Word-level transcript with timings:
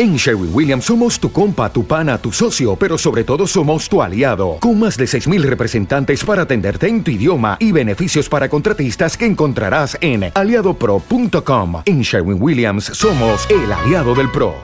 En 0.00 0.14
Sherwin 0.14 0.54
Williams 0.54 0.84
somos 0.84 1.18
tu 1.18 1.32
compa, 1.32 1.72
tu 1.72 1.84
pana, 1.84 2.18
tu 2.18 2.30
socio, 2.30 2.76
pero 2.76 2.96
sobre 2.96 3.24
todo 3.24 3.48
somos 3.48 3.88
tu 3.88 4.00
aliado, 4.00 4.58
con 4.60 4.78
más 4.78 4.96
de 4.96 5.06
6.000 5.06 5.42
representantes 5.42 6.22
para 6.22 6.42
atenderte 6.42 6.86
en 6.86 7.02
tu 7.02 7.10
idioma 7.10 7.56
y 7.58 7.72
beneficios 7.72 8.28
para 8.28 8.48
contratistas 8.48 9.16
que 9.16 9.26
encontrarás 9.26 9.98
en 10.00 10.30
aliadopro.com. 10.32 11.82
En 11.84 12.02
Sherwin 12.02 12.40
Williams 12.40 12.84
somos 12.84 13.48
el 13.50 13.72
aliado 13.72 14.14
del 14.14 14.30
PRO. 14.30 14.54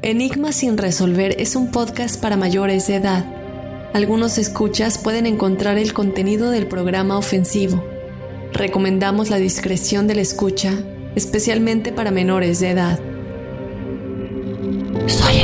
Enigma 0.00 0.50
sin 0.50 0.78
resolver 0.78 1.36
es 1.38 1.56
un 1.56 1.70
podcast 1.70 2.18
para 2.18 2.38
mayores 2.38 2.86
de 2.86 2.94
edad. 2.94 3.26
Algunos 3.92 4.38
escuchas 4.38 4.96
pueden 4.96 5.26
encontrar 5.26 5.76
el 5.76 5.92
contenido 5.92 6.48
del 6.48 6.68
programa 6.68 7.18
ofensivo. 7.18 7.84
Recomendamos 8.54 9.28
la 9.28 9.36
discreción 9.36 10.06
de 10.06 10.14
la 10.14 10.22
escucha, 10.22 10.72
especialmente 11.16 11.92
para 11.92 12.10
menores 12.10 12.60
de 12.60 12.70
edad. 12.70 13.13
Soy 15.06 15.43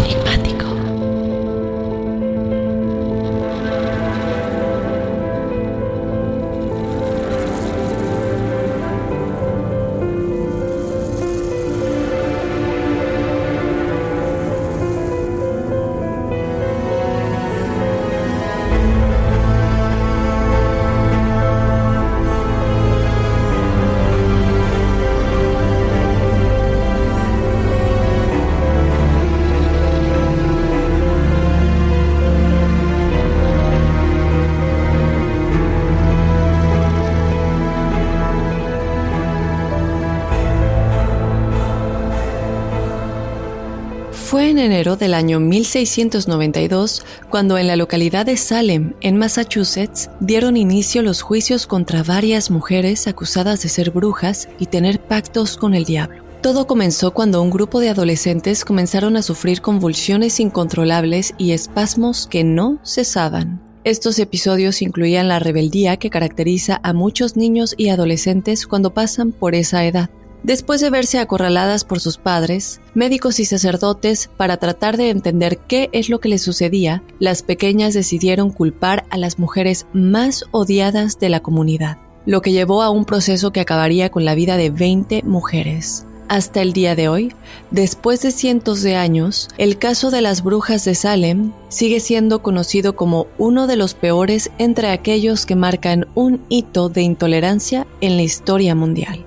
en 44.50 44.58
enero 44.58 44.96
del 44.96 45.14
año 45.14 45.38
1692 45.38 47.04
cuando 47.30 47.56
en 47.56 47.68
la 47.68 47.76
localidad 47.76 48.26
de 48.26 48.36
Salem, 48.36 48.94
en 49.00 49.16
Massachusetts, 49.16 50.10
dieron 50.18 50.56
inicio 50.56 51.02
los 51.02 51.22
juicios 51.22 51.68
contra 51.68 52.02
varias 52.02 52.50
mujeres 52.50 53.06
acusadas 53.06 53.62
de 53.62 53.68
ser 53.68 53.92
brujas 53.92 54.48
y 54.58 54.66
tener 54.66 55.00
pactos 55.00 55.56
con 55.56 55.74
el 55.74 55.84
diablo. 55.84 56.24
Todo 56.42 56.66
comenzó 56.66 57.12
cuando 57.12 57.40
un 57.42 57.50
grupo 57.50 57.78
de 57.78 57.90
adolescentes 57.90 58.64
comenzaron 58.64 59.16
a 59.16 59.22
sufrir 59.22 59.60
convulsiones 59.60 60.40
incontrolables 60.40 61.32
y 61.38 61.52
espasmos 61.52 62.26
que 62.26 62.42
no 62.42 62.80
cesaban. 62.84 63.60
Estos 63.84 64.18
episodios 64.18 64.82
incluían 64.82 65.28
la 65.28 65.38
rebeldía 65.38 65.96
que 65.96 66.10
caracteriza 66.10 66.80
a 66.82 66.92
muchos 66.92 67.36
niños 67.36 67.74
y 67.76 67.90
adolescentes 67.90 68.66
cuando 68.66 68.92
pasan 68.94 69.30
por 69.30 69.54
esa 69.54 69.84
edad. 69.86 70.10
Después 70.42 70.80
de 70.80 70.88
verse 70.88 71.18
acorraladas 71.18 71.84
por 71.84 72.00
sus 72.00 72.16
padres, 72.16 72.80
médicos 72.94 73.40
y 73.40 73.44
sacerdotes 73.44 74.30
para 74.38 74.56
tratar 74.56 74.96
de 74.96 75.10
entender 75.10 75.58
qué 75.58 75.90
es 75.92 76.08
lo 76.08 76.18
que 76.18 76.30
les 76.30 76.42
sucedía, 76.42 77.02
las 77.18 77.42
pequeñas 77.42 77.92
decidieron 77.92 78.50
culpar 78.50 79.04
a 79.10 79.18
las 79.18 79.38
mujeres 79.38 79.86
más 79.92 80.44
odiadas 80.50 81.18
de 81.18 81.28
la 81.28 81.40
comunidad, 81.40 81.98
lo 82.24 82.40
que 82.40 82.52
llevó 82.52 82.82
a 82.82 82.90
un 82.90 83.04
proceso 83.04 83.52
que 83.52 83.60
acabaría 83.60 84.10
con 84.10 84.24
la 84.24 84.34
vida 84.34 84.56
de 84.56 84.70
20 84.70 85.22
mujeres. 85.24 86.06
Hasta 86.28 86.62
el 86.62 86.72
día 86.72 86.94
de 86.94 87.08
hoy, 87.08 87.34
después 87.72 88.22
de 88.22 88.30
cientos 88.30 88.82
de 88.82 88.94
años, 88.94 89.48
el 89.58 89.78
caso 89.78 90.10
de 90.10 90.20
las 90.20 90.44
brujas 90.44 90.84
de 90.84 90.94
Salem 90.94 91.52
sigue 91.68 92.00
siendo 92.00 92.40
conocido 92.40 92.94
como 92.94 93.26
uno 93.36 93.66
de 93.66 93.76
los 93.76 93.94
peores 93.94 94.50
entre 94.58 94.90
aquellos 94.90 95.44
que 95.44 95.56
marcan 95.56 96.06
un 96.14 96.40
hito 96.48 96.88
de 96.88 97.02
intolerancia 97.02 97.86
en 98.00 98.16
la 98.16 98.22
historia 98.22 98.76
mundial. 98.76 99.26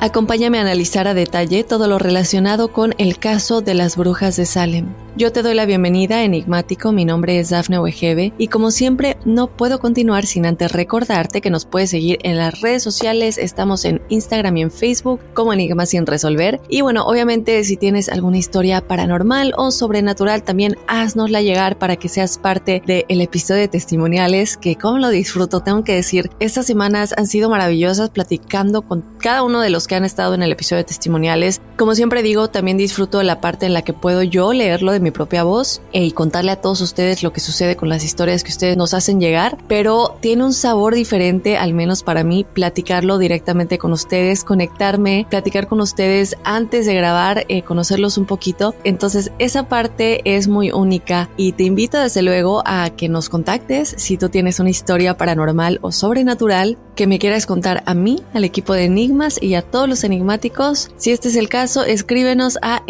Acompáñame 0.00 0.58
a 0.58 0.62
analizar 0.62 1.08
a 1.08 1.14
detalle 1.14 1.64
todo 1.64 1.88
lo 1.88 1.98
relacionado 1.98 2.72
con 2.72 2.94
el 2.98 3.18
caso 3.18 3.62
de 3.62 3.74
las 3.74 3.96
brujas 3.96 4.36
de 4.36 4.46
Salem. 4.46 5.07
Yo 5.18 5.32
te 5.32 5.42
doy 5.42 5.54
la 5.54 5.66
bienvenida, 5.66 6.22
enigmático, 6.22 6.92
mi 6.92 7.04
nombre 7.04 7.40
es 7.40 7.50
Dafne 7.50 7.80
Wegebe 7.80 8.32
y 8.38 8.46
como 8.46 8.70
siempre 8.70 9.16
no 9.24 9.48
puedo 9.48 9.80
continuar 9.80 10.26
sin 10.26 10.46
antes 10.46 10.70
recordarte 10.70 11.40
que 11.40 11.50
nos 11.50 11.64
puedes 11.64 11.90
seguir 11.90 12.20
en 12.22 12.36
las 12.36 12.60
redes 12.60 12.84
sociales, 12.84 13.36
estamos 13.36 13.84
en 13.84 14.00
Instagram 14.10 14.58
y 14.58 14.62
en 14.62 14.70
Facebook 14.70 15.20
como 15.34 15.52
Enigma 15.52 15.86
sin 15.86 16.06
resolver. 16.06 16.60
Y 16.68 16.82
bueno, 16.82 17.04
obviamente 17.04 17.64
si 17.64 17.76
tienes 17.76 18.08
alguna 18.08 18.38
historia 18.38 18.80
paranormal 18.80 19.54
o 19.56 19.72
sobrenatural 19.72 20.44
también 20.44 20.76
haznosla 20.86 21.42
llegar 21.42 21.78
para 21.78 21.96
que 21.96 22.08
seas 22.08 22.38
parte 22.38 22.80
del 22.86 23.20
episodio 23.20 23.62
de 23.62 23.68
testimoniales 23.68 24.56
que 24.56 24.76
como 24.76 24.98
lo 24.98 25.08
disfruto, 25.08 25.62
tengo 25.64 25.82
que 25.82 25.96
decir, 25.96 26.30
estas 26.38 26.66
semanas 26.66 27.12
han 27.16 27.26
sido 27.26 27.50
maravillosas 27.50 28.10
platicando 28.10 28.82
con 28.82 29.02
cada 29.18 29.42
uno 29.42 29.62
de 29.62 29.70
los 29.70 29.88
que 29.88 29.96
han 29.96 30.04
estado 30.04 30.34
en 30.34 30.44
el 30.44 30.52
episodio 30.52 30.84
de 30.84 30.88
testimoniales. 30.88 31.60
Como 31.76 31.96
siempre 31.96 32.22
digo, 32.22 32.50
también 32.50 32.76
disfruto 32.76 33.18
de 33.18 33.24
la 33.24 33.40
parte 33.40 33.66
en 33.66 33.74
la 33.74 33.82
que 33.82 33.92
puedo 33.92 34.22
yo 34.22 34.52
leerlo 34.52 34.92
de 34.92 35.00
mi 35.00 35.07
propia 35.12 35.44
voz 35.44 35.80
y 35.92 36.12
contarle 36.12 36.52
a 36.52 36.60
todos 36.60 36.80
ustedes 36.80 37.22
lo 37.22 37.32
que 37.32 37.40
sucede 37.40 37.76
con 37.76 37.88
las 37.88 38.04
historias 38.04 38.42
que 38.42 38.50
ustedes 38.50 38.76
nos 38.76 38.94
hacen 38.94 39.20
llegar, 39.20 39.58
pero 39.68 40.16
tiene 40.20 40.44
un 40.44 40.52
sabor 40.52 40.94
diferente, 40.94 41.56
al 41.56 41.74
menos 41.74 42.02
para 42.02 42.24
mí, 42.24 42.44
platicarlo 42.44 43.18
directamente 43.18 43.78
con 43.78 43.92
ustedes, 43.92 44.44
conectarme, 44.44 45.26
platicar 45.28 45.66
con 45.66 45.80
ustedes 45.80 46.36
antes 46.44 46.86
de 46.86 46.94
grabar, 46.94 47.44
eh, 47.48 47.62
conocerlos 47.62 48.18
un 48.18 48.26
poquito. 48.26 48.74
Entonces, 48.84 49.32
esa 49.38 49.68
parte 49.68 50.20
es 50.24 50.48
muy 50.48 50.70
única 50.70 51.30
y 51.36 51.52
te 51.52 51.64
invito 51.64 51.98
desde 51.98 52.22
luego 52.22 52.62
a 52.64 52.90
que 52.90 53.08
nos 53.08 53.28
contactes 53.28 53.94
si 53.96 54.16
tú 54.16 54.28
tienes 54.28 54.60
una 54.60 54.70
historia 54.70 55.16
paranormal 55.16 55.78
o 55.82 55.92
sobrenatural 55.92 56.78
que 56.94 57.06
me 57.06 57.18
quieras 57.18 57.46
contar 57.46 57.82
a 57.86 57.94
mí, 57.94 58.22
al 58.34 58.44
equipo 58.44 58.74
de 58.74 58.84
Enigmas 58.84 59.40
y 59.40 59.54
a 59.54 59.62
todos 59.62 59.88
los 59.88 60.02
enigmáticos. 60.02 60.90
Si 60.96 61.12
este 61.12 61.28
es 61.28 61.36
el 61.36 61.48
caso, 61.48 61.84
escríbenos 61.84 62.58
a 62.60 62.82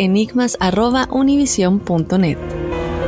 enigmas.univision.net. 2.13 3.08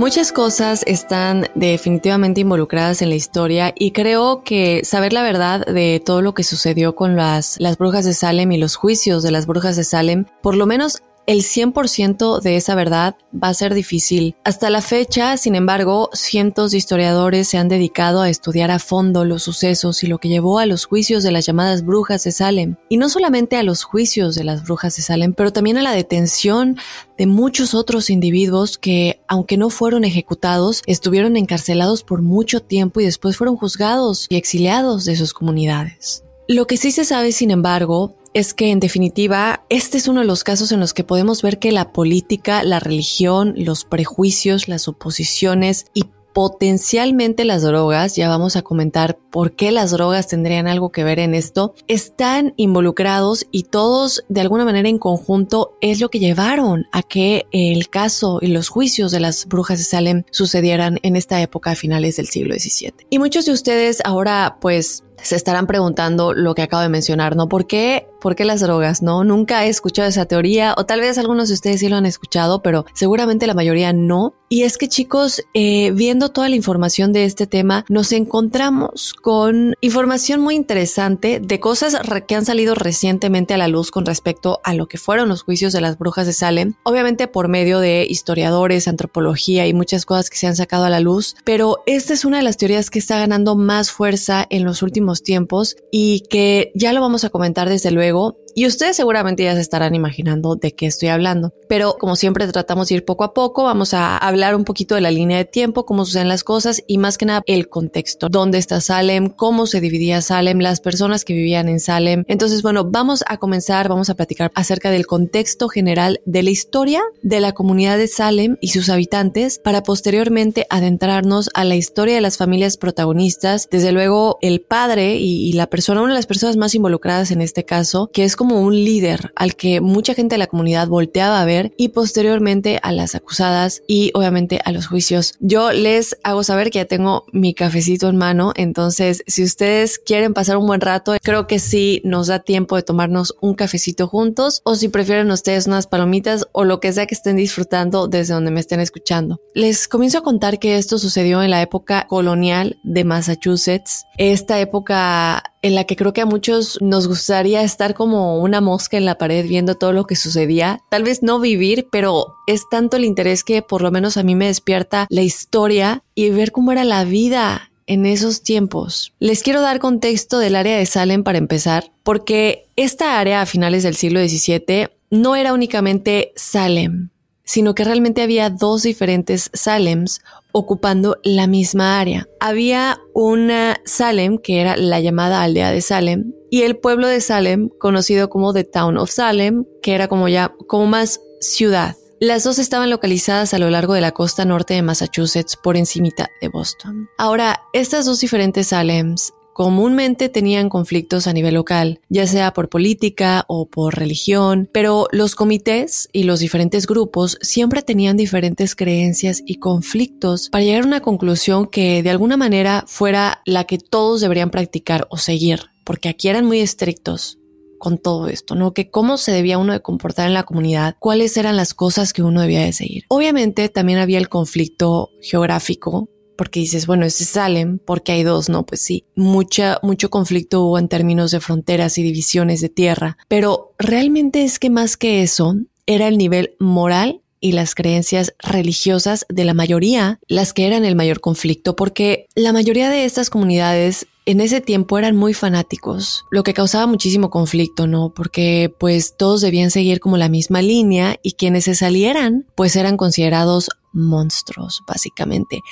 Muchas 0.00 0.32
cosas 0.32 0.82
están 0.86 1.48
definitivamente 1.54 2.40
involucradas 2.40 3.02
en 3.02 3.10
la 3.10 3.16
historia 3.16 3.74
y 3.76 3.90
creo 3.90 4.42
que 4.42 4.80
saber 4.82 5.12
la 5.12 5.22
verdad 5.22 5.66
de 5.66 6.00
todo 6.02 6.22
lo 6.22 6.32
que 6.32 6.42
sucedió 6.42 6.94
con 6.94 7.16
las, 7.16 7.60
las 7.60 7.76
brujas 7.76 8.06
de 8.06 8.14
Salem 8.14 8.50
y 8.50 8.56
los 8.56 8.76
juicios 8.76 9.22
de 9.22 9.30
las 9.30 9.44
brujas 9.46 9.76
de 9.76 9.84
Salem, 9.84 10.24
por 10.40 10.56
lo 10.56 10.64
menos 10.64 11.02
el 11.30 11.44
100% 11.44 12.40
de 12.40 12.56
esa 12.56 12.74
verdad 12.74 13.14
va 13.32 13.46
a 13.46 13.54
ser 13.54 13.72
difícil. 13.72 14.34
Hasta 14.42 14.68
la 14.68 14.82
fecha, 14.82 15.36
sin 15.36 15.54
embargo, 15.54 16.10
cientos 16.12 16.72
de 16.72 16.78
historiadores 16.78 17.46
se 17.46 17.56
han 17.56 17.68
dedicado 17.68 18.20
a 18.20 18.28
estudiar 18.28 18.72
a 18.72 18.80
fondo 18.80 19.24
los 19.24 19.44
sucesos 19.44 20.02
y 20.02 20.08
lo 20.08 20.18
que 20.18 20.28
llevó 20.28 20.58
a 20.58 20.66
los 20.66 20.86
juicios 20.86 21.22
de 21.22 21.30
las 21.30 21.46
llamadas 21.46 21.84
brujas 21.84 22.24
de 22.24 22.32
Salem. 22.32 22.74
Y 22.88 22.96
no 22.96 23.08
solamente 23.08 23.56
a 23.56 23.62
los 23.62 23.84
juicios 23.84 24.34
de 24.34 24.42
las 24.42 24.64
brujas 24.64 24.96
de 24.96 25.02
Salem, 25.02 25.32
pero 25.32 25.52
también 25.52 25.78
a 25.78 25.82
la 25.82 25.92
detención 25.92 26.76
de 27.16 27.26
muchos 27.26 27.74
otros 27.74 28.10
individuos 28.10 28.76
que, 28.76 29.20
aunque 29.28 29.56
no 29.56 29.70
fueron 29.70 30.02
ejecutados, 30.02 30.82
estuvieron 30.86 31.36
encarcelados 31.36 32.02
por 32.02 32.22
mucho 32.22 32.60
tiempo 32.60 33.00
y 33.00 33.04
después 33.04 33.36
fueron 33.36 33.56
juzgados 33.56 34.26
y 34.28 34.34
exiliados 34.34 35.04
de 35.04 35.14
sus 35.14 35.32
comunidades. 35.32 36.24
Lo 36.52 36.66
que 36.66 36.76
sí 36.76 36.90
se 36.90 37.04
sabe, 37.04 37.30
sin 37.30 37.52
embargo, 37.52 38.16
es 38.34 38.54
que 38.54 38.70
en 38.70 38.80
definitiva 38.80 39.64
este 39.68 39.98
es 39.98 40.08
uno 40.08 40.20
de 40.20 40.26
los 40.26 40.44
casos 40.44 40.72
en 40.72 40.80
los 40.80 40.94
que 40.94 41.04
podemos 41.04 41.42
ver 41.42 41.58
que 41.58 41.72
la 41.72 41.92
política, 41.92 42.62
la 42.62 42.80
religión, 42.80 43.54
los 43.56 43.84
prejuicios, 43.84 44.68
las 44.68 44.88
oposiciones 44.88 45.86
y 45.94 46.04
potencialmente 46.32 47.44
las 47.44 47.62
drogas, 47.62 48.16
ya 48.16 48.28
vamos 48.28 48.56
a 48.56 48.62
comentar 48.62 49.18
por 49.30 49.52
qué 49.52 49.72
las 49.72 49.90
drogas 49.90 50.28
tendrían 50.28 50.68
algo 50.68 50.90
que 50.90 51.04
ver 51.04 51.18
en 51.18 51.34
esto, 51.34 51.74
están 51.88 52.54
involucrados 52.56 53.46
y 53.50 53.64
todos 53.64 54.24
de 54.28 54.40
alguna 54.40 54.64
manera 54.64 54.88
en 54.88 54.98
conjunto 54.98 55.76
es 55.80 56.00
lo 56.00 56.08
que 56.08 56.20
llevaron 56.20 56.86
a 56.92 57.02
que 57.02 57.46
el 57.52 57.88
caso 57.88 58.38
y 58.40 58.48
los 58.48 58.68
juicios 58.68 59.12
de 59.12 59.20
las 59.20 59.46
brujas 59.46 59.78
de 59.78 59.84
Salem 59.84 60.22
sucedieran 60.30 60.98
en 61.02 61.16
esta 61.16 61.40
época 61.40 61.72
a 61.72 61.76
finales 61.76 62.16
del 62.16 62.28
siglo 62.28 62.54
XVII. 62.54 62.94
Y 63.10 63.18
muchos 63.18 63.46
de 63.46 63.52
ustedes 63.52 64.00
ahora 64.04 64.58
pues 64.60 65.04
se 65.22 65.36
estarán 65.36 65.66
preguntando 65.66 66.32
lo 66.32 66.54
que 66.54 66.62
acabo 66.62 66.82
de 66.82 66.88
mencionar, 66.88 67.36
¿no? 67.36 67.48
¿Por 67.48 67.66
qué, 67.66 68.08
¿Por 68.20 68.36
qué 68.36 68.44
las 68.44 68.60
drogas? 68.60 69.02
No, 69.02 69.24
nunca 69.24 69.64
he 69.64 69.68
escuchado 69.68 70.08
esa 70.08 70.26
teoría, 70.26 70.74
o 70.76 70.84
tal 70.84 71.00
vez 71.00 71.18
algunos 71.18 71.48
de 71.48 71.54
ustedes 71.54 71.80
sí 71.80 71.88
lo 71.88 71.96
han 71.96 72.06
escuchado, 72.06 72.62
pero 72.62 72.84
seguramente 72.94 73.46
la 73.46 73.54
mayoría 73.54 73.92
no. 73.92 74.34
Y 74.52 74.64
es 74.64 74.78
que 74.78 74.88
chicos, 74.88 75.42
eh, 75.54 75.92
viendo 75.92 76.30
toda 76.30 76.48
la 76.48 76.56
información 76.56 77.12
de 77.12 77.24
este 77.24 77.46
tema, 77.46 77.84
nos 77.88 78.10
encontramos 78.10 79.14
con 79.14 79.74
información 79.80 80.40
muy 80.40 80.56
interesante 80.56 81.40
de 81.40 81.60
cosas 81.60 81.96
que 82.26 82.34
han 82.34 82.44
salido 82.44 82.74
recientemente 82.74 83.54
a 83.54 83.58
la 83.58 83.68
luz 83.68 83.92
con 83.92 84.04
respecto 84.04 84.60
a 84.64 84.74
lo 84.74 84.88
que 84.88 84.98
fueron 84.98 85.28
los 85.28 85.42
juicios 85.42 85.72
de 85.72 85.80
las 85.80 85.98
brujas 85.98 86.26
de 86.26 86.32
Salem, 86.32 86.74
obviamente 86.82 87.28
por 87.28 87.46
medio 87.46 87.78
de 87.78 88.04
historiadores, 88.08 88.88
antropología 88.88 89.68
y 89.68 89.72
muchas 89.72 90.04
cosas 90.04 90.30
que 90.30 90.36
se 90.36 90.48
han 90.48 90.56
sacado 90.56 90.84
a 90.84 90.90
la 90.90 90.98
luz, 90.98 91.36
pero 91.44 91.82
esta 91.86 92.12
es 92.12 92.24
una 92.24 92.38
de 92.38 92.42
las 92.42 92.56
teorías 92.56 92.90
que 92.90 92.98
está 92.98 93.18
ganando 93.20 93.54
más 93.54 93.92
fuerza 93.92 94.46
en 94.50 94.64
los 94.64 94.82
últimos 94.82 95.22
tiempos 95.22 95.76
y 95.92 96.24
que 96.28 96.72
ya 96.74 96.92
lo 96.92 97.00
vamos 97.00 97.24
a 97.24 97.30
comentar 97.30 97.68
desde 97.68 97.92
luego 97.92 98.09
y 98.54 98.66
ustedes 98.66 98.96
seguramente 98.96 99.44
ya 99.44 99.54
se 99.54 99.60
estarán 99.60 99.94
imaginando 99.94 100.56
de 100.56 100.72
qué 100.72 100.86
estoy 100.86 101.08
hablando. 101.08 101.52
Pero 101.68 101.96
como 101.98 102.16
siempre 102.16 102.46
tratamos 102.48 102.88
de 102.88 102.96
ir 102.96 103.04
poco 103.04 103.24
a 103.24 103.32
poco, 103.32 103.64
vamos 103.64 103.94
a 103.94 104.16
hablar 104.16 104.54
un 104.56 104.64
poquito 104.64 104.94
de 104.94 105.00
la 105.00 105.10
línea 105.10 105.38
de 105.38 105.44
tiempo, 105.44 105.86
cómo 105.86 106.04
suceden 106.04 106.28
las 106.28 106.44
cosas 106.44 106.82
y 106.86 106.98
más 106.98 107.16
que 107.16 107.26
nada 107.26 107.42
el 107.46 107.68
contexto. 107.68 108.28
¿Dónde 108.28 108.58
está 108.58 108.80
Salem? 108.80 109.28
¿Cómo 109.28 109.66
se 109.66 109.80
dividía 109.80 110.20
Salem? 110.20 110.58
Las 110.58 110.80
personas 110.80 111.24
que 111.24 111.32
vivían 111.32 111.68
en 111.68 111.80
Salem. 111.80 112.24
Entonces, 112.26 112.62
bueno, 112.62 112.84
vamos 112.84 113.22
a 113.28 113.36
comenzar, 113.38 113.88
vamos 113.88 114.10
a 114.10 114.14
platicar 114.14 114.50
acerca 114.54 114.90
del 114.90 115.06
contexto 115.06 115.68
general 115.68 116.20
de 116.24 116.42
la 116.42 116.50
historia 116.50 117.02
de 117.22 117.40
la 117.40 117.52
comunidad 117.52 117.98
de 117.98 118.08
Salem 118.08 118.56
y 118.60 118.68
sus 118.68 118.88
habitantes 118.88 119.58
para 119.62 119.82
posteriormente 119.82 120.66
adentrarnos 120.70 121.50
a 121.54 121.64
la 121.64 121.76
historia 121.76 122.16
de 122.16 122.20
las 122.20 122.36
familias 122.36 122.76
protagonistas. 122.76 123.68
Desde 123.70 123.92
luego, 123.92 124.38
el 124.42 124.60
padre 124.60 125.16
y, 125.16 125.52
la 125.52 125.68
persona, 125.68 126.00
una 126.00 126.12
de 126.12 126.18
las 126.18 126.26
personas 126.26 126.56
más 126.56 126.74
involucradas 126.74 127.30
en 127.30 127.42
este 127.42 127.64
caso, 127.64 127.99
que 128.08 128.24
es 128.24 128.36
como 128.36 128.60
un 128.60 128.74
líder 128.74 129.32
al 129.36 129.56
que 129.56 129.80
mucha 129.80 130.14
gente 130.14 130.34
de 130.34 130.38
la 130.38 130.46
comunidad 130.46 130.88
volteaba 130.88 131.40
a 131.40 131.44
ver 131.44 131.72
y 131.76 131.88
posteriormente 131.88 132.80
a 132.82 132.92
las 132.92 133.14
acusadas 133.14 133.82
y 133.86 134.10
obviamente 134.14 134.60
a 134.64 134.72
los 134.72 134.86
juicios. 134.86 135.34
Yo 135.40 135.72
les 135.72 136.16
hago 136.22 136.42
saber 136.42 136.70
que 136.70 136.78
ya 136.78 136.84
tengo 136.84 137.24
mi 137.32 137.54
cafecito 137.54 138.08
en 138.08 138.16
mano, 138.16 138.52
entonces 138.56 139.22
si 139.26 139.42
ustedes 139.44 139.98
quieren 139.98 140.34
pasar 140.34 140.56
un 140.56 140.66
buen 140.66 140.80
rato, 140.80 141.14
creo 141.22 141.46
que 141.46 141.58
sí 141.58 142.00
nos 142.04 142.28
da 142.28 142.40
tiempo 142.40 142.76
de 142.76 142.82
tomarnos 142.82 143.34
un 143.40 143.54
cafecito 143.54 144.06
juntos 144.06 144.62
o 144.64 144.74
si 144.74 144.88
prefieren 144.88 145.30
ustedes 145.30 145.66
unas 145.66 145.86
palomitas 145.86 146.46
o 146.52 146.64
lo 146.64 146.80
que 146.80 146.92
sea 146.92 147.06
que 147.06 147.14
estén 147.14 147.36
disfrutando 147.36 148.08
desde 148.08 148.34
donde 148.34 148.50
me 148.50 148.60
estén 148.60 148.80
escuchando. 148.80 149.40
Les 149.54 149.88
comienzo 149.88 150.18
a 150.18 150.22
contar 150.22 150.58
que 150.58 150.76
esto 150.76 150.98
sucedió 150.98 151.42
en 151.42 151.50
la 151.50 151.62
época 151.62 152.06
colonial 152.08 152.78
de 152.82 153.04
Massachusetts, 153.04 154.04
esta 154.18 154.60
época 154.60 155.42
en 155.62 155.74
la 155.74 155.84
que 155.84 155.96
creo 155.96 156.12
que 156.12 156.20
a 156.20 156.26
muchos 156.26 156.78
nos 156.80 157.06
gustaría 157.06 157.62
estar 157.62 157.94
como 157.94 158.40
una 158.40 158.60
mosca 158.60 158.96
en 158.96 159.04
la 159.04 159.18
pared 159.18 159.46
viendo 159.46 159.76
todo 159.76 159.92
lo 159.92 160.06
que 160.06 160.16
sucedía. 160.16 160.80
Tal 160.90 161.02
vez 161.02 161.22
no 161.22 161.40
vivir, 161.40 161.88
pero 161.90 162.34
es 162.46 162.62
tanto 162.70 162.96
el 162.96 163.04
interés 163.04 163.44
que 163.44 163.62
por 163.62 163.82
lo 163.82 163.90
menos 163.90 164.16
a 164.16 164.22
mí 164.22 164.34
me 164.34 164.46
despierta 164.46 165.06
la 165.10 165.22
historia 165.22 166.02
y 166.14 166.30
ver 166.30 166.52
cómo 166.52 166.72
era 166.72 166.84
la 166.84 167.04
vida 167.04 167.70
en 167.86 168.06
esos 168.06 168.42
tiempos. 168.42 169.12
Les 169.18 169.42
quiero 169.42 169.60
dar 169.60 169.80
contexto 169.80 170.38
del 170.38 170.56
área 170.56 170.76
de 170.76 170.86
Salem 170.86 171.24
para 171.24 171.38
empezar, 171.38 171.90
porque 172.04 172.68
esta 172.76 173.18
área 173.18 173.42
a 173.42 173.46
finales 173.46 173.82
del 173.82 173.96
siglo 173.96 174.20
XVII 174.20 174.88
no 175.10 175.34
era 175.34 175.52
únicamente 175.52 176.32
Salem, 176.36 177.09
sino 177.50 177.74
que 177.74 177.82
realmente 177.82 178.22
había 178.22 178.48
dos 178.48 178.84
diferentes 178.84 179.50
Salems 179.52 180.20
ocupando 180.52 181.18
la 181.24 181.48
misma 181.48 181.98
área. 181.98 182.28
Había 182.38 183.00
una 183.12 183.80
Salem, 183.84 184.38
que 184.38 184.60
era 184.60 184.76
la 184.76 185.00
llamada 185.00 185.42
aldea 185.42 185.72
de 185.72 185.80
Salem, 185.80 186.32
y 186.48 186.62
el 186.62 186.76
pueblo 186.76 187.08
de 187.08 187.20
Salem, 187.20 187.68
conocido 187.68 188.30
como 188.30 188.52
The 188.52 188.62
Town 188.62 188.96
of 188.98 189.10
Salem, 189.10 189.64
que 189.82 189.96
era 189.96 190.06
como 190.06 190.28
ya, 190.28 190.54
como 190.68 190.86
más 190.86 191.22
ciudad. 191.40 191.96
Las 192.20 192.44
dos 192.44 192.60
estaban 192.60 192.88
localizadas 192.88 193.52
a 193.52 193.58
lo 193.58 193.68
largo 193.68 193.94
de 193.94 194.00
la 194.00 194.12
costa 194.12 194.44
norte 194.44 194.74
de 194.74 194.82
Massachusetts 194.82 195.56
por 195.56 195.76
encimita 195.76 196.30
de 196.40 196.50
Boston. 196.50 197.08
Ahora, 197.18 197.62
estas 197.72 198.06
dos 198.06 198.20
diferentes 198.20 198.68
Salems 198.68 199.32
comúnmente 199.60 200.30
tenían 200.30 200.70
conflictos 200.70 201.26
a 201.26 201.34
nivel 201.34 201.52
local, 201.52 202.00
ya 202.08 202.26
sea 202.26 202.54
por 202.54 202.70
política 202.70 203.44
o 203.46 203.66
por 203.68 203.94
religión, 203.94 204.70
pero 204.72 205.06
los 205.12 205.34
comités 205.34 206.08
y 206.14 206.22
los 206.22 206.40
diferentes 206.40 206.86
grupos 206.86 207.36
siempre 207.42 207.82
tenían 207.82 208.16
diferentes 208.16 208.74
creencias 208.74 209.42
y 209.44 209.56
conflictos 209.56 210.48
para 210.48 210.64
llegar 210.64 210.84
a 210.84 210.86
una 210.86 211.02
conclusión 211.02 211.66
que 211.66 212.02
de 212.02 212.08
alguna 212.08 212.38
manera 212.38 212.84
fuera 212.86 213.42
la 213.44 213.64
que 213.64 213.76
todos 213.76 214.22
deberían 214.22 214.48
practicar 214.48 215.06
o 215.10 215.18
seguir, 215.18 215.66
porque 215.84 216.08
aquí 216.08 216.28
eran 216.30 216.46
muy 216.46 216.60
estrictos 216.60 217.38
con 217.78 217.98
todo 217.98 218.28
esto, 218.28 218.54
¿no? 218.54 218.72
Que 218.72 218.88
cómo 218.88 219.18
se 219.18 219.32
debía 219.32 219.58
uno 219.58 219.74
de 219.74 219.82
comportar 219.82 220.26
en 220.26 220.32
la 220.32 220.44
comunidad, 220.44 220.96
cuáles 220.98 221.36
eran 221.36 221.58
las 221.58 221.74
cosas 221.74 222.14
que 222.14 222.22
uno 222.22 222.40
debía 222.40 222.64
de 222.64 222.72
seguir. 222.72 223.04
Obviamente 223.08 223.68
también 223.68 223.98
había 223.98 224.16
el 224.16 224.30
conflicto 224.30 225.10
geográfico 225.20 226.08
porque 226.40 226.60
dices, 226.60 226.86
bueno, 226.86 227.04
ese 227.04 227.26
Salem, 227.26 227.78
porque 227.84 228.12
hay 228.12 228.22
dos, 228.22 228.48
no, 228.48 228.64
pues 228.64 228.80
sí, 228.80 229.04
mucha, 229.14 229.78
mucho 229.82 230.08
conflicto 230.08 230.62
hubo 230.62 230.78
en 230.78 230.88
términos 230.88 231.32
de 231.32 231.40
fronteras 231.40 231.98
y 231.98 232.02
divisiones 232.02 232.62
de 232.62 232.70
tierra, 232.70 233.18
pero 233.28 233.74
realmente 233.78 234.42
es 234.42 234.58
que 234.58 234.70
más 234.70 234.96
que 234.96 235.22
eso, 235.22 235.54
era 235.84 236.08
el 236.08 236.16
nivel 236.16 236.54
moral 236.58 237.20
y 237.40 237.52
las 237.52 237.74
creencias 237.74 238.32
religiosas 238.38 239.26
de 239.28 239.44
la 239.44 239.52
mayoría 239.52 240.18
las 240.28 240.54
que 240.54 240.66
eran 240.66 240.86
el 240.86 240.96
mayor 240.96 241.20
conflicto, 241.20 241.76
porque 241.76 242.26
la 242.34 242.54
mayoría 242.54 242.88
de 242.88 243.04
estas 243.04 243.28
comunidades 243.28 244.06
en 244.24 244.40
ese 244.40 244.60
tiempo 244.60 244.98
eran 244.98 245.16
muy 245.16 245.34
fanáticos, 245.34 246.24
lo 246.30 246.42
que 246.42 246.54
causaba 246.54 246.86
muchísimo 246.86 247.28
conflicto, 247.30 247.86
¿no? 247.86 248.14
Porque 248.14 248.72
pues 248.78 249.16
todos 249.16 249.40
debían 249.40 249.70
seguir 249.70 250.00
como 250.00 250.16
la 250.16 250.28
misma 250.28 250.62
línea 250.62 251.16
y 251.22 251.32
quienes 251.32 251.64
se 251.64 251.74
salieran 251.74 252.46
pues 252.54 252.76
eran 252.76 252.96
considerados 252.96 253.70
monstruos, 253.92 254.82
básicamente. 254.86 255.62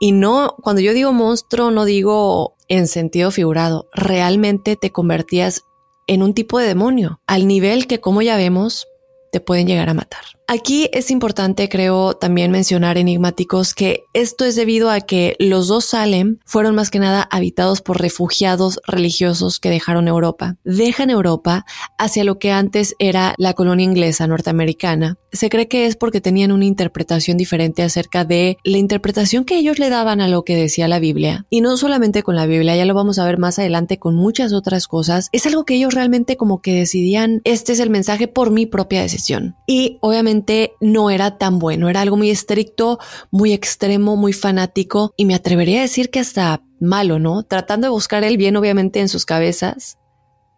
Y 0.00 0.12
no, 0.12 0.56
cuando 0.62 0.80
yo 0.80 0.92
digo 0.92 1.12
monstruo, 1.12 1.70
no 1.70 1.84
digo 1.84 2.56
en 2.68 2.88
sentido 2.88 3.30
figurado, 3.30 3.88
realmente 3.92 4.76
te 4.76 4.92
convertías 4.92 5.64
en 6.06 6.22
un 6.22 6.34
tipo 6.34 6.58
de 6.58 6.66
demonio, 6.66 7.20
al 7.26 7.46
nivel 7.48 7.86
que, 7.86 8.00
como 8.00 8.22
ya 8.22 8.36
vemos, 8.36 8.86
te 9.32 9.40
pueden 9.40 9.66
llegar 9.66 9.88
a 9.88 9.94
matar. 9.94 10.24
Aquí 10.48 10.88
es 10.92 11.10
importante, 11.10 11.68
creo, 11.68 12.14
también 12.14 12.52
mencionar 12.52 12.98
enigmáticos 12.98 13.74
que 13.74 14.04
esto 14.12 14.44
es 14.44 14.54
debido 14.54 14.90
a 14.90 15.00
que 15.00 15.34
los 15.40 15.66
dos 15.66 15.86
Salem 15.86 16.38
fueron 16.44 16.76
más 16.76 16.88
que 16.88 17.00
nada 17.00 17.26
habitados 17.32 17.80
por 17.80 18.00
refugiados 18.00 18.78
religiosos 18.86 19.58
que 19.58 19.70
dejaron 19.70 20.06
Europa. 20.06 20.56
Dejan 20.62 21.10
Europa 21.10 21.66
hacia 21.98 22.22
lo 22.22 22.38
que 22.38 22.52
antes 22.52 22.94
era 23.00 23.34
la 23.38 23.54
colonia 23.54 23.82
inglesa 23.82 24.28
norteamericana. 24.28 25.18
Se 25.32 25.48
cree 25.48 25.66
que 25.66 25.86
es 25.86 25.96
porque 25.96 26.20
tenían 26.20 26.52
una 26.52 26.64
interpretación 26.64 27.36
diferente 27.36 27.82
acerca 27.82 28.24
de 28.24 28.56
la 28.62 28.78
interpretación 28.78 29.44
que 29.44 29.58
ellos 29.58 29.80
le 29.80 29.90
daban 29.90 30.20
a 30.20 30.28
lo 30.28 30.44
que 30.44 30.54
decía 30.54 30.86
la 30.86 31.00
Biblia. 31.00 31.44
Y 31.50 31.60
no 31.60 31.76
solamente 31.76 32.22
con 32.22 32.36
la 32.36 32.46
Biblia, 32.46 32.76
ya 32.76 32.84
lo 32.84 32.94
vamos 32.94 33.18
a 33.18 33.24
ver 33.24 33.38
más 33.38 33.58
adelante 33.58 33.98
con 33.98 34.14
muchas 34.14 34.52
otras 34.52 34.86
cosas. 34.86 35.28
Es 35.32 35.44
algo 35.44 35.64
que 35.64 35.74
ellos 35.74 35.92
realmente 35.92 36.36
como 36.36 36.62
que 36.62 36.72
decidían, 36.76 37.40
este 37.42 37.72
es 37.72 37.80
el 37.80 37.90
mensaje 37.90 38.28
por 38.28 38.52
mi 38.52 38.66
propia 38.66 39.02
decisión. 39.02 39.56
Y 39.66 39.98
obviamente 40.00 40.35
no 40.80 41.10
era 41.10 41.38
tan 41.38 41.58
bueno, 41.58 41.88
era 41.88 42.00
algo 42.00 42.16
muy 42.16 42.30
estricto, 42.30 42.98
muy 43.30 43.52
extremo, 43.52 44.16
muy 44.16 44.32
fanático 44.32 45.12
y 45.16 45.24
me 45.24 45.34
atrevería 45.34 45.78
a 45.78 45.82
decir 45.82 46.10
que 46.10 46.20
hasta 46.20 46.62
malo, 46.80 47.18
¿no? 47.18 47.42
Tratando 47.42 47.86
de 47.86 47.92
buscar 47.92 48.24
el 48.24 48.36
bien 48.36 48.56
obviamente 48.56 49.00
en 49.00 49.08
sus 49.08 49.24
cabezas, 49.24 49.98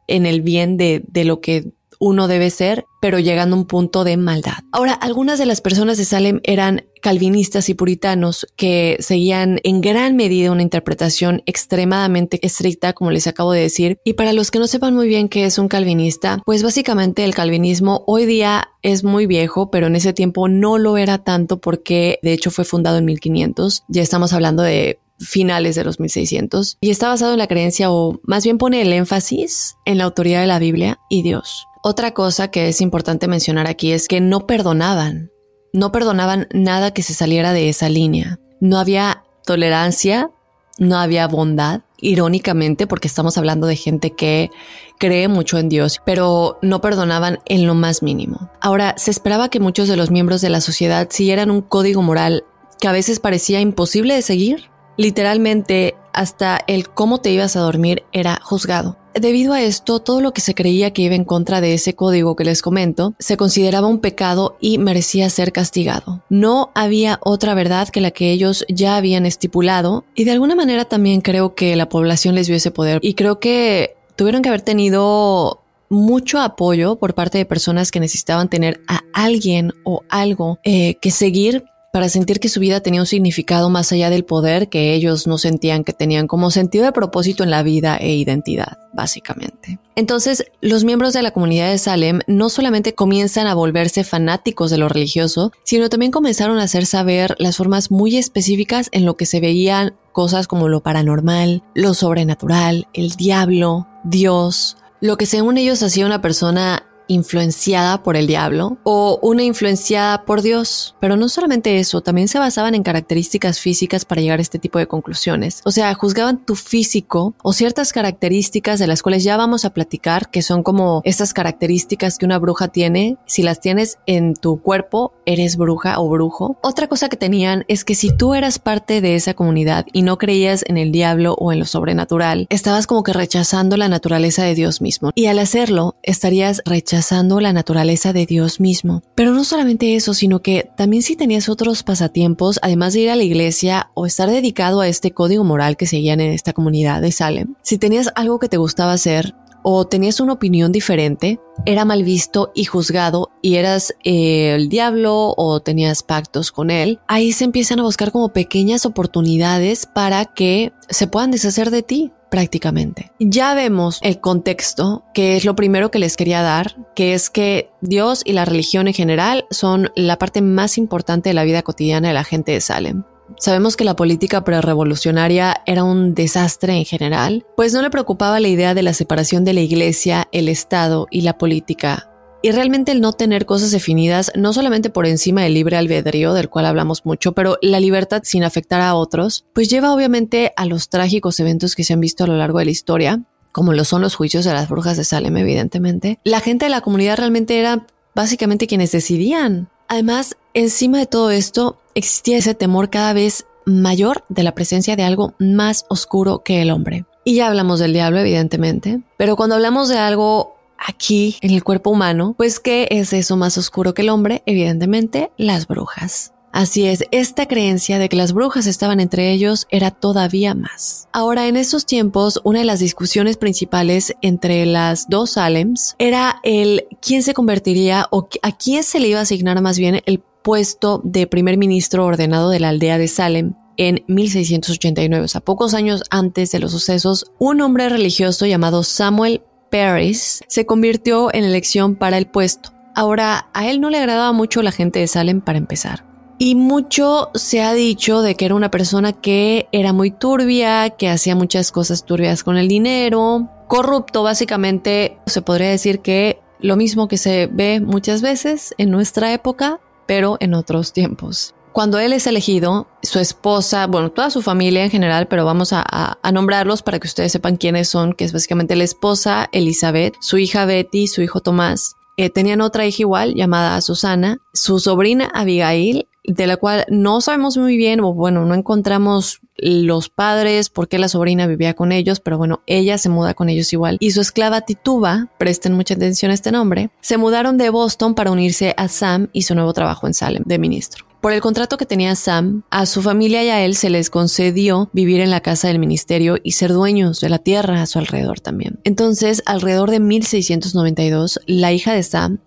en 0.06 0.26
el 0.26 0.42
bien 0.42 0.76
de, 0.76 1.04
de 1.06 1.24
lo 1.24 1.40
que 1.40 1.72
uno 1.98 2.28
debe 2.28 2.50
ser, 2.50 2.86
pero 3.00 3.18
llegando 3.18 3.56
a 3.56 3.58
un 3.60 3.66
punto 3.66 4.04
de 4.04 4.16
maldad. 4.16 4.58
Ahora, 4.72 4.92
algunas 4.92 5.38
de 5.38 5.46
las 5.46 5.60
personas 5.60 5.98
de 5.98 6.04
Salem 6.04 6.40
eran 6.44 6.86
calvinistas 7.00 7.68
y 7.68 7.74
puritanos 7.74 8.46
que 8.56 8.96
seguían 9.00 9.60
en 9.62 9.80
gran 9.80 10.16
medida 10.16 10.50
una 10.50 10.62
interpretación 10.62 11.42
extremadamente 11.46 12.44
estricta, 12.44 12.92
como 12.92 13.10
les 13.10 13.26
acabo 13.26 13.52
de 13.52 13.60
decir. 13.60 13.98
Y 14.04 14.14
para 14.14 14.32
los 14.32 14.50
que 14.50 14.58
no 14.58 14.66
sepan 14.66 14.94
muy 14.94 15.08
bien 15.08 15.28
qué 15.28 15.44
es 15.44 15.58
un 15.58 15.68
calvinista, 15.68 16.42
pues 16.44 16.62
básicamente 16.62 17.24
el 17.24 17.34
calvinismo 17.34 18.04
hoy 18.06 18.26
día 18.26 18.70
es 18.82 19.04
muy 19.04 19.26
viejo, 19.26 19.70
pero 19.70 19.86
en 19.86 19.96
ese 19.96 20.12
tiempo 20.12 20.48
no 20.48 20.78
lo 20.78 20.96
era 20.96 21.18
tanto 21.18 21.60
porque 21.60 22.18
de 22.22 22.32
hecho 22.32 22.50
fue 22.50 22.64
fundado 22.64 22.98
en 22.98 23.04
1500. 23.04 23.84
Ya 23.88 24.02
estamos 24.02 24.32
hablando 24.32 24.62
de 24.62 24.98
finales 25.18 25.74
de 25.74 25.84
los 25.84 26.00
1600 26.00 26.78
y 26.80 26.90
está 26.90 27.08
basado 27.08 27.32
en 27.32 27.38
la 27.38 27.46
creencia 27.46 27.90
o 27.90 28.20
más 28.22 28.44
bien 28.44 28.58
pone 28.58 28.82
el 28.82 28.92
énfasis 28.92 29.76
en 29.84 29.98
la 29.98 30.04
autoridad 30.04 30.40
de 30.40 30.46
la 30.46 30.58
Biblia 30.58 30.98
y 31.08 31.22
Dios. 31.22 31.66
Otra 31.82 32.12
cosa 32.12 32.50
que 32.50 32.68
es 32.68 32.80
importante 32.80 33.28
mencionar 33.28 33.66
aquí 33.66 33.92
es 33.92 34.08
que 34.08 34.20
no 34.20 34.46
perdonaban, 34.46 35.30
no 35.72 35.92
perdonaban 35.92 36.48
nada 36.52 36.92
que 36.92 37.02
se 37.02 37.14
saliera 37.14 37.52
de 37.52 37.68
esa 37.68 37.88
línea. 37.88 38.38
No 38.60 38.78
había 38.78 39.24
tolerancia, 39.44 40.30
no 40.78 40.98
había 40.98 41.26
bondad, 41.26 41.82
irónicamente, 42.00 42.86
porque 42.86 43.08
estamos 43.08 43.38
hablando 43.38 43.66
de 43.66 43.76
gente 43.76 44.12
que 44.12 44.50
cree 44.98 45.28
mucho 45.28 45.58
en 45.58 45.68
Dios, 45.68 46.00
pero 46.04 46.58
no 46.62 46.80
perdonaban 46.80 47.40
en 47.46 47.66
lo 47.66 47.74
más 47.74 48.02
mínimo. 48.02 48.50
Ahora, 48.60 48.94
se 48.96 49.10
esperaba 49.10 49.48
que 49.48 49.60
muchos 49.60 49.88
de 49.88 49.96
los 49.96 50.10
miembros 50.10 50.40
de 50.40 50.50
la 50.50 50.60
sociedad 50.60 51.08
siguieran 51.10 51.50
un 51.50 51.62
código 51.62 52.02
moral 52.02 52.44
que 52.80 52.88
a 52.88 52.92
veces 52.92 53.20
parecía 53.20 53.60
imposible 53.60 54.14
de 54.14 54.22
seguir. 54.22 54.70
Literalmente, 54.98 55.94
hasta 56.12 56.60
el 56.66 56.88
cómo 56.88 57.18
te 57.18 57.30
ibas 57.30 57.54
a 57.54 57.60
dormir 57.60 58.02
era 58.12 58.40
juzgado. 58.42 58.98
Debido 59.14 59.52
a 59.52 59.62
esto, 59.62 60.00
todo 60.00 60.20
lo 60.20 60.32
que 60.32 60.40
se 60.40 60.54
creía 60.54 60.92
que 60.92 61.02
iba 61.02 61.14
en 61.14 61.24
contra 61.24 61.60
de 61.60 61.74
ese 61.74 61.94
código 61.94 62.34
que 62.34 62.44
les 62.44 62.62
comento 62.62 63.14
se 63.20 63.36
consideraba 63.36 63.86
un 63.86 64.00
pecado 64.00 64.56
y 64.60 64.78
merecía 64.78 65.30
ser 65.30 65.52
castigado. 65.52 66.22
No 66.28 66.72
había 66.74 67.20
otra 67.22 67.54
verdad 67.54 67.88
que 67.88 68.00
la 68.00 68.10
que 68.10 68.32
ellos 68.32 68.64
ya 68.68 68.96
habían 68.96 69.24
estipulado 69.24 70.04
y 70.16 70.24
de 70.24 70.32
alguna 70.32 70.56
manera 70.56 70.84
también 70.84 71.20
creo 71.20 71.54
que 71.54 71.76
la 71.76 71.88
población 71.88 72.34
les 72.34 72.48
dio 72.48 72.56
ese 72.56 72.72
poder 72.72 72.98
y 73.00 73.14
creo 73.14 73.38
que 73.38 73.96
tuvieron 74.16 74.42
que 74.42 74.48
haber 74.48 74.62
tenido 74.62 75.62
mucho 75.88 76.40
apoyo 76.40 76.96
por 76.96 77.14
parte 77.14 77.38
de 77.38 77.44
personas 77.44 77.90
que 77.90 78.00
necesitaban 78.00 78.48
tener 78.48 78.82
a 78.88 79.02
alguien 79.12 79.72
o 79.84 80.02
algo 80.08 80.58
eh, 80.64 80.96
que 81.00 81.10
seguir 81.10 81.64
para 81.92 82.08
sentir 82.08 82.40
que 82.40 82.48
su 82.48 82.60
vida 82.60 82.80
tenía 82.80 83.00
un 83.00 83.06
significado 83.06 83.70
más 83.70 83.92
allá 83.92 84.10
del 84.10 84.24
poder 84.24 84.68
que 84.68 84.94
ellos 84.94 85.26
no 85.26 85.38
sentían 85.38 85.84
que 85.84 85.92
tenían 85.92 86.26
como 86.26 86.50
sentido 86.50 86.84
de 86.84 86.92
propósito 86.92 87.44
en 87.44 87.50
la 87.50 87.62
vida 87.62 87.96
e 87.96 88.14
identidad, 88.14 88.78
básicamente. 88.92 89.78
Entonces, 89.96 90.44
los 90.60 90.84
miembros 90.84 91.12
de 91.12 91.22
la 91.22 91.30
comunidad 91.30 91.70
de 91.70 91.78
Salem 91.78 92.20
no 92.26 92.50
solamente 92.50 92.94
comienzan 92.94 93.46
a 93.46 93.54
volverse 93.54 94.04
fanáticos 94.04 94.70
de 94.70 94.78
lo 94.78 94.88
religioso, 94.88 95.50
sino 95.64 95.88
también 95.88 96.12
comenzaron 96.12 96.58
a 96.58 96.64
hacer 96.64 96.86
saber 96.86 97.34
las 97.38 97.56
formas 97.56 97.90
muy 97.90 98.16
específicas 98.16 98.88
en 98.92 99.04
lo 99.04 99.16
que 99.16 99.26
se 99.26 99.40
veían 99.40 99.94
cosas 100.12 100.46
como 100.46 100.68
lo 100.68 100.82
paranormal, 100.82 101.62
lo 101.74 101.94
sobrenatural, 101.94 102.88
el 102.92 103.10
diablo, 103.10 103.86
Dios, 104.04 104.76
lo 105.00 105.16
que 105.16 105.26
según 105.26 105.58
ellos 105.58 105.82
hacía 105.82 106.06
una 106.06 106.20
persona 106.20 106.87
influenciada 107.08 108.02
por 108.02 108.16
el 108.16 108.26
diablo 108.26 108.78
o 108.84 109.18
una 109.22 109.42
influenciada 109.42 110.24
por 110.24 110.42
Dios. 110.42 110.94
Pero 111.00 111.16
no 111.16 111.28
solamente 111.28 111.78
eso, 111.78 112.00
también 112.02 112.28
se 112.28 112.38
basaban 112.38 112.74
en 112.74 112.82
características 112.82 113.58
físicas 113.58 114.04
para 114.04 114.20
llegar 114.20 114.38
a 114.38 114.42
este 114.42 114.58
tipo 114.58 114.78
de 114.78 114.86
conclusiones. 114.86 115.62
O 115.64 115.70
sea, 115.70 115.92
juzgaban 115.94 116.44
tu 116.44 116.54
físico 116.54 117.34
o 117.42 117.52
ciertas 117.52 117.92
características 117.92 118.78
de 118.78 118.86
las 118.86 119.02
cuales 119.02 119.24
ya 119.24 119.36
vamos 119.36 119.64
a 119.64 119.70
platicar, 119.70 120.30
que 120.30 120.42
son 120.42 120.62
como 120.62 121.00
estas 121.04 121.32
características 121.32 122.18
que 122.18 122.26
una 122.26 122.38
bruja 122.38 122.68
tiene. 122.68 123.16
Si 123.26 123.42
las 123.42 123.60
tienes 123.60 123.98
en 124.06 124.34
tu 124.34 124.60
cuerpo, 124.60 125.14
eres 125.26 125.56
bruja 125.56 125.98
o 126.00 126.08
brujo. 126.08 126.58
Otra 126.62 126.88
cosa 126.88 127.08
que 127.08 127.16
tenían 127.16 127.64
es 127.68 127.84
que 127.84 127.94
si 127.94 128.14
tú 128.16 128.34
eras 128.34 128.58
parte 128.58 129.00
de 129.00 129.14
esa 129.14 129.34
comunidad 129.34 129.86
y 129.92 130.02
no 130.02 130.18
creías 130.18 130.64
en 130.68 130.76
el 130.76 130.92
diablo 130.92 131.34
o 131.38 131.52
en 131.52 131.58
lo 131.58 131.64
sobrenatural, 131.64 132.46
estabas 132.50 132.86
como 132.86 133.02
que 133.02 133.12
rechazando 133.12 133.76
la 133.76 133.88
naturaleza 133.88 134.44
de 134.44 134.54
Dios 134.54 134.80
mismo. 134.80 135.10
Y 135.14 135.26
al 135.26 135.38
hacerlo, 135.38 135.94
estarías 136.02 136.62
rechazando 136.64 136.97
rechazando 136.98 137.38
la 137.38 137.52
naturaleza 137.52 138.12
de 138.12 138.26
Dios 138.26 138.58
mismo. 138.58 139.02
Pero 139.14 139.32
no 139.32 139.44
solamente 139.44 139.94
eso, 139.94 140.14
sino 140.14 140.40
que 140.40 140.68
también 140.76 141.04
si 141.04 141.14
tenías 141.14 141.48
otros 141.48 141.84
pasatiempos, 141.84 142.58
además 142.60 142.92
de 142.92 143.00
ir 143.00 143.10
a 143.10 143.14
la 143.14 143.22
iglesia 143.22 143.90
o 143.94 144.04
estar 144.04 144.28
dedicado 144.28 144.80
a 144.80 144.88
este 144.88 145.12
código 145.12 145.44
moral 145.44 145.76
que 145.76 145.86
seguían 145.86 146.20
en 146.20 146.32
esta 146.32 146.52
comunidad 146.52 147.00
de 147.00 147.12
Salem, 147.12 147.54
si 147.62 147.78
tenías 147.78 148.10
algo 148.16 148.40
que 148.40 148.48
te 148.48 148.56
gustaba 148.56 148.94
hacer, 148.94 149.36
o 149.62 149.86
tenías 149.86 150.18
una 150.18 150.32
opinión 150.32 150.72
diferente, 150.72 151.38
era 151.66 151.84
mal 151.84 152.02
visto 152.02 152.50
y 152.54 152.64
juzgado 152.64 153.30
y 153.42 153.56
eras 153.56 153.94
eh, 154.02 154.54
el 154.54 154.68
diablo 154.68 155.34
o 155.36 155.60
tenías 155.60 156.02
pactos 156.02 156.50
con 156.50 156.70
él, 156.70 157.00
ahí 157.06 157.32
se 157.32 157.44
empiezan 157.44 157.80
a 157.80 157.82
buscar 157.82 158.10
como 158.10 158.32
pequeñas 158.32 158.86
oportunidades 158.86 159.86
para 159.86 160.24
que 160.24 160.72
se 160.88 161.06
puedan 161.06 161.30
deshacer 161.30 161.70
de 161.70 161.82
ti 161.82 162.12
prácticamente. 162.30 163.12
Ya 163.18 163.54
vemos 163.54 163.98
el 164.02 164.20
contexto, 164.20 165.04
que 165.14 165.36
es 165.36 165.44
lo 165.44 165.56
primero 165.56 165.90
que 165.90 165.98
les 165.98 166.16
quería 166.16 166.42
dar, 166.42 166.76
que 166.94 167.14
es 167.14 167.30
que 167.30 167.70
Dios 167.80 168.22
y 168.24 168.32
la 168.32 168.44
religión 168.44 168.88
en 168.88 168.94
general 168.94 169.46
son 169.50 169.90
la 169.96 170.18
parte 170.18 170.42
más 170.42 170.78
importante 170.78 171.30
de 171.30 171.34
la 171.34 171.44
vida 171.44 171.62
cotidiana 171.62 172.08
de 172.08 172.14
la 172.14 172.24
gente 172.24 172.52
de 172.52 172.60
Salem. 172.60 173.04
Sabemos 173.38 173.76
que 173.76 173.84
la 173.84 173.94
política 173.94 174.42
prerevolucionaria 174.42 175.62
era 175.66 175.84
un 175.84 176.14
desastre 176.14 176.74
en 176.74 176.84
general, 176.84 177.44
pues 177.56 177.74
no 177.74 177.82
le 177.82 177.90
preocupaba 177.90 178.40
la 178.40 178.48
idea 178.48 178.74
de 178.74 178.82
la 178.82 178.94
separación 178.94 179.44
de 179.44 179.52
la 179.52 179.60
iglesia, 179.60 180.28
el 180.32 180.48
Estado 180.48 181.06
y 181.10 181.20
la 181.20 181.36
política. 181.36 182.10
Y 182.40 182.52
realmente 182.52 182.92
el 182.92 183.00
no 183.00 183.12
tener 183.12 183.46
cosas 183.46 183.72
definidas, 183.72 184.30
no 184.36 184.52
solamente 184.52 184.90
por 184.90 185.06
encima 185.06 185.42
del 185.42 185.54
libre 185.54 185.76
albedrío, 185.76 186.34
del 186.34 186.48
cual 186.48 186.66
hablamos 186.66 187.04
mucho, 187.04 187.32
pero 187.32 187.58
la 187.62 187.80
libertad 187.80 188.22
sin 188.24 188.44
afectar 188.44 188.80
a 188.80 188.94
otros, 188.94 189.44
pues 189.54 189.68
lleva 189.68 189.92
obviamente 189.92 190.52
a 190.56 190.64
los 190.64 190.88
trágicos 190.88 191.40
eventos 191.40 191.74
que 191.74 191.84
se 191.84 191.94
han 191.94 192.00
visto 192.00 192.24
a 192.24 192.26
lo 192.28 192.36
largo 192.36 192.60
de 192.60 192.66
la 192.66 192.70
historia, 192.70 193.22
como 193.50 193.72
lo 193.72 193.84
son 193.84 194.02
los 194.02 194.14
juicios 194.14 194.44
de 194.44 194.52
las 194.52 194.68
brujas 194.68 194.96
de 194.96 195.04
Salem, 195.04 195.36
evidentemente. 195.36 196.20
La 196.22 196.40
gente 196.40 196.66
de 196.66 196.70
la 196.70 196.80
comunidad 196.80 197.16
realmente 197.16 197.58
era 197.58 197.86
básicamente 198.14 198.68
quienes 198.68 198.92
decidían. 198.92 199.68
Además, 199.88 200.36
encima 200.54 200.98
de 200.98 201.06
todo 201.06 201.30
esto, 201.30 201.80
existía 201.94 202.38
ese 202.38 202.54
temor 202.54 202.90
cada 202.90 203.12
vez 203.14 203.46
mayor 203.64 204.24
de 204.28 204.42
la 204.42 204.54
presencia 204.54 204.96
de 204.96 205.02
algo 205.02 205.34
más 205.38 205.86
oscuro 205.88 206.42
que 206.44 206.62
el 206.62 206.70
hombre. 206.70 207.04
Y 207.24 207.34
ya 207.34 207.48
hablamos 207.48 207.80
del 207.80 207.92
diablo, 207.92 208.20
evidentemente, 208.20 209.00
pero 209.16 209.36
cuando 209.36 209.56
hablamos 209.56 209.88
de 209.88 209.98
algo 209.98 210.57
aquí 210.78 211.36
en 211.40 211.50
el 211.50 211.64
cuerpo 211.64 211.90
humano, 211.90 212.34
pues 212.36 212.60
¿qué 212.60 212.88
es 212.90 213.12
eso 213.12 213.36
más 213.36 213.58
oscuro 213.58 213.94
que 213.94 214.02
el 214.02 214.08
hombre? 214.08 214.42
Evidentemente, 214.46 215.30
las 215.36 215.66
brujas. 215.66 216.32
Así 216.50 216.86
es, 216.86 217.04
esta 217.10 217.46
creencia 217.46 217.98
de 217.98 218.08
que 218.08 218.16
las 218.16 218.32
brujas 218.32 218.66
estaban 218.66 219.00
entre 219.00 219.30
ellos 219.32 219.66
era 219.70 219.90
todavía 219.90 220.54
más. 220.54 221.06
Ahora, 221.12 221.46
en 221.46 221.56
estos 221.56 221.84
tiempos, 221.84 222.40
una 222.42 222.60
de 222.60 222.64
las 222.64 222.80
discusiones 222.80 223.36
principales 223.36 224.14
entre 224.22 224.64
las 224.64 225.08
dos 225.08 225.32
Salems 225.32 225.94
era 225.98 226.40
el 226.42 226.86
quién 227.02 227.22
se 227.22 227.34
convertiría 227.34 228.06
o 228.10 228.28
a 228.42 228.56
quién 228.56 228.82
se 228.82 228.98
le 228.98 229.08
iba 229.08 229.18
a 229.18 229.22
asignar 229.22 229.60
más 229.60 229.78
bien 229.78 230.00
el 230.06 230.22
puesto 230.42 231.02
de 231.04 231.26
primer 231.26 231.58
ministro 231.58 232.06
ordenado 232.06 232.48
de 232.48 232.60
la 232.60 232.70
aldea 232.70 232.96
de 232.96 233.08
Salem 233.08 233.54
en 233.76 234.02
1689, 234.08 235.24
o 235.24 235.28
sea, 235.28 235.40
pocos 235.40 235.74
años 235.74 236.02
antes 236.10 236.50
de 236.50 236.58
los 236.58 236.72
sucesos, 236.72 237.30
un 237.38 237.60
hombre 237.60 237.88
religioso 237.88 238.44
llamado 238.46 238.82
Samuel 238.82 239.42
Paris 239.70 240.42
se 240.48 240.66
convirtió 240.66 241.32
en 241.32 241.44
elección 241.44 241.96
para 241.96 242.18
el 242.18 242.26
puesto. 242.26 242.70
Ahora, 242.94 243.48
a 243.52 243.68
él 243.68 243.80
no 243.80 243.90
le 243.90 243.98
agradaba 243.98 244.32
mucho 244.32 244.62
la 244.62 244.72
gente 244.72 244.98
de 244.98 245.06
Salem 245.06 245.40
para 245.40 245.58
empezar. 245.58 246.04
Y 246.38 246.54
mucho 246.54 247.30
se 247.34 247.62
ha 247.62 247.72
dicho 247.72 248.22
de 248.22 248.36
que 248.36 248.44
era 248.44 248.54
una 248.54 248.70
persona 248.70 249.12
que 249.12 249.68
era 249.72 249.92
muy 249.92 250.12
turbia, 250.12 250.90
que 250.90 251.08
hacía 251.08 251.34
muchas 251.34 251.72
cosas 251.72 252.04
turbias 252.04 252.44
con 252.44 252.56
el 252.56 252.68
dinero, 252.68 253.48
corrupto 253.66 254.22
básicamente. 254.22 255.18
Se 255.26 255.42
podría 255.42 255.68
decir 255.68 256.00
que 256.00 256.40
lo 256.60 256.76
mismo 256.76 257.08
que 257.08 257.18
se 257.18 257.48
ve 257.48 257.80
muchas 257.80 258.22
veces 258.22 258.74
en 258.78 258.90
nuestra 258.90 259.32
época, 259.32 259.80
pero 260.06 260.36
en 260.40 260.54
otros 260.54 260.92
tiempos. 260.92 261.54
Cuando 261.78 262.00
él 262.00 262.12
es 262.12 262.26
elegido, 262.26 262.88
su 263.04 263.20
esposa, 263.20 263.86
bueno, 263.86 264.10
toda 264.10 264.30
su 264.30 264.42
familia 264.42 264.82
en 264.82 264.90
general, 264.90 265.28
pero 265.28 265.44
vamos 265.44 265.72
a, 265.72 266.18
nombrarlos 266.32 266.82
para 266.82 266.98
que 266.98 267.06
ustedes 267.06 267.30
sepan 267.30 267.56
quiénes 267.56 267.88
son, 267.88 268.14
que 268.14 268.24
es 268.24 268.32
básicamente 268.32 268.74
la 268.74 268.82
esposa 268.82 269.48
Elizabeth, 269.52 270.16
su 270.18 270.38
hija 270.38 270.64
Betty, 270.64 271.06
su 271.06 271.22
hijo 271.22 271.38
Tomás. 271.38 271.94
Eh, 272.16 272.30
tenían 272.30 272.62
otra 272.62 272.84
hija 272.84 273.02
igual 273.02 273.36
llamada 273.36 273.80
Susana, 273.80 274.38
su 274.52 274.80
sobrina 274.80 275.30
Abigail, 275.32 276.07
de 276.28 276.46
la 276.46 276.56
cual 276.56 276.84
no 276.88 277.20
sabemos 277.20 277.56
muy 277.56 277.76
bien, 277.76 278.00
o 278.00 278.12
bueno, 278.14 278.44
no 278.44 278.54
encontramos 278.54 279.40
los 279.56 280.08
padres, 280.08 280.68
por 280.68 280.88
qué 280.88 280.98
la 280.98 281.08
sobrina 281.08 281.46
vivía 281.46 281.74
con 281.74 281.90
ellos, 281.90 282.20
pero 282.20 282.38
bueno, 282.38 282.60
ella 282.66 282.98
se 282.98 283.08
muda 283.08 283.34
con 283.34 283.48
ellos 283.48 283.72
igual. 283.72 283.96
Y 283.98 284.12
su 284.12 284.20
esclava 284.20 284.60
Tituba, 284.60 285.28
presten 285.38 285.72
mucha 285.72 285.94
atención 285.94 286.30
a 286.30 286.34
este 286.34 286.52
nombre, 286.52 286.90
se 287.00 287.16
mudaron 287.16 287.56
de 287.58 287.70
Boston 287.70 288.14
para 288.14 288.30
unirse 288.30 288.74
a 288.76 288.88
Sam 288.88 289.28
y 289.32 289.42
su 289.42 289.54
nuevo 289.54 289.72
trabajo 289.72 290.06
en 290.06 290.14
Salem 290.14 290.44
de 290.46 290.58
ministro. 290.58 291.08
Por 291.20 291.32
el 291.32 291.40
contrato 291.40 291.78
que 291.78 291.86
tenía 291.86 292.14
Sam, 292.14 292.62
a 292.70 292.86
su 292.86 293.02
familia 293.02 293.42
y 293.42 293.48
a 293.48 293.64
él 293.64 293.74
se 293.74 293.90
les 293.90 294.08
concedió 294.08 294.88
vivir 294.92 295.20
en 295.20 295.32
la 295.32 295.40
casa 295.40 295.66
del 295.66 295.80
ministerio 295.80 296.36
y 296.44 296.52
ser 296.52 296.72
dueños 296.72 297.18
de 297.18 297.28
la 297.28 297.40
tierra 297.40 297.82
a 297.82 297.86
su 297.86 297.98
alrededor 297.98 298.38
también. 298.38 298.78
Entonces, 298.84 299.42
alrededor 299.44 299.90
de 299.90 299.98
1692, 299.98 301.40
la 301.46 301.72
hija 301.72 301.92
de 301.92 302.04
Sam, 302.04 302.38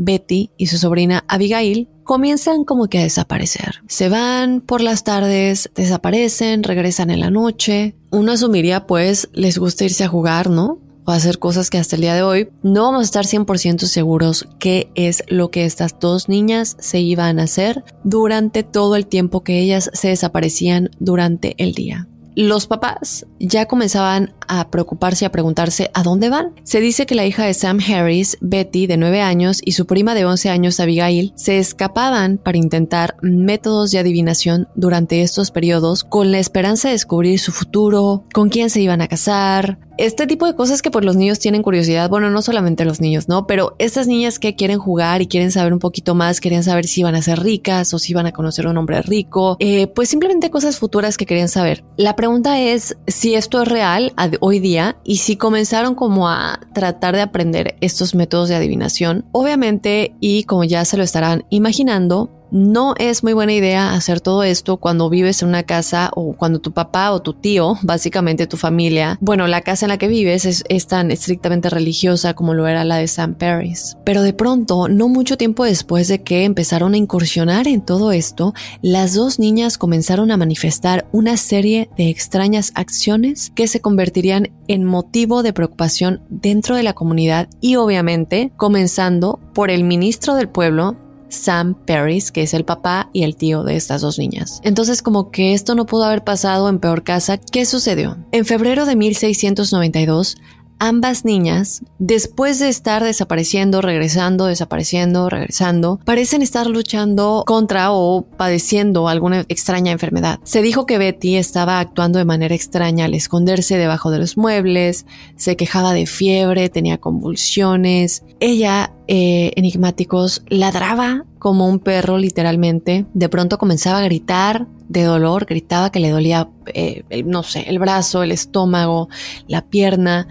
Betty, 0.00 0.50
y 0.56 0.66
su 0.66 0.78
sobrina 0.78 1.24
Abigail 1.28 1.88
comienzan 2.04 2.64
como 2.64 2.88
que 2.88 2.98
a 2.98 3.02
desaparecer. 3.02 3.82
Se 3.86 4.08
van 4.08 4.62
por 4.62 4.80
las 4.80 5.04
tardes, 5.04 5.70
desaparecen, 5.74 6.62
regresan 6.62 7.10
en 7.10 7.20
la 7.20 7.30
noche. 7.30 7.94
Uno 8.10 8.32
asumiría 8.32 8.86
pues 8.86 9.28
les 9.32 9.58
gusta 9.58 9.84
irse 9.84 10.04
a 10.04 10.08
jugar, 10.08 10.48
¿no? 10.50 10.78
O 11.04 11.12
hacer 11.12 11.38
cosas 11.38 11.70
que 11.70 11.78
hasta 11.78 11.96
el 11.96 12.02
día 12.02 12.14
de 12.14 12.22
hoy 12.22 12.48
no 12.62 12.84
vamos 12.84 13.00
a 13.00 13.04
estar 13.04 13.26
100% 13.26 13.80
seguros 13.80 14.48
qué 14.58 14.90
es 14.94 15.22
lo 15.28 15.50
que 15.50 15.64
estas 15.64 15.98
dos 16.00 16.28
niñas 16.28 16.76
se 16.80 17.00
iban 17.00 17.38
a 17.38 17.44
hacer 17.44 17.84
durante 18.02 18.62
todo 18.62 18.96
el 18.96 19.06
tiempo 19.06 19.42
que 19.42 19.60
ellas 19.60 19.90
se 19.92 20.08
desaparecían 20.08 20.90
durante 20.98 21.54
el 21.62 21.74
día 21.74 22.09
los 22.34 22.66
papás 22.66 23.26
ya 23.38 23.66
comenzaban 23.66 24.34
a 24.48 24.70
preocuparse 24.70 25.24
y 25.24 25.26
a 25.26 25.32
preguntarse 25.32 25.90
a 25.94 26.02
dónde 26.02 26.28
van. 26.28 26.54
Se 26.64 26.80
dice 26.80 27.06
que 27.06 27.14
la 27.14 27.26
hija 27.26 27.44
de 27.44 27.54
Sam 27.54 27.78
Harris, 27.80 28.38
Betty, 28.40 28.86
de 28.86 28.96
9 28.96 29.20
años, 29.20 29.60
y 29.64 29.72
su 29.72 29.86
prima 29.86 30.14
de 30.14 30.24
11 30.24 30.50
años, 30.50 30.80
Abigail, 30.80 31.32
se 31.36 31.58
escapaban 31.58 32.38
para 32.38 32.58
intentar 32.58 33.16
métodos 33.22 33.90
de 33.90 33.98
adivinación 33.98 34.68
durante 34.74 35.22
estos 35.22 35.50
periodos 35.50 36.04
con 36.04 36.32
la 36.32 36.38
esperanza 36.38 36.88
de 36.88 36.94
descubrir 36.94 37.38
su 37.38 37.52
futuro, 37.52 38.24
con 38.32 38.48
quién 38.48 38.70
se 38.70 38.80
iban 38.80 39.00
a 39.00 39.08
casar, 39.08 39.78
este 40.00 40.26
tipo 40.26 40.46
de 40.46 40.54
cosas 40.54 40.80
que 40.80 40.90
por 40.90 41.04
los 41.04 41.14
niños 41.14 41.38
tienen 41.38 41.62
curiosidad, 41.62 42.08
bueno, 42.08 42.30
no 42.30 42.40
solamente 42.40 42.86
los 42.86 43.00
niños, 43.00 43.28
¿no? 43.28 43.46
Pero 43.46 43.76
estas 43.78 44.06
niñas 44.06 44.38
que 44.38 44.54
quieren 44.54 44.78
jugar 44.78 45.20
y 45.20 45.26
quieren 45.26 45.50
saber 45.50 45.74
un 45.74 45.78
poquito 45.78 46.14
más, 46.14 46.40
querían 46.40 46.64
saber 46.64 46.86
si 46.86 47.00
iban 47.00 47.14
a 47.14 47.22
ser 47.22 47.40
ricas 47.40 47.92
o 47.92 47.98
si 47.98 48.12
iban 48.12 48.26
a 48.26 48.32
conocer 48.32 48.66
a 48.66 48.70
un 48.70 48.78
hombre 48.78 49.02
rico, 49.02 49.56
eh, 49.60 49.88
pues 49.88 50.08
simplemente 50.08 50.50
cosas 50.50 50.78
futuras 50.78 51.16
que 51.18 51.26
querían 51.26 51.48
saber. 51.48 51.84
La 51.98 52.16
pregunta 52.16 52.58
es 52.58 52.96
si 53.06 53.34
esto 53.34 53.60
es 53.62 53.68
real 53.68 54.14
hoy 54.40 54.58
día 54.58 54.96
y 55.04 55.18
si 55.18 55.36
comenzaron 55.36 55.94
como 55.94 56.28
a 56.28 56.60
tratar 56.72 57.14
de 57.14 57.22
aprender 57.22 57.76
estos 57.80 58.14
métodos 58.14 58.48
de 58.48 58.56
adivinación. 58.56 59.26
Obviamente, 59.32 60.14
y 60.18 60.44
como 60.44 60.64
ya 60.64 60.84
se 60.86 60.96
lo 60.96 61.02
estarán 61.02 61.44
imaginando, 61.50 62.39
no 62.50 62.94
es 62.98 63.22
muy 63.22 63.32
buena 63.32 63.52
idea 63.52 63.92
hacer 63.92 64.20
todo 64.20 64.42
esto 64.42 64.76
cuando 64.76 65.08
vives 65.08 65.42
en 65.42 65.48
una 65.48 65.62
casa 65.62 66.10
o 66.14 66.34
cuando 66.34 66.60
tu 66.60 66.72
papá 66.72 67.12
o 67.12 67.22
tu 67.22 67.34
tío, 67.34 67.76
básicamente 67.82 68.46
tu 68.46 68.56
familia, 68.56 69.18
bueno, 69.20 69.46
la 69.46 69.62
casa 69.62 69.86
en 69.86 69.90
la 69.90 69.98
que 69.98 70.08
vives 70.08 70.44
es, 70.44 70.86
tan 70.86 71.10
estrictamente 71.10 71.70
religiosa 71.70 72.34
como 72.34 72.54
lo 72.54 72.66
era 72.66 72.84
la 72.84 72.96
de 72.96 73.06
Sam 73.06 73.34
Paris. 73.34 73.96
Pero 74.04 74.22
de 74.22 74.32
pronto, 74.32 74.88
no 74.88 75.08
mucho 75.08 75.36
tiempo 75.36 75.64
después 75.64 76.08
de 76.08 76.22
que 76.22 76.44
empezaron 76.44 76.94
a 76.94 76.96
incursionar 76.96 77.68
en 77.68 77.82
todo 77.82 78.12
esto, 78.12 78.54
las 78.82 79.14
dos 79.14 79.38
niñas 79.38 79.78
comenzaron 79.78 80.30
a 80.30 80.36
manifestar 80.36 81.06
una 81.12 81.36
serie 81.36 81.90
de 81.96 82.08
extrañas 82.08 82.72
acciones 82.74 83.52
que 83.54 83.68
se 83.68 83.80
convertirían 83.80 84.50
en 84.68 84.84
motivo 84.84 85.42
de 85.42 85.52
preocupación 85.52 86.22
dentro 86.28 86.76
de 86.76 86.82
la 86.82 86.94
comunidad 86.94 87.48
y 87.60 87.76
obviamente 87.76 88.52
comenzando 88.56 89.38
por 89.54 89.70
el 89.70 89.84
ministro 89.84 90.34
del 90.34 90.48
pueblo 90.48 90.96
Sam 91.30 91.74
Paris, 91.86 92.30
que 92.32 92.42
es 92.42 92.54
el 92.54 92.64
papá 92.64 93.08
y 93.12 93.22
el 93.22 93.36
tío 93.36 93.64
de 93.64 93.76
estas 93.76 94.02
dos 94.02 94.18
niñas. 94.18 94.60
Entonces, 94.62 95.02
como 95.02 95.30
que 95.30 95.54
esto 95.54 95.74
no 95.74 95.86
pudo 95.86 96.04
haber 96.04 96.24
pasado 96.24 96.68
en 96.68 96.78
peor 96.78 97.02
casa, 97.02 97.38
¿qué 97.38 97.64
sucedió? 97.66 98.18
En 98.32 98.44
febrero 98.44 98.86
de 98.86 98.96
1692, 98.96 100.36
ambas 100.80 101.26
niñas, 101.26 101.82
después 101.98 102.58
de 102.58 102.70
estar 102.70 103.04
desapareciendo, 103.04 103.82
regresando, 103.82 104.46
desapareciendo, 104.46 105.28
regresando, 105.28 106.00
parecen 106.04 106.40
estar 106.42 106.66
luchando 106.66 107.44
contra 107.46 107.92
o 107.92 108.22
padeciendo 108.22 109.06
alguna 109.06 109.44
extraña 109.48 109.92
enfermedad. 109.92 110.40
Se 110.42 110.62
dijo 110.62 110.86
que 110.86 110.98
Betty 110.98 111.36
estaba 111.36 111.80
actuando 111.80 112.18
de 112.18 112.24
manera 112.24 112.54
extraña 112.54 113.04
al 113.04 113.14
esconderse 113.14 113.76
debajo 113.76 114.10
de 114.10 114.18
los 114.18 114.38
muebles, 114.38 115.04
se 115.36 115.54
quejaba 115.54 115.92
de 115.92 116.06
fiebre, 116.06 116.70
tenía 116.70 116.98
convulsiones. 116.98 118.24
Ella, 118.40 118.94
eh, 119.12 119.50
enigmáticos, 119.56 120.44
ladraba 120.46 121.24
como 121.40 121.66
un 121.66 121.80
perro 121.80 122.16
literalmente. 122.16 123.06
De 123.12 123.28
pronto 123.28 123.58
comenzaba 123.58 123.98
a 123.98 124.04
gritar 124.04 124.68
de 124.88 125.02
dolor, 125.02 125.46
gritaba 125.46 125.90
que 125.90 125.98
le 125.98 126.10
dolía, 126.10 126.48
eh, 126.72 127.02
no 127.24 127.42
sé, 127.42 127.64
el 127.68 127.80
brazo, 127.80 128.22
el 128.22 128.30
estómago, 128.30 129.08
la 129.48 129.66
pierna. 129.66 130.28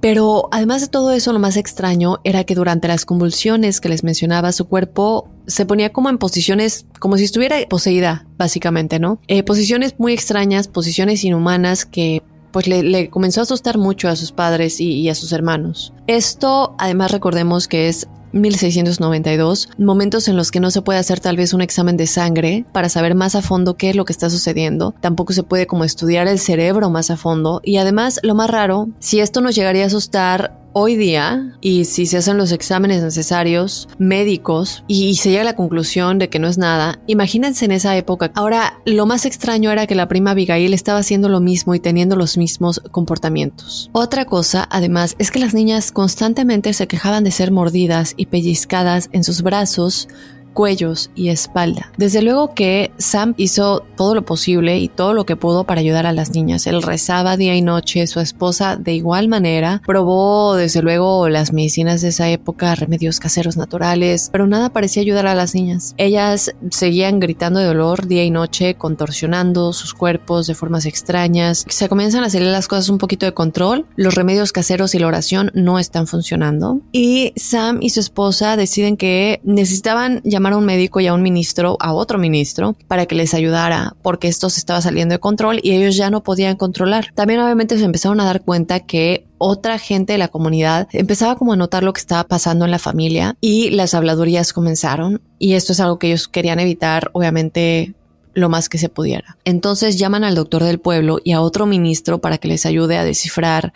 Pero 0.00 0.48
además 0.50 0.80
de 0.80 0.88
todo 0.88 1.12
eso, 1.12 1.34
lo 1.34 1.38
más 1.38 1.58
extraño 1.58 2.20
era 2.24 2.44
que 2.44 2.54
durante 2.54 2.88
las 2.88 3.04
convulsiones 3.04 3.82
que 3.82 3.90
les 3.90 4.02
mencionaba, 4.02 4.52
su 4.52 4.64
cuerpo 4.66 5.28
se 5.46 5.66
ponía 5.66 5.92
como 5.92 6.08
en 6.08 6.16
posiciones, 6.16 6.86
como 6.98 7.18
si 7.18 7.24
estuviera 7.24 7.56
poseída, 7.68 8.26
básicamente, 8.38 8.98
¿no? 8.98 9.20
Eh, 9.28 9.42
posiciones 9.42 9.96
muy 9.98 10.14
extrañas, 10.14 10.68
posiciones 10.68 11.22
inhumanas 11.22 11.84
que 11.84 12.22
pues 12.54 12.68
le, 12.68 13.10
comenzó 13.10 13.40
a 13.40 13.42
asustar 13.42 13.78
mucho 13.78 14.08
a 14.08 14.14
sus 14.14 14.30
padres 14.30 14.80
y, 14.80 14.92
y 14.92 15.08
a 15.08 15.16
sus 15.16 15.32
hermanos. 15.32 15.92
Esto, 16.06 16.76
además, 16.78 17.10
recordemos 17.10 17.66
que 17.66 17.88
es 17.88 18.06
1692, 18.30 19.70
momentos 19.76 20.28
en 20.28 20.36
los 20.36 20.52
que 20.52 20.60
no 20.60 20.70
se 20.70 20.80
puede 20.80 21.00
hacer 21.00 21.18
tal 21.18 21.36
vez 21.36 21.52
un 21.52 21.62
examen 21.62 21.96
de 21.96 22.06
sangre 22.06 22.64
para 22.72 22.88
saber 22.88 23.16
más 23.16 23.34
a 23.34 23.42
fondo 23.42 23.76
qué 23.76 23.90
es 23.90 23.96
lo 23.96 24.04
que 24.04 24.12
está 24.12 24.30
sucediendo, 24.30 24.94
tampoco 25.00 25.32
se 25.32 25.42
puede 25.42 25.66
como 25.66 25.82
estudiar 25.82 26.28
el 26.28 26.38
cerebro 26.38 26.90
más 26.90 27.10
a 27.10 27.16
fondo 27.16 27.60
y 27.64 27.78
además 27.78 28.20
lo 28.22 28.36
más 28.36 28.50
raro, 28.50 28.88
si 29.00 29.18
esto 29.18 29.40
nos 29.40 29.56
llegaría 29.56 29.82
a 29.82 29.88
asustar 29.88 30.63
hoy 30.74 30.96
día 30.96 31.56
y 31.60 31.86
si 31.86 32.04
se 32.04 32.18
hacen 32.18 32.36
los 32.36 32.52
exámenes 32.52 33.02
necesarios 33.02 33.88
médicos 33.98 34.84
y 34.86 35.14
se 35.14 35.30
llega 35.30 35.42
a 35.42 35.44
la 35.44 35.56
conclusión 35.56 36.18
de 36.18 36.28
que 36.28 36.38
no 36.38 36.48
es 36.48 36.58
nada, 36.58 37.00
imagínense 37.06 37.64
en 37.64 37.72
esa 37.72 37.96
época. 37.96 38.30
Ahora, 38.34 38.80
lo 38.84 39.06
más 39.06 39.24
extraño 39.24 39.70
era 39.70 39.86
que 39.86 39.94
la 39.94 40.08
prima 40.08 40.32
Abigail 40.32 40.74
estaba 40.74 40.98
haciendo 40.98 41.28
lo 41.28 41.40
mismo 41.40 41.74
y 41.74 41.80
teniendo 41.80 42.16
los 42.16 42.36
mismos 42.36 42.80
comportamientos. 42.90 43.88
Otra 43.92 44.24
cosa, 44.26 44.66
además, 44.70 45.14
es 45.18 45.30
que 45.30 45.38
las 45.38 45.54
niñas 45.54 45.92
constantemente 45.92 46.74
se 46.74 46.88
quejaban 46.88 47.24
de 47.24 47.30
ser 47.30 47.52
mordidas 47.52 48.14
y 48.16 48.26
pellizcadas 48.26 49.08
en 49.12 49.22
sus 49.24 49.42
brazos, 49.42 50.08
cuellos 50.54 51.10
y 51.14 51.28
espalda. 51.28 51.92
Desde 51.98 52.22
luego 52.22 52.54
que 52.54 52.92
Sam 52.96 53.34
hizo 53.36 53.84
todo 53.96 54.14
lo 54.14 54.24
posible 54.24 54.78
y 54.78 54.88
todo 54.88 55.12
lo 55.12 55.26
que 55.26 55.36
pudo 55.36 55.64
para 55.64 55.80
ayudar 55.80 56.06
a 56.06 56.12
las 56.12 56.30
niñas. 56.30 56.66
Él 56.66 56.82
rezaba 56.82 57.36
día 57.36 57.54
y 57.54 57.62
noche, 57.62 58.06
su 58.06 58.20
esposa 58.20 58.76
de 58.76 58.94
igual 58.94 59.28
manera 59.28 59.82
probó 59.86 60.54
desde 60.54 60.82
luego 60.82 61.28
las 61.28 61.52
medicinas 61.52 62.00
de 62.00 62.08
esa 62.08 62.30
época, 62.30 62.74
remedios 62.74 63.20
caseros 63.20 63.56
naturales, 63.56 64.30
pero 64.32 64.46
nada 64.46 64.70
parecía 64.70 65.02
ayudar 65.02 65.26
a 65.26 65.34
las 65.34 65.54
niñas. 65.54 65.94
Ellas 65.98 66.54
seguían 66.70 67.20
gritando 67.20 67.60
de 67.60 67.66
dolor 67.66 68.06
día 68.06 68.24
y 68.24 68.30
noche, 68.30 68.74
contorsionando 68.74 69.72
sus 69.72 69.92
cuerpos 69.94 70.46
de 70.46 70.54
formas 70.54 70.86
extrañas. 70.86 71.64
Se 71.68 71.88
comienzan 71.88 72.24
a 72.24 72.30
salir 72.30 72.48
las 72.48 72.68
cosas 72.68 72.88
un 72.88 72.98
poquito 72.98 73.26
de 73.26 73.34
control, 73.34 73.86
los 73.96 74.14
remedios 74.14 74.52
caseros 74.52 74.94
y 74.94 74.98
la 74.98 75.08
oración 75.08 75.50
no 75.54 75.78
están 75.78 76.06
funcionando 76.06 76.80
y 76.92 77.32
Sam 77.36 77.78
y 77.80 77.90
su 77.90 78.00
esposa 78.00 78.56
deciden 78.56 78.96
que 78.96 79.40
necesitaban 79.44 80.20
llamar 80.24 80.43
a 80.52 80.56
un 80.56 80.66
médico 80.66 81.00
y 81.00 81.06
a 81.06 81.14
un 81.14 81.22
ministro, 81.22 81.76
a 81.80 81.92
otro 81.92 82.18
ministro, 82.18 82.76
para 82.88 83.06
que 83.06 83.14
les 83.14 83.34
ayudara, 83.34 83.96
porque 84.02 84.28
esto 84.28 84.50
se 84.50 84.60
estaba 84.60 84.80
saliendo 84.80 85.14
de 85.14 85.18
control 85.18 85.60
y 85.62 85.72
ellos 85.72 85.96
ya 85.96 86.10
no 86.10 86.22
podían 86.22 86.56
controlar. 86.56 87.12
También 87.14 87.40
obviamente 87.40 87.78
se 87.78 87.84
empezaron 87.84 88.20
a 88.20 88.24
dar 88.24 88.42
cuenta 88.42 88.80
que 88.80 89.26
otra 89.38 89.78
gente 89.78 90.14
de 90.14 90.18
la 90.18 90.28
comunidad 90.28 90.88
empezaba 90.92 91.36
como 91.36 91.52
a 91.52 91.56
notar 91.56 91.82
lo 91.82 91.92
que 91.92 92.00
estaba 92.00 92.24
pasando 92.24 92.64
en 92.64 92.70
la 92.70 92.78
familia 92.78 93.36
y 93.40 93.70
las 93.70 93.94
habladurías 93.94 94.52
comenzaron 94.52 95.20
y 95.38 95.54
esto 95.54 95.72
es 95.72 95.80
algo 95.80 95.98
que 95.98 96.08
ellos 96.08 96.28
querían 96.28 96.60
evitar, 96.60 97.10
obviamente 97.12 97.94
lo 98.34 98.48
más 98.48 98.68
que 98.68 98.78
se 98.78 98.88
pudiera. 98.88 99.36
Entonces 99.44 99.98
llaman 99.98 100.24
al 100.24 100.34
doctor 100.34 100.64
del 100.64 100.80
pueblo 100.80 101.18
y 101.22 101.32
a 101.32 101.40
otro 101.40 101.66
ministro 101.66 102.20
para 102.20 102.38
que 102.38 102.48
les 102.48 102.66
ayude 102.66 102.98
a 102.98 103.04
descifrar 103.04 103.72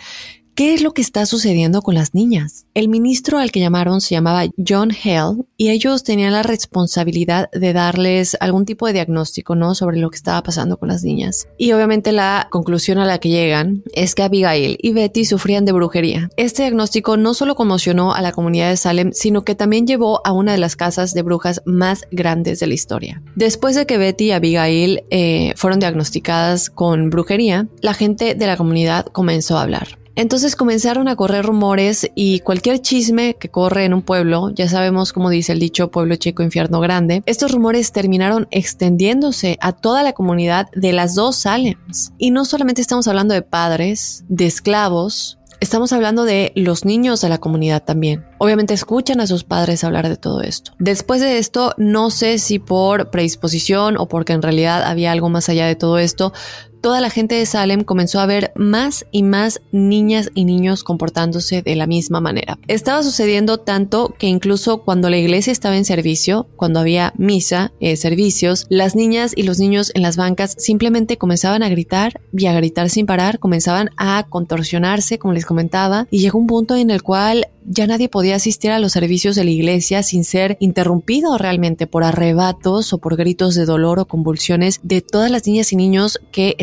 ¿Qué 0.59 0.75
es 0.75 0.83
lo 0.83 0.93
que 0.93 1.03
está 1.03 1.25
sucediendo 1.25 1.83
con 1.83 1.95
las 1.95 2.15
niñas? 2.15 2.67
El 2.75 2.89
ministro 2.89 3.39
al 3.39 3.53
que 3.53 3.61
llamaron 3.61 4.01
se 4.01 4.17
llamaba 4.17 4.43
John 4.59 4.91
Hale 4.91 5.45
y 5.57 5.69
ellos 5.69 6.03
tenían 6.03 6.33
la 6.33 6.43
responsabilidad 6.43 7.49
de 7.53 7.73
darles 7.73 8.37
algún 8.41 8.65
tipo 8.65 8.89
de 8.89 8.95
diagnóstico, 8.95 9.55
¿no? 9.55 9.77
Sobre 9.77 9.99
lo 9.99 10.11
que 10.11 10.17
estaba 10.17 10.43
pasando 10.43 10.77
con 10.77 10.89
las 10.89 11.05
niñas. 11.05 11.47
Y 11.59 11.71
obviamente 11.71 12.11
la 12.11 12.49
conclusión 12.51 12.99
a 12.99 13.05
la 13.05 13.19
que 13.19 13.29
llegan 13.29 13.85
es 13.95 14.17
que 14.17 14.25
Abigail 14.25 14.79
y 14.83 14.91
Betty 14.95 15.27
sufrían 15.27 15.65
de 15.65 15.71
brujería. 15.71 16.29
Este 16.37 16.63
diagnóstico 16.63 17.17
no 17.17 17.35
solo 17.35 17.55
conmocionó 17.55 18.13
a 18.13 18.21
la 18.21 18.33
comunidad 18.33 18.71
de 18.71 18.79
Salem, 18.79 19.13
sino 19.13 19.45
que 19.45 19.55
también 19.55 19.87
llevó 19.87 20.27
a 20.27 20.33
una 20.33 20.51
de 20.51 20.59
las 20.59 20.75
casas 20.75 21.15
de 21.15 21.23
brujas 21.23 21.63
más 21.67 22.09
grandes 22.11 22.59
de 22.59 22.67
la 22.67 22.75
historia. 22.75 23.23
Después 23.37 23.77
de 23.77 23.87
que 23.87 23.97
Betty 23.97 24.25
y 24.25 24.31
Abigail 24.33 25.05
eh, 25.11 25.53
fueron 25.55 25.79
diagnosticadas 25.79 26.69
con 26.69 27.11
brujería, 27.11 27.69
la 27.81 27.95
gente 27.95 28.35
de 28.35 28.47
la 28.49 28.57
comunidad 28.57 29.07
comenzó 29.07 29.57
a 29.57 29.63
hablar. 29.63 29.99
Entonces 30.19 30.57
comenzaron 30.57 31.07
a 31.07 31.15
correr 31.15 31.47
rumores 31.47 32.11
y 32.17 32.41
cualquier 32.41 32.81
chisme 32.81 33.37
que 33.39 33.51
corre 33.51 33.85
en 33.85 33.95
un 33.95 34.03
pueblo, 34.03 34.51
ya 34.51 34.69
sabemos 34.69 35.13
cómo 35.13 35.31
dice 35.31 35.53
el 35.53 35.61
dicho 35.61 35.93
pueblo 35.93 36.17
chico, 36.17 36.43
infierno 36.43 36.81
grande, 36.81 37.23
estos 37.25 37.53
rumores 37.53 37.93
terminaron 37.93 38.49
extendiéndose 38.51 39.59
a 39.61 39.71
toda 39.71 40.03
la 40.03 40.15
comunidad 40.15 40.71
de 40.73 40.93
las 40.93 41.15
dos 41.15 41.37
Salems. 41.37 42.11
Y 42.19 42.33
no 42.33 42.45
solamente 42.45 42.81
estamos 42.81 43.07
hablando 43.07 43.33
de 43.33 43.43
padres, 43.43 44.25
de 44.29 44.47
esclavos, 44.47 45.39
Estamos 45.61 45.93
hablando 45.93 46.25
de 46.25 46.53
los 46.55 46.85
niños 46.85 47.21
de 47.21 47.29
la 47.29 47.39
comunidad 47.39 47.83
también. 47.83 48.25
Obviamente 48.39 48.75
escuchan 48.75 49.21
a 49.21 49.27
sus 49.27 49.43
padres 49.43 49.83
hablar 49.83 50.09
de 50.09 50.17
todo 50.17 50.41
esto. 50.41 50.71
Después 50.79 51.21
de 51.21 51.39
esto, 51.39 51.75
no 51.79 52.11
sé 52.11 52.39
si 52.39 52.61
por 52.61 53.11
predisposición 53.11 53.97
o 53.99 54.07
porque 54.07 54.35
en 54.35 54.43
realidad 54.43 54.85
había 54.85 55.11
algo 55.11 55.31
más 55.31 55.49
allá 55.49 55.67
de 55.67 55.75
todo 55.75 55.99
esto, 55.99 56.33
toda 56.81 57.01
la 57.01 57.11
gente 57.11 57.35
de 57.35 57.47
Salem 57.47 57.85
comenzó 57.85 58.21
a 58.21 58.27
ver 58.27 58.53
más 58.57 59.07
y 59.11 59.23
más 59.23 59.61
niñas 59.73 60.31
y 60.35 60.45
niños 60.45 60.85
comportándose 60.85 61.63
de 61.63 61.77
la 61.77 61.87
misma 61.87 62.21
manera. 62.21 62.59
Estaba 62.69 63.03
sucediendo 63.03 63.59
tanto 63.59 64.15
que 64.19 64.27
incluso 64.27 64.83
cuando 64.83 65.11
la 65.11 65.19
iglesia 65.19 65.53
estaba 65.53 65.77
en 65.77 65.85
servicio, 65.85 66.47
cuando 66.57 66.81
había 66.81 67.13
misa, 67.17 67.73
eh, 67.81 67.97
servicios, 67.97 68.67
las 68.69 68.97
niñas 68.97 69.33
y 69.37 69.43
los 69.43 69.59
niños 69.59 69.93
en 69.95 70.03
las 70.03 70.17
bancas 70.17 70.55
simplemente 70.59 71.19
comenzaban 71.19 71.63
a 71.63 71.69
gritar 71.69 72.21
y 72.33 72.47
a 72.47 72.53
gritar 72.53 72.91
sin 72.91 73.07
parar, 73.07 73.39
comenzaban 73.39 73.91
a 73.97 74.27
contorsionarse, 74.29 75.19
como 75.19 75.35
les 75.35 75.47
comentaba, 75.47 76.07
y 76.11 76.21
llegó 76.21 76.39
un 76.39 76.47
punto 76.47 76.77
en 76.77 76.91
el 76.91 77.03
cual 77.03 77.49
ya 77.71 77.87
nadie 77.87 78.09
podía 78.09 78.37
asistir 78.37 78.71
a 78.71 78.79
los 78.79 78.93
servicios 78.93 79.37
de 79.37 79.45
la 79.45 79.51
iglesia 79.51 80.03
sin 80.03 80.25
ser 80.25 80.57
interrumpido 80.59 81.37
realmente 81.37 81.87
por 81.87 82.03
arrebatos 82.03 82.93
o 82.93 82.99
por 82.99 83.17
gritos 83.17 83.55
de 83.55 83.67
dolor 83.67 83.99
o 83.99 84.07
convulsiones 84.07 84.81
de 84.83 85.03
todas 85.03 85.31
las 85.31 85.47
niñas 85.47 85.73
y 85.73 85.77
niños 85.77 86.19
que 86.33 86.57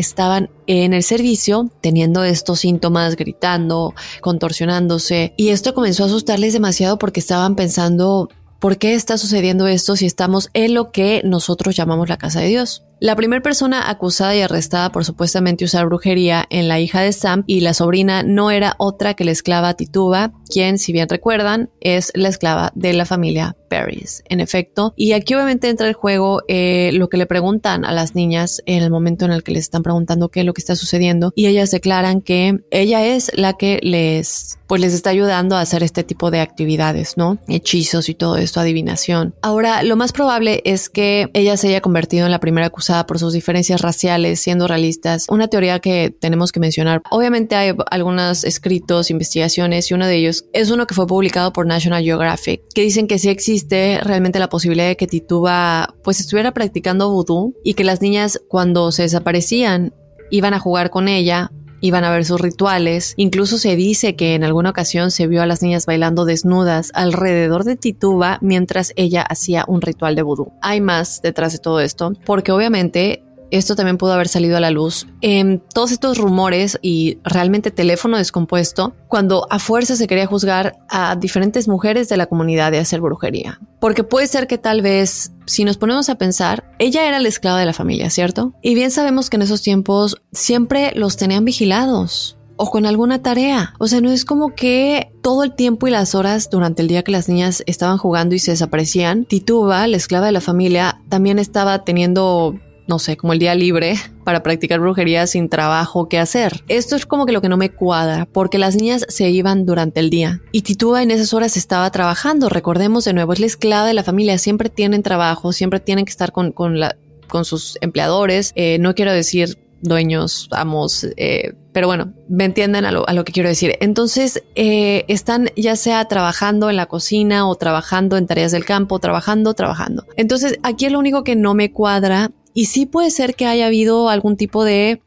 en 0.66 0.92
el 0.92 1.02
servicio 1.02 1.70
teniendo 1.80 2.24
estos 2.24 2.60
síntomas, 2.60 3.16
gritando, 3.16 3.94
contorsionándose. 4.20 5.34
Y 5.36 5.48
esto 5.48 5.74
comenzó 5.74 6.04
a 6.04 6.06
asustarles 6.06 6.52
demasiado 6.52 6.98
porque 6.98 7.20
estaban 7.20 7.56
pensando, 7.56 8.28
¿por 8.60 8.78
qué 8.78 8.94
está 8.94 9.18
sucediendo 9.18 9.66
esto 9.66 9.96
si 9.96 10.06
estamos 10.06 10.50
en 10.54 10.74
lo 10.74 10.90
que 10.90 11.22
nosotros 11.24 11.76
llamamos 11.76 12.08
la 12.08 12.18
casa 12.18 12.40
de 12.40 12.48
Dios? 12.48 12.84
La 12.98 13.14
primera 13.14 13.42
persona 13.42 13.90
acusada 13.90 14.34
y 14.34 14.40
arrestada 14.40 14.90
por 14.90 15.04
supuestamente 15.04 15.66
usar 15.66 15.84
brujería 15.84 16.46
en 16.48 16.66
la 16.66 16.80
hija 16.80 17.02
de 17.02 17.12
Sam 17.12 17.44
y 17.46 17.60
la 17.60 17.74
sobrina 17.74 18.22
no 18.22 18.50
era 18.50 18.74
otra 18.78 19.12
que 19.12 19.24
la 19.24 19.32
esclava 19.32 19.74
Tituba, 19.74 20.32
quien, 20.48 20.78
si 20.78 20.94
bien 20.94 21.06
recuerdan, 21.06 21.68
es 21.80 22.10
la 22.14 22.28
esclava 22.28 22.72
de 22.74 22.94
la 22.94 23.04
familia 23.04 23.54
Paris, 23.68 24.22
en 24.30 24.40
efecto. 24.40 24.94
Y 24.96 25.12
aquí 25.12 25.34
obviamente 25.34 25.68
entra 25.68 25.88
el 25.88 25.92
juego 25.92 26.40
eh, 26.48 26.90
lo 26.94 27.10
que 27.10 27.18
le 27.18 27.26
preguntan 27.26 27.84
a 27.84 27.92
las 27.92 28.14
niñas 28.14 28.62
en 28.64 28.82
el 28.82 28.90
momento 28.90 29.26
en 29.26 29.32
el 29.32 29.42
que 29.42 29.52
les 29.52 29.64
están 29.64 29.82
preguntando 29.82 30.30
qué 30.30 30.40
es 30.40 30.46
lo 30.46 30.54
que 30.54 30.62
está 30.62 30.74
sucediendo 30.74 31.32
y 31.36 31.48
ellas 31.48 31.70
declaran 31.70 32.22
que 32.22 32.60
ella 32.70 33.04
es 33.04 33.30
la 33.34 33.54
que 33.54 33.78
les, 33.82 34.58
pues 34.66 34.80
les 34.80 34.94
está 34.94 35.10
ayudando 35.10 35.56
a 35.56 35.60
hacer 35.60 35.82
este 35.82 36.02
tipo 36.02 36.30
de 36.30 36.40
actividades, 36.40 37.18
¿no? 37.18 37.38
Hechizos 37.48 38.08
y 38.08 38.14
todo 38.14 38.36
esto, 38.38 38.60
adivinación. 38.60 39.34
Ahora, 39.42 39.82
lo 39.82 39.96
más 39.96 40.12
probable 40.12 40.62
es 40.64 40.88
que 40.88 41.28
ella 41.34 41.58
se 41.58 41.68
haya 41.68 41.82
convertido 41.82 42.24
en 42.24 42.32
la 42.32 42.40
primera 42.40 42.68
acusada 42.68 42.85
por 43.06 43.18
sus 43.18 43.32
diferencias 43.32 43.80
raciales, 43.80 44.40
siendo 44.40 44.68
realistas. 44.68 45.26
Una 45.28 45.48
teoría 45.48 45.80
que 45.80 46.10
tenemos 46.10 46.52
que 46.52 46.60
mencionar. 46.60 47.02
Obviamente 47.10 47.56
hay 47.56 47.74
algunos 47.90 48.44
escritos, 48.44 49.10
investigaciones 49.10 49.90
y 49.90 49.94
uno 49.94 50.06
de 50.06 50.16
ellos 50.16 50.44
es 50.52 50.70
uno 50.70 50.86
que 50.86 50.94
fue 50.94 51.06
publicado 51.06 51.52
por 51.52 51.66
National 51.66 52.02
Geographic, 52.02 52.62
que 52.74 52.82
dicen 52.82 53.06
que 53.06 53.18
sí 53.18 53.28
existe 53.28 54.00
realmente 54.02 54.38
la 54.38 54.48
posibilidad 54.48 54.88
de 54.88 54.96
que 54.96 55.06
Tituba 55.06 55.94
pues 56.04 56.20
estuviera 56.20 56.52
practicando 56.52 57.10
vudú 57.10 57.54
y 57.64 57.74
que 57.74 57.84
las 57.84 58.00
niñas 58.00 58.40
cuando 58.48 58.92
se 58.92 59.02
desaparecían 59.02 59.94
iban 60.30 60.54
a 60.54 60.58
jugar 60.58 60.90
con 60.90 61.08
ella 61.08 61.50
iban 61.86 62.04
a 62.04 62.10
ver 62.10 62.24
sus 62.24 62.40
rituales. 62.40 63.14
Incluso 63.16 63.58
se 63.58 63.76
dice 63.76 64.16
que 64.16 64.34
en 64.34 64.44
alguna 64.44 64.70
ocasión 64.70 65.10
se 65.10 65.26
vio 65.26 65.42
a 65.42 65.46
las 65.46 65.62
niñas 65.62 65.86
bailando 65.86 66.24
desnudas 66.24 66.90
alrededor 66.94 67.64
de 67.64 67.76
Tituba 67.76 68.38
mientras 68.40 68.92
ella 68.96 69.22
hacía 69.22 69.64
un 69.66 69.82
ritual 69.82 70.14
de 70.14 70.22
vudú. 70.22 70.52
Hay 70.62 70.80
más 70.80 71.20
detrás 71.22 71.52
de 71.52 71.58
todo 71.58 71.80
esto, 71.80 72.12
porque 72.24 72.52
obviamente 72.52 73.25
esto 73.50 73.76
también 73.76 73.98
pudo 73.98 74.12
haber 74.12 74.28
salido 74.28 74.56
a 74.56 74.60
la 74.60 74.70
luz. 74.70 75.06
En 75.20 75.62
todos 75.72 75.92
estos 75.92 76.18
rumores 76.18 76.78
y 76.82 77.18
realmente 77.24 77.70
teléfono 77.70 78.16
descompuesto, 78.16 78.94
cuando 79.08 79.46
a 79.50 79.58
fuerza 79.58 79.96
se 79.96 80.06
quería 80.06 80.26
juzgar 80.26 80.78
a 80.88 81.16
diferentes 81.16 81.68
mujeres 81.68 82.08
de 82.08 82.16
la 82.16 82.26
comunidad 82.26 82.72
de 82.72 82.78
hacer 82.78 83.00
brujería. 83.00 83.60
Porque 83.80 84.04
puede 84.04 84.26
ser 84.26 84.46
que 84.46 84.58
tal 84.58 84.82
vez, 84.82 85.32
si 85.46 85.64
nos 85.64 85.76
ponemos 85.76 86.08
a 86.08 86.16
pensar, 86.16 86.72
ella 86.78 87.06
era 87.06 87.20
la 87.20 87.28
esclava 87.28 87.60
de 87.60 87.66
la 87.66 87.72
familia, 87.72 88.10
¿cierto? 88.10 88.52
Y 88.62 88.74
bien 88.74 88.90
sabemos 88.90 89.30
que 89.30 89.36
en 89.36 89.42
esos 89.42 89.62
tiempos 89.62 90.22
siempre 90.32 90.92
los 90.94 91.16
tenían 91.16 91.44
vigilados 91.44 92.36
o 92.56 92.70
con 92.70 92.86
alguna 92.86 93.22
tarea. 93.22 93.74
O 93.78 93.86
sea, 93.86 94.00
no 94.00 94.10
es 94.10 94.24
como 94.24 94.54
que 94.54 95.12
todo 95.22 95.44
el 95.44 95.54
tiempo 95.54 95.86
y 95.86 95.90
las 95.90 96.14
horas 96.14 96.50
durante 96.50 96.82
el 96.82 96.88
día 96.88 97.02
que 97.02 97.12
las 97.12 97.28
niñas 97.28 97.62
estaban 97.66 97.98
jugando 97.98 98.34
y 98.34 98.38
se 98.38 98.52
desaparecían, 98.52 99.24
Tituba, 99.24 99.86
la 99.86 99.96
esclava 99.96 100.26
de 100.26 100.32
la 100.32 100.40
familia, 100.40 101.00
también 101.08 101.38
estaba 101.38 101.84
teniendo 101.84 102.58
no 102.86 102.98
sé, 102.98 103.16
como 103.16 103.32
el 103.32 103.38
día 103.38 103.54
libre 103.54 103.96
para 104.24 104.42
practicar 104.42 104.80
brujería 104.80 105.26
sin 105.26 105.48
trabajo 105.48 106.08
que 106.08 106.18
hacer. 106.18 106.64
Esto 106.68 106.96
es 106.96 107.06
como 107.06 107.26
que 107.26 107.32
lo 107.32 107.40
que 107.40 107.48
no 107.48 107.56
me 107.56 107.70
cuadra, 107.70 108.26
porque 108.30 108.58
las 108.58 108.76
niñas 108.76 109.04
se 109.08 109.28
iban 109.30 109.66
durante 109.66 110.00
el 110.00 110.10
día 110.10 110.40
y 110.52 110.62
Tituba 110.62 111.02
en 111.02 111.10
esas 111.10 111.32
horas 111.34 111.56
estaba 111.56 111.90
trabajando. 111.90 112.48
Recordemos 112.48 113.04
de 113.04 113.12
nuevo, 113.12 113.32
es 113.32 113.40
la 113.40 113.46
esclava 113.46 113.86
de 113.86 113.94
la 113.94 114.02
familia, 114.02 114.38
siempre 114.38 114.68
tienen 114.68 115.02
trabajo, 115.02 115.52
siempre 115.52 115.80
tienen 115.80 116.04
que 116.04 116.10
estar 116.10 116.32
con, 116.32 116.52
con 116.52 116.80
la, 116.80 116.96
con 117.28 117.44
sus 117.44 117.78
empleadores. 117.80 118.52
Eh, 118.54 118.78
no 118.78 118.94
quiero 118.94 119.12
decir 119.12 119.58
dueños, 119.80 120.48
amos, 120.52 121.06
eh, 121.16 121.54
pero 121.72 121.86
bueno, 121.86 122.14
me 122.28 122.44
entienden 122.44 122.84
a 122.86 122.90
lo, 122.90 123.06
a 123.08 123.12
lo 123.12 123.24
que 123.24 123.32
quiero 123.32 123.48
decir. 123.48 123.76
Entonces, 123.80 124.42
eh, 124.54 125.04
están 125.08 125.50
ya 125.56 125.76
sea 125.76 126.06
trabajando 126.06 126.70
en 126.70 126.76
la 126.76 126.86
cocina 126.86 127.46
o 127.46 127.54
trabajando 127.54 128.16
en 128.16 128.26
tareas 128.26 128.52
del 128.52 128.64
campo, 128.64 128.98
trabajando, 128.98 129.52
trabajando. 129.54 130.06
Entonces, 130.16 130.58
aquí 130.62 130.88
lo 130.88 130.98
único 130.98 131.22
que 131.22 131.36
no 131.36 131.54
me 131.54 131.72
cuadra 131.72 132.30
y 132.56 132.64
sí 132.64 132.86
puede 132.86 133.10
ser 133.10 133.34
que 133.34 133.44
haya 133.44 133.66
habido 133.66 134.08
algún 134.08 134.38
tipo 134.38 134.64
de, 134.64 135.02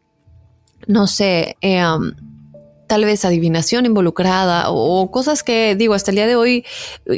no 0.86 1.08
sé, 1.08 1.58
eh, 1.62 1.84
tal 2.90 3.06
vez 3.06 3.24
adivinación 3.24 3.86
involucrada 3.86 4.72
o, 4.72 5.12
cosas 5.12 5.44
que 5.44 5.76
digo 5.76 5.94
hasta 5.94 6.10
el 6.10 6.16
día 6.16 6.28
de 6.28 6.36
hoy 6.36 6.66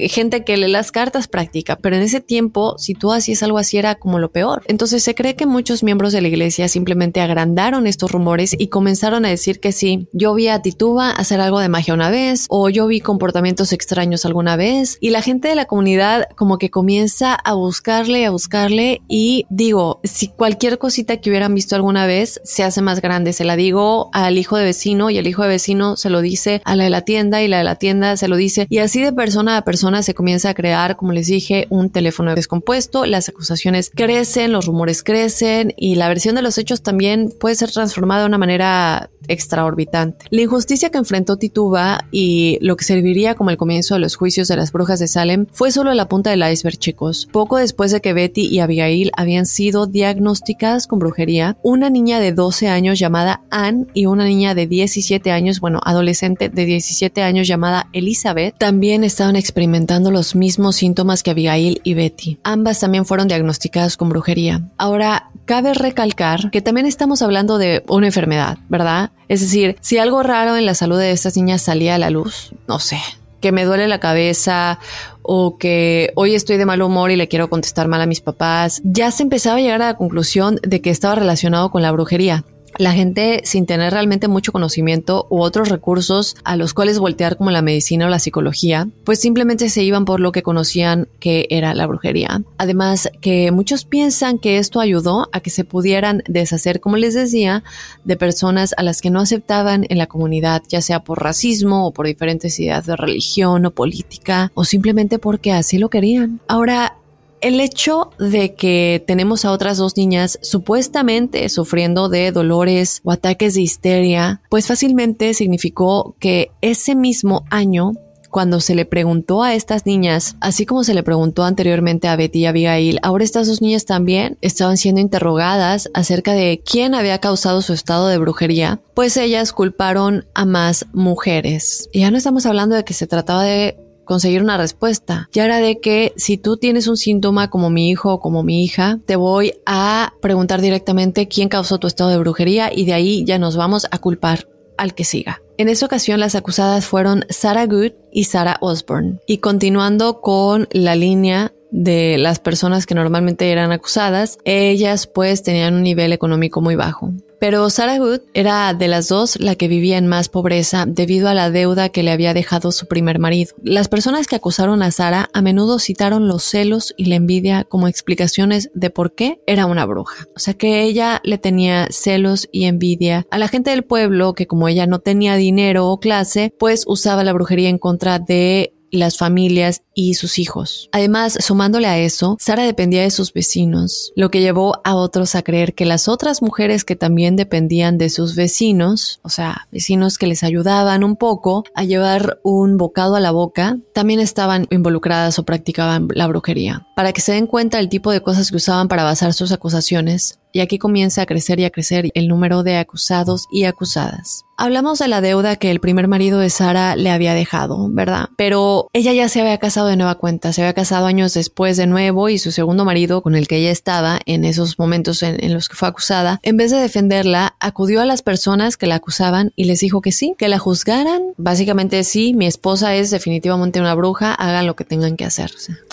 gente 0.10 0.44
que 0.44 0.58
lee 0.58 0.68
las 0.68 0.92
cartas 0.92 1.30
practica, 1.30 1.78
pero 1.78 1.96
en 1.96 2.02
ese 2.02 2.20
tiempo 2.20 2.76
si 2.78 2.94
tú 2.94 3.14
hacías 3.14 3.42
algo 3.42 3.58
así 3.58 3.78
era 3.78 3.96
como 3.96 4.20
lo 4.20 4.32
peor. 4.32 4.64
Entonces 4.68 5.02
se 5.02 5.16
cree 5.16 5.36
que 5.36 5.46
muchos 5.46 5.82
miembros 5.82 6.12
de 6.12 6.20
la 6.20 6.28
iglesia 6.28 6.68
simplemente 6.68 7.22
agrandaron 7.22 7.88
estos 7.88 8.12
rumores 8.12 8.54
y 8.60 8.68
comenzaron 8.68 9.24
a 9.26 9.30
decir 9.30 9.62
que 9.62 9.72
sí, 9.72 10.10
yo 10.12 10.34
vi 10.34 10.50
a 10.50 10.62
Tituba 10.62 11.10
hacer 11.10 11.40
algo 11.40 11.60
de 11.60 11.70
magia 11.70 11.94
una 11.94 12.10
vez 12.10 12.48
o 12.50 12.70
yo 12.70 12.86
vi 12.88 13.00
comportamientos 13.00 13.72
extraños 13.72 14.26
alguna 14.26 14.58
vez 14.58 14.98
y 15.00 15.12
la 15.12 15.22
gente 15.22 15.48
de 15.48 15.56
la 15.56 15.66
comunidad 15.66 16.28
como 16.36 16.58
que 16.58 16.70
comienza 16.70 17.34
a 17.34 17.54
buscarle, 17.54 18.26
a 18.26 18.32
buscarle 18.32 19.02
y 19.08 19.46
digo, 19.50 20.02
si 20.04 20.28
cualquier 20.28 20.80
cosita 20.80 21.22
que 21.22 21.30
hubieran 21.30 21.56
visto 21.56 21.78
alguna 21.78 22.06
vez 22.06 22.42
se 22.44 22.64
hace 22.64 22.82
más 22.82 23.02
grande, 23.02 23.32
se 23.32 23.46
la 23.46 23.56
digo 23.56 24.10
al 24.12 24.38
hijo 24.38 24.58
de 24.58 24.66
vecino 24.66 25.10
y 25.10 25.18
el 25.18 25.28
hijo 25.28 25.44
de 25.44 25.48
vecino 25.48 25.61
vecino 25.62 25.96
se 25.96 26.10
lo 26.10 26.22
dice 26.22 26.62
a 26.66 26.76
la 26.76 26.86
de 26.86 26.90
la 26.90 27.02
tienda 27.02 27.44
y 27.44 27.48
la 27.48 27.60
de 27.60 27.64
la 27.64 27.76
tienda 27.76 28.18
se 28.18 28.28
lo 28.28 28.36
dice 28.36 28.66
y 28.68 28.80
así 28.80 29.00
de 29.02 29.14
persona 29.14 29.58
a 29.58 29.64
persona 29.64 30.02
se 30.02 30.16
comienza 30.16 30.50
a 30.50 30.54
crear, 30.56 30.96
como 30.96 31.12
les 31.12 31.28
dije, 31.28 31.68
un 31.70 31.92
teléfono 31.92 32.34
descompuesto, 32.34 33.06
las 33.06 33.30
acusaciones 33.30 33.92
crecen, 33.94 34.52
los 34.52 34.66
rumores 34.66 35.04
crecen 35.04 35.74
y 35.78 35.96
la 35.96 36.08
versión 36.08 36.34
de 36.34 36.42
los 36.42 36.58
hechos 36.58 36.82
también 36.82 37.32
puede 37.40 37.56
ser 37.56 37.72
transformada 37.72 38.22
de 38.22 38.28
una 38.28 38.40
manera 38.40 39.12
extraorbitante. 39.28 40.26
La 40.30 40.42
injusticia 40.42 40.90
que 40.90 40.98
enfrentó 40.98 41.38
Tituba 41.38 42.06
y 42.12 42.58
lo 42.62 42.76
que 42.76 42.86
serviría 42.86 43.36
como 43.36 43.52
el 43.52 43.58
comienzo 43.58 43.94
de 43.94 44.00
los 44.00 44.16
juicios 44.16 44.48
de 44.48 44.56
las 44.56 44.72
brujas 44.72 45.00
de 45.00 45.08
Salem 45.08 45.46
fue 45.52 45.72
solo 45.72 45.94
la 45.94 46.08
punta 46.08 46.32
del 46.32 46.44
iceberg, 46.50 46.78
chicos. 46.78 47.28
Poco 47.32 47.58
después 47.58 47.92
de 47.92 48.02
que 48.02 48.14
Betty 48.14 48.48
y 48.48 48.60
Abigail 48.60 49.12
habían 49.16 49.46
sido 49.46 49.86
diagnosticadas 49.86 50.88
con 50.88 51.00
brujería, 51.00 51.58
una 51.62 51.90
niña 51.90 52.20
de 52.20 52.32
12 52.32 52.68
años 52.70 53.00
llamada 53.00 53.44
Anne 53.52 53.86
y 53.94 54.08
una 54.08 54.26
niña 54.26 54.56
de 54.56 54.68
17 54.68 55.32
bueno, 55.60 55.82
adolescente 55.84 56.50
de 56.50 56.66
17 56.66 57.22
años 57.24 57.48
llamada 57.48 57.88
Elizabeth, 57.94 58.56
también 58.58 59.04
estaban 59.04 59.36
experimentando 59.36 60.12
los 60.12 60.36
mismos 60.36 60.78
síntomas 60.78 61.24
que 61.24 61.32
Abigail 61.32 61.82
y 61.84 61.94
Betty. 61.94 62.40
Ambas 62.44 62.80
también 62.80 63.06
fueron 63.06 63.28
diagnosticadas 63.28 63.98
con 63.98 64.10
brujería. 64.10 64.70
Ahora, 64.78 65.30
cabe 65.46 65.74
recalcar 65.74 66.52
que 66.52 66.62
también 66.62 66.86
estamos 66.86 67.22
hablando 67.22 67.58
de 67.58 67.84
una 67.88 68.08
enfermedad, 68.08 68.58
¿verdad? 68.70 69.12
Es 69.28 69.42
decir, 69.42 69.76
si 69.82 69.98
algo 69.98 70.24
raro 70.24 70.56
en 70.58 70.66
la 70.66 70.76
salud 70.76 70.98
de 70.98 71.12
estas 71.12 71.36
niñas 71.36 71.62
salía 71.62 71.96
a 71.96 71.98
la 71.98 72.10
luz, 72.10 72.52
no 72.68 72.80
sé, 72.80 73.00
que 73.42 73.52
me 73.52 73.66
duele 73.66 73.88
la 73.88 74.00
cabeza 74.00 74.80
o 75.24 75.58
que 75.58 76.12
hoy 76.16 76.36
estoy 76.36 76.58
de 76.58 76.66
mal 76.66 76.82
humor 76.82 77.12
y 77.12 77.16
le 77.16 77.28
quiero 77.28 77.50
contestar 77.50 77.88
mal 77.88 78.02
a 78.02 78.06
mis 78.06 78.22
papás, 78.22 78.82
ya 78.84 79.12
se 79.12 79.24
empezaba 79.24 79.58
a 79.58 79.62
llegar 79.62 79.82
a 79.82 79.88
la 79.88 79.98
conclusión 79.98 80.60
de 80.64 80.82
que 80.82 80.90
estaba 80.90 81.16
relacionado 81.16 81.72
con 81.72 81.82
la 81.82 81.92
brujería 81.92 82.46
la 82.82 82.94
gente 82.94 83.42
sin 83.44 83.66
tener 83.66 83.94
realmente 83.94 84.28
mucho 84.28 84.52
conocimiento 84.52 85.28
u 85.30 85.42
otros 85.42 85.70
recursos 85.70 86.36
a 86.44 86.56
los 86.56 86.74
cuales 86.74 86.98
voltear 86.98 87.38
como 87.38 87.52
la 87.52 87.62
medicina 87.62 88.08
o 88.08 88.10
la 88.10 88.20
psicología, 88.20 88.88
pues 89.04 89.20
simplemente 89.20 89.70
se 89.70 89.84
iban 89.84 90.04
por 90.04 90.20
lo 90.20 90.32
que 90.32 90.42
conocían 90.42 91.08
que 91.20 91.46
era 91.50 91.76
la 91.76 91.86
brujería. 91.86 92.42
Además 92.58 93.12
que 93.22 93.52
muchos 93.52 93.86
piensan 93.86 94.40
que 94.40 94.58
esto 94.58 94.80
ayudó 94.80 95.30
a 95.32 95.42
que 95.42 95.52
se 95.52 95.64
pudieran 95.64 96.24
deshacer, 96.28 96.80
como 96.80 96.98
les 96.98 97.14
decía, 97.14 97.64
de 98.04 98.18
personas 98.18 98.74
a 98.78 98.84
las 98.84 99.02
que 99.02 99.12
no 99.12 99.20
aceptaban 99.20 99.86
en 99.90 100.00
la 100.00 100.08
comunidad, 100.08 100.64
ya 100.68 100.82
sea 100.82 101.04
por 101.04 101.22
racismo 101.22 101.86
o 101.86 101.92
por 101.92 102.08
diferentes 102.08 102.60
ideas 102.60 102.88
de 102.88 102.96
religión 102.96 103.66
o 103.66 103.72
política 103.72 104.52
o 104.56 104.66
simplemente 104.66 105.20
porque 105.20 105.52
así 105.52 105.78
lo 105.78 105.90
querían. 105.90 106.42
Ahora, 106.48 106.98
el 107.42 107.60
hecho 107.60 108.12
de 108.20 108.54
que 108.54 109.04
tenemos 109.06 109.46
a 109.46 109.52
otras 109.52 109.78
dos 109.78 109.98
niñas 109.98 110.40
supuestamente 110.42 111.50
sufriendo 111.50 112.08
de 112.08 112.32
dolores 112.32 113.02
o 113.04 113.12
ataques 113.12 113.56
de 113.56 113.62
histeria, 113.62 114.42
pues 114.50 114.68
fácilmente 114.68 115.34
significó 115.34 116.16
que 116.20 116.52
ese 116.62 116.96
mismo 116.96 117.46
año 117.50 117.94
cuando 118.32 118.62
se 118.62 118.76
le 118.76 118.86
preguntó 118.86 119.44
a 119.44 119.54
estas 119.54 119.86
niñas, 119.86 120.38
así 120.40 120.66
como 120.66 120.86
se 120.86 120.94
le 120.94 121.04
preguntó 121.04 121.44
anteriormente 121.44 122.08
a 122.08 122.16
Betty 122.16 122.40
y 122.40 122.46
Abigail, 122.46 123.00
ahora 123.04 123.26
estas 123.26 123.48
dos 123.48 123.62
niñas 123.62 123.86
también 123.86 124.38
estaban 124.42 124.78
siendo 124.78 125.02
interrogadas 125.02 125.90
acerca 125.94 126.34
de 126.34 126.64
quién 126.66 126.96
había 126.96 127.20
causado 127.20 127.62
su 127.62 127.74
estado 127.74 128.08
de 128.08 128.18
brujería, 128.18 128.80
pues 128.96 129.18
ellas 129.18 129.52
culparon 129.52 130.26
a 130.34 130.46
más 130.46 130.86
mujeres. 130.94 131.90
Y 131.92 132.00
ya 132.00 132.12
no 132.12 132.18
estamos 132.18 132.46
hablando 132.46 132.76
de 132.76 132.86
que 132.86 132.94
se 132.94 133.06
trataba 133.06 133.44
de 133.44 133.78
conseguir 134.12 134.44
una 134.44 134.58
respuesta. 134.58 135.30
Ya 135.32 135.46
era 135.46 135.60
de 135.60 135.80
que 135.80 136.12
si 136.18 136.38
tú 136.38 136.58
tienes 136.58 136.88
un 136.88 136.98
síntoma 136.98 137.50
como 137.50 137.70
mi 137.70 137.90
hijo 137.90 138.12
o 138.12 138.20
como 138.20 138.44
mi 138.44 138.62
hija, 138.62 139.00
te 139.06 139.16
voy 139.16 139.54
a 139.66 140.12
preguntar 140.22 140.60
directamente 140.60 141.30
quién 141.30 141.48
causó 141.48 141.78
tu 141.78 141.88
estado 141.88 142.10
de 142.10 142.18
brujería 142.18 142.74
y 142.76 142.84
de 142.84 142.92
ahí 142.92 143.24
ya 143.24 143.40
nos 143.40 143.56
vamos 143.56 143.88
a 143.90 144.00
culpar 144.00 144.50
al 144.78 144.94
que 144.94 145.06
siga. 145.06 145.42
En 145.58 145.70
esa 145.70 145.86
ocasión 145.86 146.20
las 146.20 146.36
acusadas 146.36 146.86
fueron 146.86 147.24
Sarah 147.30 147.68
Good 147.68 147.94
y 148.12 148.26
Sarah 148.26 148.58
Osborne. 148.60 149.20
Y 149.28 149.38
continuando 149.38 150.20
con 150.20 150.68
la 150.72 150.98
línea 150.98 151.54
de 151.72 152.18
las 152.18 152.40
personas 152.40 152.86
que 152.86 152.96
normalmente 152.96 153.52
eran 153.52 153.72
acusadas, 153.72 154.38
ellas 154.46 155.08
pues 155.08 155.42
tenían 155.44 155.74
un 155.76 155.84
nivel 155.84 156.14
económico 156.14 156.62
muy 156.62 156.76
bajo. 156.76 157.12
Pero 157.42 157.68
Sarah 157.72 157.96
Wood 157.96 158.22
era 158.36 158.72
de 158.76 158.88
las 158.88 159.08
dos 159.08 159.40
la 159.40 159.56
que 159.56 159.68
vivía 159.68 159.98
en 159.98 160.06
más 160.06 160.30
pobreza 160.30 160.86
debido 160.88 161.28
a 161.28 161.34
la 161.34 161.50
deuda 161.50 161.90
que 161.90 162.04
le 162.04 162.12
había 162.12 162.36
dejado 162.36 162.72
su 162.72 162.86
primer 162.86 163.18
marido. 163.18 163.56
Las 163.64 163.88
personas 163.88 164.28
que 164.28 164.36
acusaron 164.36 164.84
a 164.84 164.92
Sarah 164.92 165.28
a 165.34 165.42
menudo 165.42 165.80
citaron 165.80 166.28
los 166.28 166.44
celos 166.44 166.94
y 166.98 167.06
la 167.06 167.16
envidia 167.16 167.64
como 167.64 167.88
explicaciones 167.88 168.70
de 168.76 168.92
por 168.92 169.16
qué 169.16 169.42
era 169.48 169.66
una 169.66 169.88
bruja. 169.88 170.28
O 170.36 170.40
sea 170.40 170.54
que 170.54 170.84
ella 170.84 171.20
le 171.24 171.40
tenía 171.40 171.88
celos 171.90 172.48
y 172.52 172.66
envidia 172.66 173.26
a 173.32 173.40
la 173.40 173.48
gente 173.48 173.72
del 173.72 173.86
pueblo 173.86 174.34
que 174.34 174.46
como 174.46 174.68
ella 174.68 174.86
no 174.86 175.00
tenía 175.00 175.36
dinero 175.36 175.88
o 175.88 176.00
clase, 176.00 176.54
pues 176.60 176.84
usaba 176.86 177.24
la 177.24 177.34
brujería 177.34 177.70
en 177.70 177.80
contra 177.80 178.20
de 178.20 178.76
las 178.92 179.18
familias 179.18 179.84
y 179.94 180.14
sus 180.14 180.40
hijos. 180.40 180.90
Además, 180.92 181.38
sumándole 181.40 181.88
a 181.88 181.98
eso, 181.98 182.38
Sara 182.40 182.64
dependía 182.64 183.02
de 183.02 183.12
sus 183.12 183.34
vecinos, 183.34 184.12
lo 184.16 184.30
que 184.30 184.42
llevó 184.42 184.82
a 184.84 184.96
otros 184.96 185.36
a 185.36 185.42
creer 185.42 185.74
que 185.74 185.86
las 185.86 186.08
otras 186.08 186.42
mujeres 186.42 186.84
que 186.84 186.96
también 186.96 187.36
dependían 187.36 187.98
de 187.98 188.10
sus 188.10 188.36
vecinos, 188.36 189.20
o 189.24 189.30
sea, 189.30 189.68
vecinos 189.72 190.18
que 190.18 190.28
les 190.28 190.44
ayudaban 190.44 191.04
un 191.04 191.16
poco 191.16 191.64
a 191.76 191.84
llevar 191.84 192.40
un 192.44 192.78
bocado 192.78 193.16
a 193.16 193.20
la 193.20 193.32
boca, 193.32 193.78
también 193.94 194.20
estaban 194.20 194.68
involucradas 194.70 195.40
o 195.40 195.44
practicaban 195.44 196.08
la 196.14 196.28
brujería. 196.28 196.88
Para 196.96 197.14
que 197.14 197.22
se 197.22 197.34
den 197.34 197.48
cuenta 197.48 197.78
del 197.78 197.90
tipo 197.90 198.12
de 198.12 198.22
cosas 198.22 198.52
que 198.52 198.58
usaban 198.58 198.88
para 198.88 199.04
basar 199.04 199.34
sus 199.34 199.52
acusaciones, 199.52 200.40
y 200.54 200.60
aquí 200.60 200.78
comienza 200.78 201.22
a 201.22 201.26
crecer 201.26 201.60
y 201.60 201.66
a 201.66 201.70
crecer 201.70 202.12
el 202.14 202.28
número 202.28 202.64
de 202.64 202.78
acusados 202.78 203.48
y 203.52 203.64
acusadas. 203.64 204.44
Hablamos 204.58 205.00
de 205.00 205.08
la 205.08 205.22
deuda 205.22 205.56
que 205.56 205.72
el 205.72 205.80
primer 205.80 206.08
marido 206.08 206.40
de 206.40 206.50
Sara 206.50 206.96
le 206.96 207.10
había 207.10 207.34
dejado, 207.34 207.90
¿verdad? 207.90 208.30
Pero 208.36 208.90
ella 208.94 209.14
ya 209.14 209.30
se 209.30 209.42
había 209.42 209.58
casado 209.58 209.88
de 209.88 209.96
nueva 209.96 210.16
cuenta, 210.16 210.54
se 210.54 210.62
había 210.62 210.74
casado 210.74 211.06
años 211.06 211.34
después 211.34 211.78
de 211.78 211.88
nuevo 211.88 212.30
y 212.30 212.38
su 212.38 212.52
segundo 212.52 212.86
marido 212.86 213.22
con 213.22 213.36
el 213.36 213.48
que 213.48 213.58
ella 213.58 213.72
estaba 213.72 214.20
en 214.26 214.46
esos 214.46 214.78
momentos 214.78 215.24
en, 215.24 215.54
los 215.54 215.70
que 215.70 215.76
fue 215.76 215.88
acusada, 215.88 216.40
en 216.44 216.58
vez 216.58 216.72
de 216.72 216.78
defenderla, 216.78 217.56
acudió 217.60 218.02
a 218.02 218.06
las 218.06 218.22
personas 218.22 218.78
que 218.78 218.88
la 218.88 218.96
acusaban 218.96 219.52
y 219.56 219.66
les 219.66 219.80
dijo 219.80 220.02
que 220.02 220.12
sí, 220.12 220.36
que 220.38 220.50
la 220.50 220.60
juzgaran. 220.60 221.34
Básicamente 221.38 222.04
sí, 222.04 222.34
mi 222.34 222.46
esposa 222.46 222.96
es 222.96 223.12
definitivamente 223.12 223.80
una 223.80 223.96
bruja, 223.96 224.34
hagan 224.34 224.68
lo 224.68 224.76
que 224.76 224.86
tengan 224.86 225.18
que 225.18 225.26
hacer. 225.26 225.52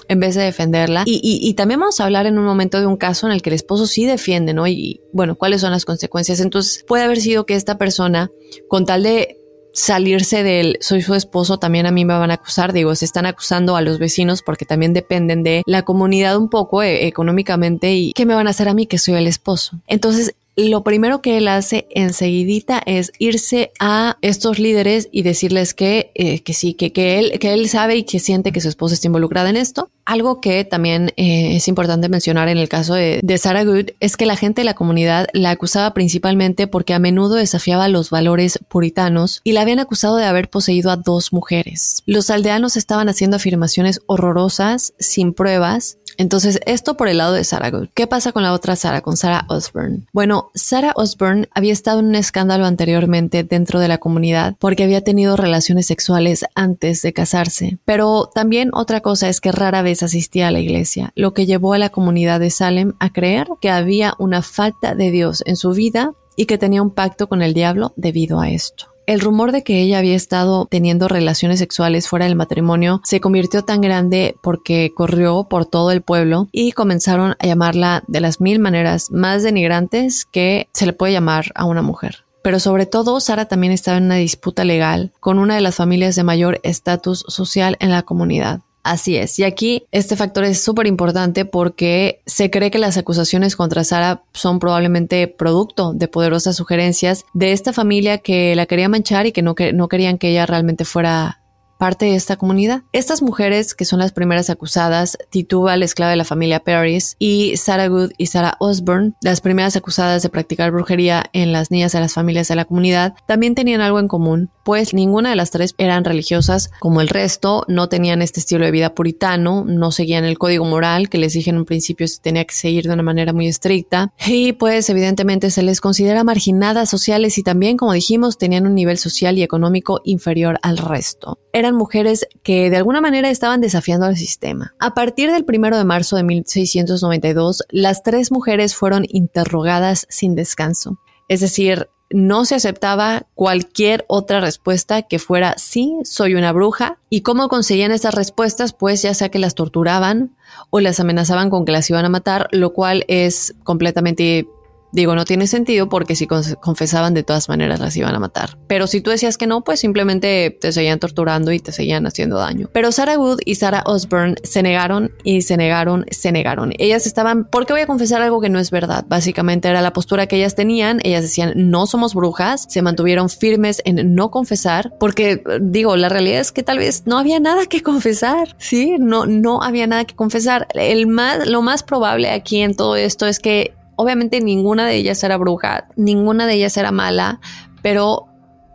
en 0.09 0.21
vez 0.21 0.35
de 0.35 0.43
defenderla. 0.43 1.03
Y, 1.07 1.21
y 1.23 1.55
también 1.55 1.81
vamos 1.81 2.01
a 2.01 2.05
hablar 2.05 2.27
en 2.27 2.39
un 2.39 2.45
momento 2.45 2.81
de 2.81 2.87
un 2.87 2.97
caso 2.97 3.27
en 3.27 3.33
el 3.33 3.43
que 3.43 3.51
el 3.51 3.55
esposo 3.55 3.87
sí 3.87 4.07
defiende 4.07 4.49
¿no? 4.53 4.67
Y 4.67 5.01
bueno, 5.13 5.37
¿cuáles 5.37 5.61
son 5.61 5.71
las 5.71 5.85
consecuencias? 5.85 6.41
Entonces 6.41 6.85
puede 6.87 7.05
haber 7.05 7.21
sido 7.21 7.47
que 7.47 7.55
esta 7.55 7.79
persona, 7.79 8.31
con 8.69 8.85
tal 8.85 9.03
de 9.03 9.37
salirse 9.73 10.43
del 10.43 10.77
soy 10.81 11.03
su 11.03 11.15
esposo, 11.15 11.59
también 11.59 11.87
a 11.87 11.91
mí 11.91 12.05
me 12.05 12.19
van 12.19 12.31
a 12.31 12.35
acusar, 12.35 12.73
digo, 12.73 12.95
se 12.95 13.05
están 13.05 13.27
acusando 13.27 13.77
a 13.77 13.83
los 13.83 13.99
vecinos 13.99 14.43
porque 14.43 14.65
también 14.65 14.93
dependen 14.93 15.43
de 15.43 15.63
la 15.67 15.83
comunidad 15.83 16.37
un 16.37 16.49
poco 16.49 16.83
eh, 16.83 17.07
económicamente 17.07 17.95
y 17.95 18.13
¿qué 18.13 18.27
me 18.27 18.35
van 18.35 18.47
a 18.47 18.51
hacer 18.51 18.69
a 18.69 18.75
mí 18.75 18.87
que 18.87 18.99
soy 18.99 19.15
el 19.15 19.27
esposo? 19.27 19.81
Entonces, 19.87 20.35
lo 20.59 20.83
primero 20.83 21.23
que 21.23 21.37
él 21.37 21.47
hace 21.47 21.87
enseguidita 21.91 22.83
es 22.85 23.13
irse 23.21 23.71
a 23.79 24.19
estos 24.23 24.59
líderes 24.59 25.09
y 25.13 25.23
decirles 25.23 25.73
que, 25.73 26.11
eh, 26.17 26.41
que 26.41 26.53
sí, 26.53 26.75
que, 26.75 26.93
que, 26.93 27.21
él, 27.21 27.39
que 27.39 27.53
él 27.53 27.69
sabe 27.69 27.95
y 27.97 28.03
que 28.03 28.19
siente 28.19 28.51
que 28.51 28.61
su 28.61 28.69
esposa 28.69 28.95
está 28.95 29.07
involucrada 29.07 29.51
en 29.51 29.57
esto. 29.57 29.89
Algo 30.09 30.41
que 30.41 30.65
también 30.65 31.13
eh, 31.19 31.57
es 31.57 31.69
importante 31.69 32.09
mencionar 32.09 32.49
en 32.49 32.57
el 32.57 32.71
caso 32.71 32.95
de, 32.95 33.21
de, 33.23 33.37
Sarah 33.37 33.63
Good 33.63 33.91
es 34.01 34.17
que 34.17 34.25
la 34.25 34.37
gente 34.37 34.63
de 34.63 34.65
la 34.65 34.73
comunidad 34.73 35.27
la 35.35 35.51
acusaba 35.51 35.93
principalmente 35.93 36.67
porque 36.67 36.95
a 36.95 36.99
menudo 36.99 37.35
desafiaba 37.35 37.89
los 37.89 38.09
valores 38.09 38.59
puritanos 38.71 39.43
y 39.45 39.53
la 39.53 39.61
habían 39.61 39.81
acusado 39.81 40.17
de 40.17 40.25
haber 40.25 40.49
poseído 40.49 40.91
a 40.91 40.97
dos 40.97 41.35
mujeres. 41.35 42.03
Los 42.07 42.31
aldeanos 42.31 42.79
estaban 42.79 43.11
haciendo 43.11 43.37
afirmaciones 43.37 44.01
horrorosas, 44.07 44.95
sin 44.99 45.35
pruebas, 45.35 45.99
Entonces, 46.21 46.59
esto 46.67 46.97
por 46.97 47.07
el 47.07 47.19
lado 47.19 47.33
de 47.33 47.45
Sarah 47.45 47.71
Good. 47.71 47.91
¿Qué 47.95 48.09
pasa 48.09 48.33
con 48.33 48.43
la 48.43 48.53
otra 48.53 48.75
Sarah, 48.75 49.03
con 49.03 49.17
Sarah 49.17 49.45
Osborne? 49.49 50.01
Bueno, 50.13 50.51
Sarah 50.53 50.93
Osborne 50.97 51.49
había 51.55 51.73
estado 51.73 52.01
en 52.01 52.07
un 52.07 52.17
escándalo 52.17 52.67
anteriormente 52.67 53.45
dentro 53.45 53.79
de 53.79 53.87
la 53.87 53.99
comunidad 53.99 54.57
porque 54.59 54.83
había 54.83 55.05
tenido 55.05 55.37
relaciones 55.37 55.87
sexuales 55.87 56.45
antes 56.57 57.03
de 57.03 57.13
casarse. 57.13 57.79
Pero 57.85 58.31
también 58.35 58.71
otra 58.73 59.01
cosa 59.01 59.29
es 59.29 59.41
que 59.41 59.53
rara 59.53 59.83
vez 59.83 59.98
asistía 60.03 60.49
a 60.49 60.51
la 60.51 60.61
iglesia, 60.61 61.13
lo 61.15 61.35
que 61.35 61.47
llevó 61.47 61.73
a 61.73 61.79
la 61.79 61.91
comunidad 61.91 62.41
de 62.41 62.51
Salem 62.51 62.95
a 62.99 63.13
creer 63.13 63.49
que 63.61 63.71
había 63.71 64.15
una 64.19 64.43
falta 64.43 64.95
de 64.95 65.11
Dios 65.11 65.43
en 65.47 65.57
su 65.57 65.71
vida 65.73 66.13
y 66.37 66.47
que 66.47 66.59
tenía 66.59 66.83
un 66.83 66.91
pacto 66.91 67.29
con 67.29 67.43
el 67.43 67.55
diablo 67.55 67.93
debido 67.97 68.41
a 68.41 68.51
esto. 68.51 68.87
El 69.09 69.21
rumor 69.21 69.53
de 69.53 69.65
que 69.65 69.81
ella 69.81 69.99
había 69.99 70.15
estado 70.15 70.67
teniendo 70.71 71.09
relaciones 71.09 71.61
sexuales 71.61 72.07
fuera 72.07 72.27
del 72.27 72.37
matrimonio 72.37 73.01
se 73.05 73.21
convirtió 73.21 73.65
tan 73.65 73.81
grande 73.81 74.37
porque 74.43 74.93
corrió 74.95 75.45
por 75.45 75.65
todo 75.65 75.93
el 75.93 76.03
pueblo 76.03 76.47
y 76.53 76.73
comenzaron 76.73 77.35
a 77.39 77.47
llamarla 77.47 78.05
de 78.07 78.21
las 78.21 78.43
mil 78.43 78.59
maneras 78.59 79.11
más 79.11 79.43
denigrantes 79.43 80.27
que 80.27 80.69
se 80.75 80.85
le 80.85 80.93
puede 80.93 81.15
llamar 81.15 81.47
a 81.55 81.65
una 81.65 81.81
mujer. 81.81 82.27
Pero 82.43 82.61
sobre 82.61 82.85
todo, 82.85 83.19
Sara 83.21 83.47
también 83.47 83.73
estaba 83.73 83.97
en 83.97 84.05
una 84.05 84.17
disputa 84.17 84.65
legal 84.65 85.13
con 85.21 85.39
una 85.39 85.55
de 85.55 85.63
las 85.63 85.77
familias 85.77 86.15
de 86.15 86.25
mayor 86.25 86.61
estatus 86.63 87.25
social 87.29 87.77
en 87.81 87.91
la 87.91 88.03
comunidad. 88.03 88.61
Así 88.89 89.19
es. 89.19 89.39
Y 89.39 89.45
aquí 89.45 89.87
este 89.93 90.17
factor 90.17 90.45
es 90.45 90.63
súper 90.63 90.87
importante 90.87 91.45
porque 91.45 92.23
se 92.25 92.51
cree 92.51 92.71
que 92.71 92.79
las 92.79 92.97
acusaciones 92.97 93.55
contra 93.55 93.85
Sara 93.85 94.23
son 94.33 94.59
probablemente 94.59 95.29
producto 95.29 95.93
de 95.93 96.09
poderosas 96.09 96.57
sugerencias 96.57 97.27
de 97.35 97.53
esta 97.53 97.75
familia 97.75 98.17
que 98.17 98.57
la 98.57 98.65
quería 98.65 98.89
manchar 98.89 99.27
y 99.27 99.33
que 99.33 99.43
no, 99.43 99.55
que, 99.55 99.75
no 99.75 99.89
querían 99.89 100.17
que 100.17 100.31
ella 100.31 100.47
realmente 100.47 100.87
fuera 100.87 101.43
parte 101.79 102.07
de 102.07 102.17
esta 102.17 102.37
comunidad. 102.37 102.83
Estas 102.93 103.23
mujeres, 103.23 103.75
que 103.75 103.85
son 103.85 104.01
las 104.01 104.13
primeras 104.13 104.51
acusadas, 104.51 105.17
Tituba, 105.31 105.77
la 105.77 105.85
esclava 105.85 106.11
de 106.11 106.17
la 106.17 106.25
familia 106.25 106.61
Paris, 106.61 107.17
y 107.19 107.57
Sarah 107.57 107.89
Good 107.89 108.13
y 108.19 108.27
Sarah 108.27 108.57
Osborne, 108.59 109.13
las 109.23 109.41
primeras 109.41 109.77
acusadas 109.77 110.23
de 110.23 110.29
practicar 110.29 110.73
brujería 110.73 111.25
en 111.33 111.53
las 111.53 111.71
niñas 111.71 111.93
de 111.93 112.01
las 112.01 112.13
familias 112.13 112.49
de 112.49 112.57
la 112.57 112.65
comunidad, 112.65 113.15
también 113.27 113.55
tenían 113.55 113.81
algo 113.81 114.01
en 114.01 114.09
común, 114.09 114.51
pues 114.65 114.93
ninguna 114.93 115.31
de 115.31 115.37
las 115.37 115.51
tres 115.51 115.75
eran 115.79 116.05
religiosas 116.05 116.71
como 116.81 117.01
el 117.01 117.09
resto, 117.09 117.65
no 117.69 117.89
tenían 117.89 118.21
este 118.21 118.41
estilo 118.41 118.65
de 118.65 118.71
vida 118.71 118.95
puritano, 118.95 119.65
no 119.65 119.93
seguían 119.93 120.25
el 120.25 120.39
código 120.39 120.65
moral 120.65 121.09
que 121.09 121.19
les 121.19 121.33
dije 121.33 121.51
en 121.51 121.59
un 121.59 121.65
principio 121.65 122.07
se 122.09 122.21
tenía 122.21 122.45
que 122.45 122.55
seguir 122.55 122.87
de 122.87 122.93
una 122.93 123.03
manera 123.03 123.33
muy 123.33 123.47
estricta, 123.47 124.13
y 124.27 124.53
pues 124.53 124.91
evidentemente 124.91 125.51
se 125.51 125.63
les 125.63 125.81
considera 125.81 126.25
marginadas 126.25 126.91
sociales 126.91 127.39
y 127.39 127.43
también, 127.43 127.77
como 127.77 127.93
dijimos, 127.93 128.37
tenían 128.37 128.67
un 128.67 128.75
nivel 128.75 128.99
social 128.99 129.39
y 129.39 129.43
económico 129.43 130.01
inferior 130.05 130.59
al 130.63 130.79
resto 130.79 131.39
mujeres 131.73 132.27
que 132.43 132.71
de 132.71 132.77
alguna 132.77 133.01
manera 133.01 133.31
estaban 133.31 133.61
desafiando 133.61 134.07
al 134.07 134.17
sistema. 134.17 134.75
A 134.79 134.95
partir 134.95 135.31
del 135.31 135.45
1 135.47 135.77
de 135.77 135.85
marzo 135.85 136.17
de 136.17 136.25
1692, 136.25 137.65
las 137.71 138.03
tres 138.03 138.31
mujeres 138.33 138.75
fueron 138.75 139.05
interrogadas 139.09 140.07
sin 140.09 140.35
descanso. 140.35 140.99
Es 141.29 141.41
decir, 141.41 141.89
no 142.11 142.45
se 142.45 142.55
aceptaba 142.55 143.27
cualquier 143.35 144.05
otra 144.09 144.41
respuesta 144.41 145.03
que 145.03 145.19
fuera 145.19 145.55
sí, 145.59 145.95
soy 146.05 146.35
una 146.35 146.53
bruja. 146.53 146.99
¿Y 147.11 147.21
cómo 147.21 147.49
conseguían 147.49 147.93
esas 147.93 148.15
respuestas? 148.15 148.73
Pues 148.73 149.03
ya 149.03 149.13
sea 149.15 149.29
que 149.29 149.39
las 149.39 149.55
torturaban 149.55 150.37
o 150.71 150.81
las 150.81 151.01
amenazaban 151.01 151.51
con 151.51 151.65
que 151.65 151.73
las 151.73 151.89
iban 151.91 152.05
a 152.05 152.09
matar, 152.09 152.49
lo 152.53 152.73
cual 152.73 153.05
es 153.09 153.55
completamente 153.63 154.49
Digo, 154.93 155.15
no 155.15 155.25
tiene 155.25 155.47
sentido 155.47 155.89
porque 155.89 156.17
si 156.17 156.27
confesaban 156.27 157.15
de 157.15 157.23
todas 157.23 157.49
maneras 157.49 157.81
las 157.81 157.97
iban 157.97 158.15
a 158.15 158.19
matar. 158.19 158.59
Pero 158.67 158.87
si 158.87 159.01
tú 159.01 159.11
decías 159.11 159.37
que 159.37 159.47
no, 159.47 159.63
pues 159.63 159.81
simplemente 159.81 160.57
te 160.59 160.73
seguían 160.73 160.99
torturando 160.99 161.53
y 161.53 161.61
te 161.61 161.73
seguían 161.73 162.07
haciendo 162.07 162.39
daño. 162.39 162.69
Pero 162.73 162.93
Sarah 162.93 163.19
Wood 163.19 163.41
y 163.45 163.57
Sarah 163.57 163.83
Osborne 163.87 164.37
se 164.43 164.63
negaron 164.63 165.13
y 165.25 165.43
se 165.43 165.57
negaron, 165.57 166.07
se 166.11 166.33
negaron. 166.33 166.73
Ellas 166.79 167.07
estaban, 167.07 167.45
¿por 167.45 167.67
qué 167.67 167.75
voy 167.75 167.83
a 167.83 167.87
confesar 167.87 168.23
algo 168.23 168.41
que 168.41 168.49
no 168.49 168.59
es 168.59 168.71
verdad? 168.71 169.05
Básicamente 169.09 169.69
era 169.69 169.83
la 169.83 169.93
postura 169.93 170.27
que 170.27 170.37
ellas 170.37 170.55
tenían. 170.55 171.01
Ellas 171.05 171.23
decían, 171.23 171.53
no 171.57 171.87
somos 171.87 172.15
brujas. 172.15 172.67
Se 172.69 172.83
mantuvieron 172.83 173.29
firmes 173.29 173.83
en 173.85 174.15
no 174.15 174.31
confesar 174.31 174.95
porque, 174.99 175.43
digo, 175.61 175.97
la 175.97 176.09
realidad 176.09 176.41
es 176.41 176.53
que 176.53 176.63
tal 176.63 176.79
vez 176.79 177.03
no 177.07 177.19
había 177.19 177.41
nada 177.41 177.67
que 177.67 177.83
confesar. 177.83 178.57
Sí, 178.59 178.97
no, 178.99 179.27
no 179.27 179.63
había 179.63 179.87
nada 179.87 180.05
que 180.05 180.15
confesar. 180.15 180.67
El 180.75 181.07
más, 181.07 181.47
lo 181.47 181.63
más 181.63 181.83
probable 181.83 182.31
aquí 182.31 182.63
en 182.63 182.75
todo 182.75 182.97
esto 182.97 183.27
es 183.27 183.39
que 183.39 183.75
Obviamente 184.01 184.41
ninguna 184.41 184.87
de 184.87 184.95
ellas 184.95 185.21
era 185.25 185.37
bruja, 185.37 185.89
ninguna 185.97 186.47
de 186.47 186.55
ellas 186.55 186.77
era 186.77 186.93
mala, 186.93 187.41
pero 187.83 188.27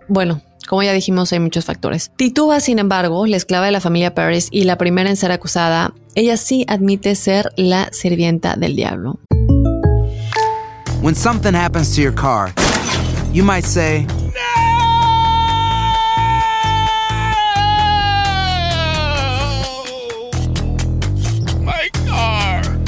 bueno, 0.10 0.42
como 0.68 0.84
ya 0.84 0.92
dijimos, 0.92 1.32
hay 1.32 1.40
muchos 1.40 1.64
factores. 1.64 2.12
Tituba, 2.18 2.60
sin 2.60 2.78
embargo, 2.78 3.26
la 3.26 3.38
esclava 3.38 3.68
de 3.68 3.72
la 3.72 3.80
familia 3.80 4.14
Paris 4.14 4.50
y 4.52 4.66
la 4.66 4.78
primera 4.78 5.10
en 5.10 5.16
ser 5.16 5.32
acusada, 5.32 5.94
ella 6.16 6.36
sí 6.36 6.66
admite 6.68 7.16
ser 7.16 7.52
la 7.56 7.88
sirvienta 7.94 8.58
del 8.58 8.76
diablo. 8.76 9.18
When 11.02 11.16
something 11.16 11.56
happens 11.56 11.96
to 11.96 12.02
your 12.02 12.14
car, 12.14 12.54
you 13.32 13.46
might 13.46 13.64
say, 13.64 14.06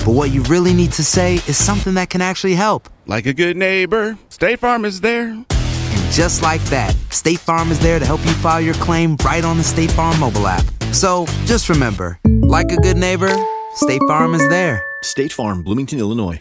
But 0.05 0.13
what 0.13 0.29
you 0.29 0.43
really 0.43 0.71
need 0.71 0.91
to 0.93 1.03
say 1.03 1.41
is 1.47 1.57
something 1.57 1.95
that 1.95 2.11
can 2.11 2.21
actually 2.21 2.53
help. 2.53 2.89
Like 3.07 3.25
a 3.25 3.33
good 3.33 3.57
neighbor, 3.57 4.19
State 4.29 4.59
Farm 4.59 4.85
is 4.85 5.01
there. 5.01 5.29
And 5.29 6.11
just 6.11 6.43
like 6.43 6.61
that, 6.65 6.95
State 7.09 7.39
Farm 7.39 7.71
is 7.71 7.79
there 7.79 7.97
to 7.97 8.05
help 8.05 8.23
you 8.23 8.31
file 8.33 8.61
your 8.61 8.75
claim 8.75 9.17
right 9.25 9.43
on 9.43 9.57
the 9.57 9.63
State 9.63 9.89
Farm 9.89 10.19
mobile 10.19 10.45
app. 10.47 10.63
So 10.93 11.25
just 11.45 11.69
remember, 11.69 12.19
like 12.23 12.71
a 12.71 12.77
good 12.77 12.97
neighbor, 12.97 13.33
State 13.73 14.01
Farm 14.07 14.35
is 14.35 14.47
there. 14.49 14.83
State 15.01 15.33
Farm, 15.33 15.63
Bloomington, 15.63 15.97
Illinois. 15.97 16.39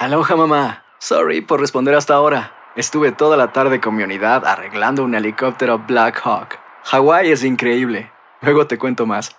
Aloha 0.00 0.36
mamá. 0.36 0.82
Sorry 0.98 1.40
por 1.40 1.60
responder 1.60 1.94
hasta 1.94 2.12
ahora. 2.12 2.52
Estuve 2.76 3.12
toda 3.12 3.38
la 3.38 3.52
tarde 3.52 3.80
con 3.80 3.96
mi 3.96 4.02
unidad 4.02 4.44
arreglando 4.44 5.02
un 5.02 5.14
helicóptero 5.14 5.78
Black 5.78 6.20
Hawk. 6.24 6.58
Hawái 6.84 7.30
es 7.30 7.42
increíble. 7.42 8.10
Luego 8.42 8.66
te 8.66 8.76
cuento 8.76 9.06
más. 9.06 9.34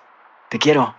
Te 0.49 0.58
quiero. 0.58 0.99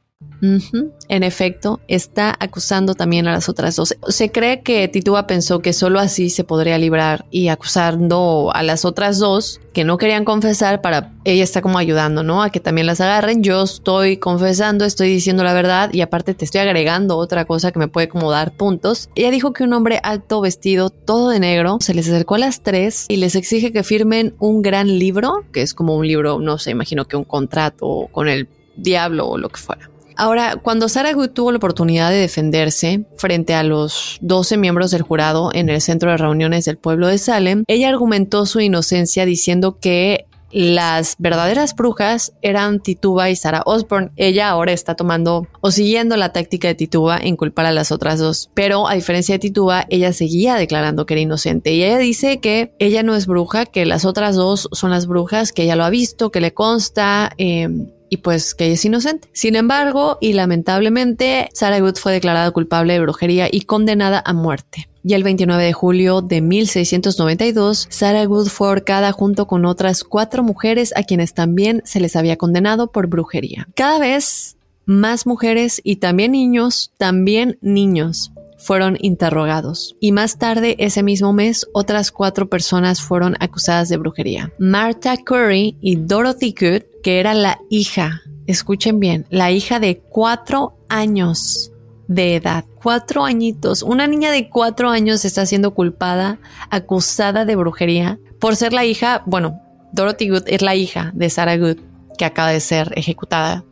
En 0.41 1.23
efecto, 1.23 1.79
está 1.87 2.35
acusando 2.39 2.95
también 2.95 3.27
a 3.27 3.31
las 3.31 3.49
otras 3.49 3.75
dos. 3.75 3.95
Se 4.07 4.31
cree 4.31 4.61
que 4.61 4.87
Tituba 4.87 5.27
pensó 5.27 5.59
que 5.59 5.73
solo 5.73 5.99
así 5.99 6.29
se 6.29 6.43
podría 6.43 6.77
librar 6.77 7.25
y 7.29 7.49
acusando 7.49 8.51
a 8.53 8.63
las 8.63 8.85
otras 8.85 9.19
dos 9.19 9.59
que 9.73 9.83
no 9.83 9.97
querían 9.97 10.25
confesar 10.25 10.81
para 10.81 11.13
ella 11.23 11.43
está 11.43 11.61
como 11.61 11.77
ayudando, 11.77 12.23
¿no? 12.23 12.41
A 12.41 12.49
que 12.49 12.59
también 12.59 12.87
las 12.87 13.01
agarren. 13.01 13.43
Yo 13.43 13.63
estoy 13.63 14.17
confesando, 14.17 14.85
estoy 14.85 15.09
diciendo 15.09 15.43
la 15.43 15.53
verdad 15.53 15.93
y 15.93 16.01
aparte 16.01 16.33
te 16.33 16.45
estoy 16.45 16.61
agregando 16.61 17.17
otra 17.17 17.45
cosa 17.45 17.71
que 17.71 17.79
me 17.79 17.87
puede 17.87 18.07
como 18.07 18.31
dar 18.31 18.53
puntos. 18.53 19.09
Ella 19.15 19.31
dijo 19.31 19.53
que 19.53 19.63
un 19.63 19.73
hombre 19.73 19.99
alto, 20.03 20.41
vestido, 20.41 20.89
todo 20.89 21.29
de 21.29 21.39
negro, 21.39 21.77
se 21.81 21.93
les 21.93 22.07
acercó 22.07 22.35
a 22.35 22.39
las 22.39 22.63
tres 22.63 23.05
y 23.09 23.17
les 23.17 23.35
exige 23.35 23.71
que 23.71 23.83
firmen 23.83 24.33
un 24.39 24.61
gran 24.61 24.87
libro, 24.99 25.45
que 25.51 25.61
es 25.61 25.73
como 25.73 25.95
un 25.95 26.07
libro, 26.07 26.39
no 26.39 26.57
sé, 26.57 26.71
imagino 26.71 27.05
que 27.05 27.15
un 27.15 27.23
contrato 27.23 28.09
con 28.11 28.27
el 28.27 28.49
diablo 28.75 29.27
o 29.27 29.37
lo 29.37 29.49
que 29.49 29.59
fuera. 29.59 29.90
Ahora, 30.17 30.57
cuando 30.57 30.89
Sarah 30.89 31.13
Good 31.13 31.29
tuvo 31.31 31.51
la 31.51 31.57
oportunidad 31.57 32.09
de 32.09 32.17
defenderse 32.17 33.05
frente 33.17 33.53
a 33.53 33.63
los 33.63 34.17
12 34.21 34.57
miembros 34.57 34.91
del 34.91 35.01
jurado 35.01 35.51
en 35.53 35.69
el 35.69 35.81
centro 35.81 36.11
de 36.11 36.17
reuniones 36.17 36.65
del 36.65 36.77
pueblo 36.77 37.07
de 37.07 37.17
Salem, 37.17 37.63
ella 37.67 37.89
argumentó 37.89 38.45
su 38.45 38.59
inocencia 38.59 39.25
diciendo 39.25 39.77
que 39.79 40.25
las 40.51 41.15
verdaderas 41.17 41.75
brujas 41.75 42.33
eran 42.41 42.81
Tituba 42.81 43.29
y 43.29 43.35
Sarah 43.35 43.63
Osborne. 43.65 44.11
Ella 44.17 44.49
ahora 44.49 44.73
está 44.73 44.95
tomando 44.95 45.47
o 45.61 45.71
siguiendo 45.71 46.17
la 46.17 46.33
táctica 46.33 46.67
de 46.67 46.75
Tituba 46.75 47.17
en 47.21 47.37
culpar 47.37 47.65
a 47.65 47.71
las 47.71 47.91
otras 47.91 48.19
dos. 48.19 48.49
Pero 48.53 48.87
a 48.87 48.95
diferencia 48.95 49.35
de 49.35 49.39
Tituba, 49.39 49.85
ella 49.89 50.13
seguía 50.13 50.55
declarando 50.55 51.05
que 51.05 51.13
era 51.13 51.21
inocente. 51.21 51.73
Y 51.73 51.83
ella 51.83 51.97
dice 51.97 52.39
que 52.39 52.73
ella 52.79 53.03
no 53.03 53.15
es 53.15 53.27
bruja, 53.27 53.65
que 53.65 53.85
las 53.85 54.05
otras 54.05 54.35
dos 54.35 54.67
son 54.73 54.91
las 54.91 55.07
brujas, 55.07 55.51
que 55.51 55.63
ella 55.63 55.75
lo 55.75 55.85
ha 55.85 55.89
visto, 55.89 56.31
que 56.31 56.41
le 56.41 56.53
consta. 56.53 57.31
Eh, 57.37 57.69
y 58.11 58.17
pues 58.17 58.53
que 58.53 58.73
es 58.73 58.83
inocente. 58.83 59.29
Sin 59.31 59.55
embargo, 59.55 60.17
y 60.19 60.33
lamentablemente, 60.33 61.49
Sarah 61.53 61.79
Good 61.79 61.95
fue 61.95 62.11
declarada 62.11 62.51
culpable 62.51 62.93
de 62.93 62.99
brujería 62.99 63.47
y 63.49 63.61
condenada 63.61 64.21
a 64.23 64.33
muerte. 64.33 64.89
Y 65.01 65.13
el 65.13 65.23
29 65.23 65.63
de 65.63 65.71
julio 65.71 66.21
de 66.21 66.41
1692, 66.41 67.87
Sarah 67.89 68.25
Good 68.25 68.49
fue 68.49 68.67
ahorcada 68.67 69.13
junto 69.13 69.47
con 69.47 69.63
otras 69.65 70.03
cuatro 70.03 70.43
mujeres 70.43 70.93
a 70.97 71.03
quienes 71.03 71.33
también 71.33 71.81
se 71.85 72.01
les 72.01 72.17
había 72.17 72.35
condenado 72.35 72.91
por 72.91 73.07
brujería. 73.07 73.69
Cada 73.75 73.97
vez 73.97 74.57
más 74.85 75.25
mujeres 75.25 75.79
y 75.81 75.95
también 75.95 76.33
niños, 76.33 76.91
también 76.97 77.57
niños, 77.61 78.33
fueron 78.63 78.97
interrogados. 78.99 79.95
Y 79.99 80.11
más 80.11 80.37
tarde, 80.37 80.75
ese 80.79 81.03
mismo 81.03 81.33
mes, 81.33 81.67
otras 81.73 82.11
cuatro 82.11 82.49
personas 82.49 83.01
fueron 83.01 83.35
acusadas 83.39 83.89
de 83.89 83.97
brujería. 83.97 84.53
Martha 84.59 85.17
Curry 85.17 85.77
y 85.81 85.95
Dorothy 85.95 86.55
Good, 86.59 87.01
que 87.03 87.19
era 87.19 87.33
la 87.33 87.59
hija, 87.69 88.21
escuchen 88.47 88.99
bien, 88.99 89.25
la 89.29 89.51
hija 89.51 89.79
de 89.79 89.97
cuatro 89.97 90.77
años 90.89 91.71
de 92.07 92.35
edad, 92.35 92.65
cuatro 92.81 93.23
añitos. 93.23 93.83
Una 93.83 94.05
niña 94.07 94.31
de 94.31 94.49
cuatro 94.49 94.89
años 94.89 95.23
está 95.25 95.45
siendo 95.45 95.73
culpada, 95.73 96.39
acusada 96.69 97.45
de 97.45 97.55
brujería 97.55 98.19
por 98.41 98.55
ser 98.55 98.73
la 98.73 98.85
hija, 98.85 99.21
bueno, 99.27 99.61
Dorothy 99.93 100.29
Good 100.29 100.43
es 100.47 100.61
la 100.63 100.75
hija 100.75 101.11
de 101.13 101.29
Sarah 101.29 101.57
Good, 101.57 101.77
que 102.17 102.25
acaba 102.25 102.49
de 102.49 102.59
ser 102.59 102.91
ejecutada. 102.95 103.63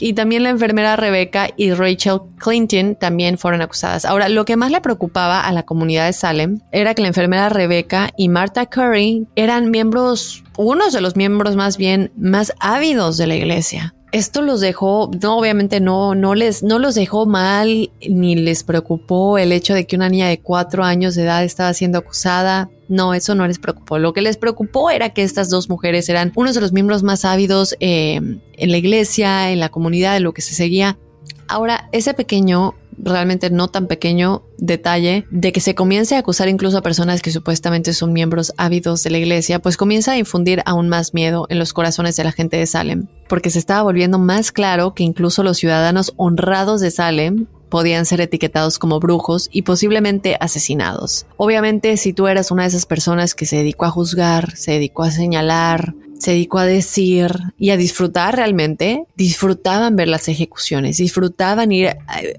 Y 0.00 0.14
también 0.14 0.42
la 0.42 0.50
enfermera 0.50 0.96
Rebecca 0.96 1.50
y 1.56 1.72
Rachel 1.72 2.20
Clinton 2.38 2.96
también 2.96 3.38
fueron 3.38 3.62
acusadas. 3.62 4.04
Ahora, 4.04 4.28
lo 4.28 4.44
que 4.44 4.56
más 4.56 4.70
le 4.70 4.80
preocupaba 4.80 5.40
a 5.40 5.52
la 5.52 5.62
comunidad 5.64 6.06
de 6.06 6.12
Salem 6.12 6.60
era 6.72 6.94
que 6.94 7.02
la 7.02 7.08
enfermera 7.08 7.48
Rebecca 7.48 8.10
y 8.16 8.28
Martha 8.28 8.66
Curry 8.66 9.26
eran 9.36 9.70
miembros, 9.70 10.42
unos 10.56 10.92
de 10.92 11.00
los 11.00 11.16
miembros 11.16 11.56
más 11.56 11.76
bien 11.76 12.12
más 12.16 12.52
ávidos 12.58 13.16
de 13.16 13.26
la 13.26 13.36
iglesia 13.36 13.94
esto 14.12 14.42
los 14.42 14.60
dejó, 14.60 15.10
no, 15.22 15.38
obviamente 15.38 15.80
no, 15.80 16.14
no 16.14 16.34
les, 16.34 16.62
no 16.62 16.78
los 16.78 16.94
dejó 16.94 17.26
mal 17.26 17.90
ni 18.08 18.34
les 18.34 18.64
preocupó 18.64 19.38
el 19.38 19.52
hecho 19.52 19.74
de 19.74 19.86
que 19.86 19.96
una 19.96 20.08
niña 20.08 20.28
de 20.28 20.40
cuatro 20.40 20.84
años 20.84 21.14
de 21.14 21.24
edad 21.24 21.44
estaba 21.44 21.72
siendo 21.74 21.98
acusada. 21.98 22.70
No, 22.88 23.14
eso 23.14 23.34
no 23.34 23.46
les 23.46 23.58
preocupó. 23.58 23.98
Lo 23.98 24.12
que 24.12 24.20
les 24.20 24.36
preocupó 24.36 24.90
era 24.90 25.10
que 25.10 25.22
estas 25.22 25.48
dos 25.48 25.68
mujeres 25.68 26.08
eran 26.08 26.32
unos 26.34 26.54
de 26.54 26.60
los 26.60 26.72
miembros 26.72 27.02
más 27.02 27.24
ávidos 27.24 27.76
eh, 27.78 28.16
en 28.16 28.70
la 28.70 28.76
iglesia, 28.76 29.52
en 29.52 29.60
la 29.60 29.68
comunidad, 29.68 30.14
de 30.14 30.20
lo 30.20 30.32
que 30.32 30.42
se 30.42 30.54
seguía. 30.54 30.98
Ahora, 31.46 31.88
ese 31.92 32.14
pequeño, 32.14 32.74
realmente 33.02 33.50
no 33.50 33.68
tan 33.68 33.86
pequeño 33.86 34.42
detalle 34.58 35.26
de 35.30 35.52
que 35.52 35.60
se 35.60 35.74
comience 35.74 36.16
a 36.16 36.18
acusar 36.18 36.48
incluso 36.48 36.78
a 36.78 36.82
personas 36.82 37.22
que 37.22 37.30
supuestamente 37.30 37.92
son 37.92 38.12
miembros 38.12 38.52
ávidos 38.56 39.02
de 39.02 39.10
la 39.10 39.18
iglesia, 39.18 39.60
pues 39.60 39.76
comienza 39.76 40.12
a 40.12 40.18
infundir 40.18 40.62
aún 40.66 40.88
más 40.88 41.14
miedo 41.14 41.46
en 41.48 41.58
los 41.58 41.72
corazones 41.72 42.16
de 42.16 42.24
la 42.24 42.32
gente 42.32 42.56
de 42.56 42.66
Salem, 42.66 43.06
porque 43.28 43.50
se 43.50 43.58
estaba 43.58 43.82
volviendo 43.82 44.18
más 44.18 44.52
claro 44.52 44.94
que 44.94 45.02
incluso 45.02 45.42
los 45.42 45.58
ciudadanos 45.58 46.12
honrados 46.16 46.80
de 46.80 46.90
Salem 46.90 47.46
podían 47.70 48.04
ser 48.04 48.20
etiquetados 48.20 48.78
como 48.78 49.00
brujos 49.00 49.48
y 49.50 49.62
posiblemente 49.62 50.36
asesinados. 50.40 51.26
Obviamente, 51.36 51.96
si 51.96 52.12
tú 52.12 52.26
eras 52.26 52.50
una 52.50 52.64
de 52.64 52.68
esas 52.68 52.84
personas 52.84 53.34
que 53.34 53.46
se 53.46 53.56
dedicó 53.56 53.86
a 53.86 53.90
juzgar, 53.90 54.56
se 54.56 54.72
dedicó 54.72 55.04
a 55.04 55.10
señalar, 55.10 55.94
se 56.20 56.32
dedicó 56.32 56.58
a 56.58 56.66
decir 56.66 57.32
y 57.58 57.70
a 57.70 57.78
disfrutar 57.78 58.36
realmente, 58.36 59.04
disfrutaban 59.16 59.96
ver 59.96 60.08
las 60.08 60.28
ejecuciones, 60.28 60.98
disfrutaban 60.98 61.72
ir 61.72 61.96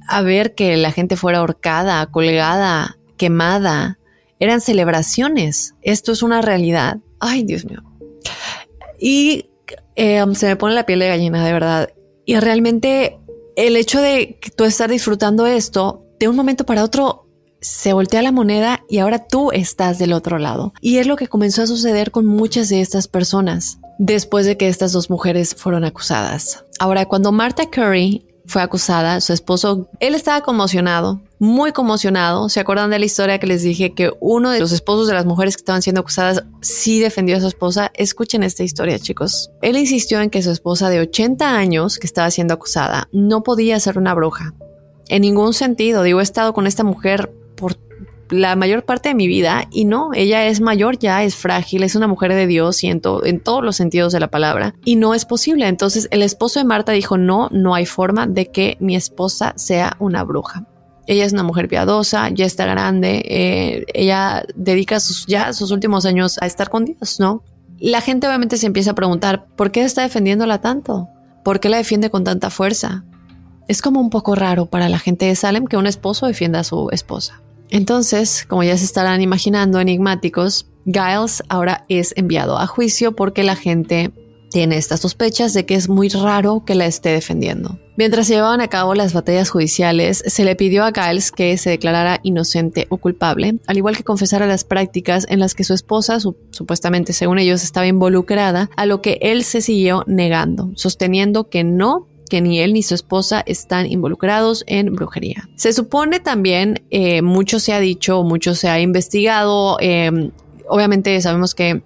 a, 0.08 0.22
ver 0.22 0.54
que 0.54 0.78
la 0.78 0.92
gente 0.92 1.18
fuera 1.18 1.40
ahorcada, 1.40 2.06
colgada, 2.06 2.98
quemada. 3.18 3.98
Eran 4.40 4.62
celebraciones. 4.62 5.74
Esto 5.82 6.12
es 6.12 6.22
una 6.22 6.42
realidad. 6.42 6.98
Ay, 7.20 7.44
Dios 7.44 7.66
mío. 7.66 7.84
Y 9.00 9.48
eh, 9.96 10.24
se 10.36 10.46
me 10.46 10.56
pone 10.56 10.76
la 10.76 10.86
piel 10.86 11.00
de 11.00 11.08
gallina, 11.08 11.44
de 11.44 11.54
verdad. 11.54 11.90
Y 12.26 12.36
realmente 12.36 13.20
el 13.56 13.76
hecho 13.76 14.00
de 14.00 14.40
tú 14.56 14.64
estar 14.66 14.92
disfrutando 14.92 15.48
esto, 15.48 16.06
de 16.20 16.28
un 16.28 16.36
momento 16.36 16.68
para 16.68 16.84
otro 16.84 17.28
se 17.62 17.94
voltea 17.94 18.24
la 18.24 18.32
moneda 18.32 18.84
y 18.90 18.98
ahora 18.98 19.20
tú 19.20 19.52
estás 19.52 20.00
del 20.00 20.14
otro 20.14 20.40
lado. 20.40 20.74
Y 20.82 20.98
es 20.98 21.08
lo 21.08 21.16
que 21.16 21.28
comenzó 21.28 21.62
a 21.62 21.68
suceder 21.68 22.12
con 22.12 22.26
muchas 22.26 22.70
de 22.70 22.82
estas 22.82 23.08
personas 23.08 23.78
después 24.00 24.48
de 24.48 24.58
que 24.58 24.68
estas 24.68 24.92
dos 24.92 25.12
mujeres 25.12 25.54
fueron 25.56 25.86
acusadas. 25.86 26.66
Ahora, 26.80 27.06
cuando 27.06 27.32
Martha 27.32 27.70
Curry 27.70 28.26
fue 28.48 28.64
acusada, 28.64 29.22
su 29.22 29.32
esposo, 29.32 29.88
él 30.00 30.16
estaba 30.16 30.42
conmocionado, 30.42 31.22
muy 31.38 31.72
conmocionado. 31.72 32.50
¿Se 32.50 32.60
acuerdan 32.60 32.90
de 32.90 32.98
la 32.98 33.06
historia 33.06 33.38
que 33.38 33.46
les 33.46 33.62
dije 33.62 33.94
que 33.94 34.12
uno 34.20 34.50
de 34.50 34.60
los 34.60 34.72
esposos 34.72 35.08
de 35.08 35.14
las 35.14 35.26
mujeres 35.26 35.56
que 35.56 35.62
estaban 35.62 35.84
siendo 35.84 36.02
acusadas 36.02 36.44
sí 36.62 37.00
defendió 37.00 37.38
a 37.38 37.42
su 37.42 37.48
esposa? 37.48 37.92
Escuchen 37.94 38.42
esta 38.42 38.64
historia, 38.64 38.98
chicos. 38.98 39.52
Él 39.62 39.78
insistió 39.78 40.20
en 40.20 40.32
que 40.32 40.42
su 40.42 40.50
esposa 40.50 40.90
de 40.90 41.00
80 41.00 41.56
años 41.56 42.00
que 42.00 42.08
estaba 42.08 42.32
siendo 42.32 42.56
acusada 42.56 43.08
no 43.12 43.44
podía 43.44 43.80
ser 43.80 44.00
una 44.00 44.16
bruja. 44.16 44.56
En 45.10 45.22
ningún 45.22 45.54
sentido. 45.54 46.02
Digo, 46.02 46.22
he 46.22 46.24
estado 46.24 46.54
con 46.54 46.66
esta 46.66 46.84
mujer 46.84 47.32
por 47.62 47.78
la 48.32 48.56
mayor 48.56 48.84
parte 48.84 49.10
de 49.10 49.16
mi 49.16 49.28
vida 49.28 49.68
y 49.72 49.86
no, 49.86 50.12
ella 50.14 50.48
es 50.48 50.62
mayor 50.62 50.98
ya, 50.98 51.24
es 51.24 51.36
frágil, 51.36 51.84
es 51.84 51.96
una 51.96 52.08
mujer 52.08 52.34
de 52.34 52.48
Dios 52.48 52.84
y 52.84 52.88
en, 52.88 53.02
todos 53.02 53.64
los 53.64 53.76
sentidos 53.76 54.14
de 54.14 54.20
la 54.20 54.32
palabra 54.32 54.74
y 54.84 54.96
no 54.96 55.14
es 55.14 55.26
posible. 55.26 55.68
Entonces 55.68 56.08
el 56.12 56.24
esposo 56.24 56.60
de 56.60 56.66
Marta 56.66 56.92
dijo, 56.92 57.18
no, 57.18 57.50
no 57.52 57.76
hay 57.76 57.86
forma 57.86 58.26
de 58.26 58.50
que 58.50 58.78
mi 58.80 58.96
esposa 58.96 59.54
sea 59.58 59.96
una 60.00 60.24
bruja. 60.24 60.66
Ella 61.08 61.26
es 61.26 61.34
una 61.34 61.44
mujer 61.44 61.68
piadosa, 61.68 62.30
ya 62.30 62.46
está 62.46 62.66
grande, 62.66 63.22
eh, 63.26 63.86
ella 63.94 64.44
dedica 64.56 65.00
sus, 65.00 65.26
ya 65.26 65.54
sus 65.54 65.72
últimos 65.72 66.06
años 66.06 66.38
a 66.42 66.48
estar 66.48 66.70
con 66.70 66.86
Dios, 66.86 67.20
¿no? 67.20 67.44
La 67.80 68.02
gente 68.02 68.28
obviamente 68.28 68.58
se 68.58 68.68
empieza 68.68 68.92
a 68.92 68.96
preguntar, 68.96 69.48
¿por 69.56 69.72
qué 69.72 69.84
está 69.84 70.04
defendiéndola 70.04 70.62
tanto? 70.62 71.10
¿Por 71.44 71.60
qué 71.60 71.70
la 71.70 71.78
defiende 71.78 72.10
con 72.10 72.24
tanta 72.24 72.50
fuerza? 72.50 73.04
Es 73.68 73.82
como 73.82 74.00
un 74.00 74.10
poco 74.10 74.36
raro 74.36 74.68
para 74.68 74.90
la 74.90 75.00
gente 75.00 75.26
de 75.26 75.36
Salem 75.36 75.66
que 75.66 75.78
un 75.78 75.88
esposo 75.88 76.28
defienda 76.28 76.60
a 76.60 76.64
su 76.64 76.90
esposa. 76.92 77.42
Entonces, 77.72 78.46
como 78.48 78.64
ya 78.64 78.78
se 78.78 78.86
estarán 78.86 79.22
imaginando, 79.22 79.80
enigmáticos, 79.80 80.68
Giles 80.86 81.44
ahora 81.50 81.86
es 81.90 82.14
enviado 82.18 82.58
a 82.58 82.68
juicio 82.68 83.16
porque 83.16 83.44
la 83.44 83.56
gente 83.56 84.12
tiene 84.52 84.76
estas 84.76 85.00
sospechas 85.00 85.54
de 85.54 85.66
que 85.66 85.76
es 85.76 85.88
muy 85.88 86.10
raro 86.10 86.64
que 86.66 86.76
la 86.76 86.86
esté 86.86 87.10
defendiendo. 87.10 87.80
Mientras 87.96 88.28
se 88.28 88.34
llevaban 88.34 88.62
a 88.62 88.68
cabo 88.68 88.94
las 88.96 89.14
batallas 89.14 89.50
judiciales, 89.50 90.24
se 90.26 90.44
le 90.44 90.56
pidió 90.56 90.84
a 90.84 90.92
Giles 90.92 91.32
que 91.32 91.56
se 91.58 91.70
declarara 91.70 92.20
inocente 92.24 92.88
o 92.90 92.98
culpable, 92.98 93.60
al 93.68 93.78
igual 93.78 93.96
que 93.96 94.04
confesara 94.04 94.46
las 94.48 94.64
prácticas 94.64 95.26
en 95.30 95.40
las 95.40 95.56
que 95.56 95.64
su 95.64 95.74
esposa, 95.74 96.20
supuestamente 96.20 97.14
según 97.14 97.40
ellos, 97.40 97.64
estaba 97.64 97.88
involucrada, 97.88 98.70
a 98.76 98.86
lo 98.86 99.02
que 99.02 99.20
él 99.22 99.44
se 99.44 99.62
siguió 99.62 100.04
negando, 100.08 100.72
sosteniendo 100.76 101.48
que 101.50 101.64
no 101.64 102.08
que 102.32 102.40
ni 102.40 102.62
él 102.62 102.72
ni 102.72 102.82
su 102.82 102.96
esposa 102.96 103.44
están 103.46 103.92
involucrados 103.92 104.64
en 104.66 104.96
brujería. 104.96 105.50
Se 105.56 105.74
supone 105.74 106.22
también, 106.22 106.82
eh, 106.90 107.22
mucho 107.22 107.60
se 107.60 107.74
ha 107.74 107.82
dicho, 107.82 108.24
mucho 108.24 108.56
se 108.56 108.70
ha 108.70 108.80
investigado, 108.80 109.76
eh, 109.82 110.32
obviamente 110.70 111.20
sabemos 111.20 111.54
que 111.54 111.84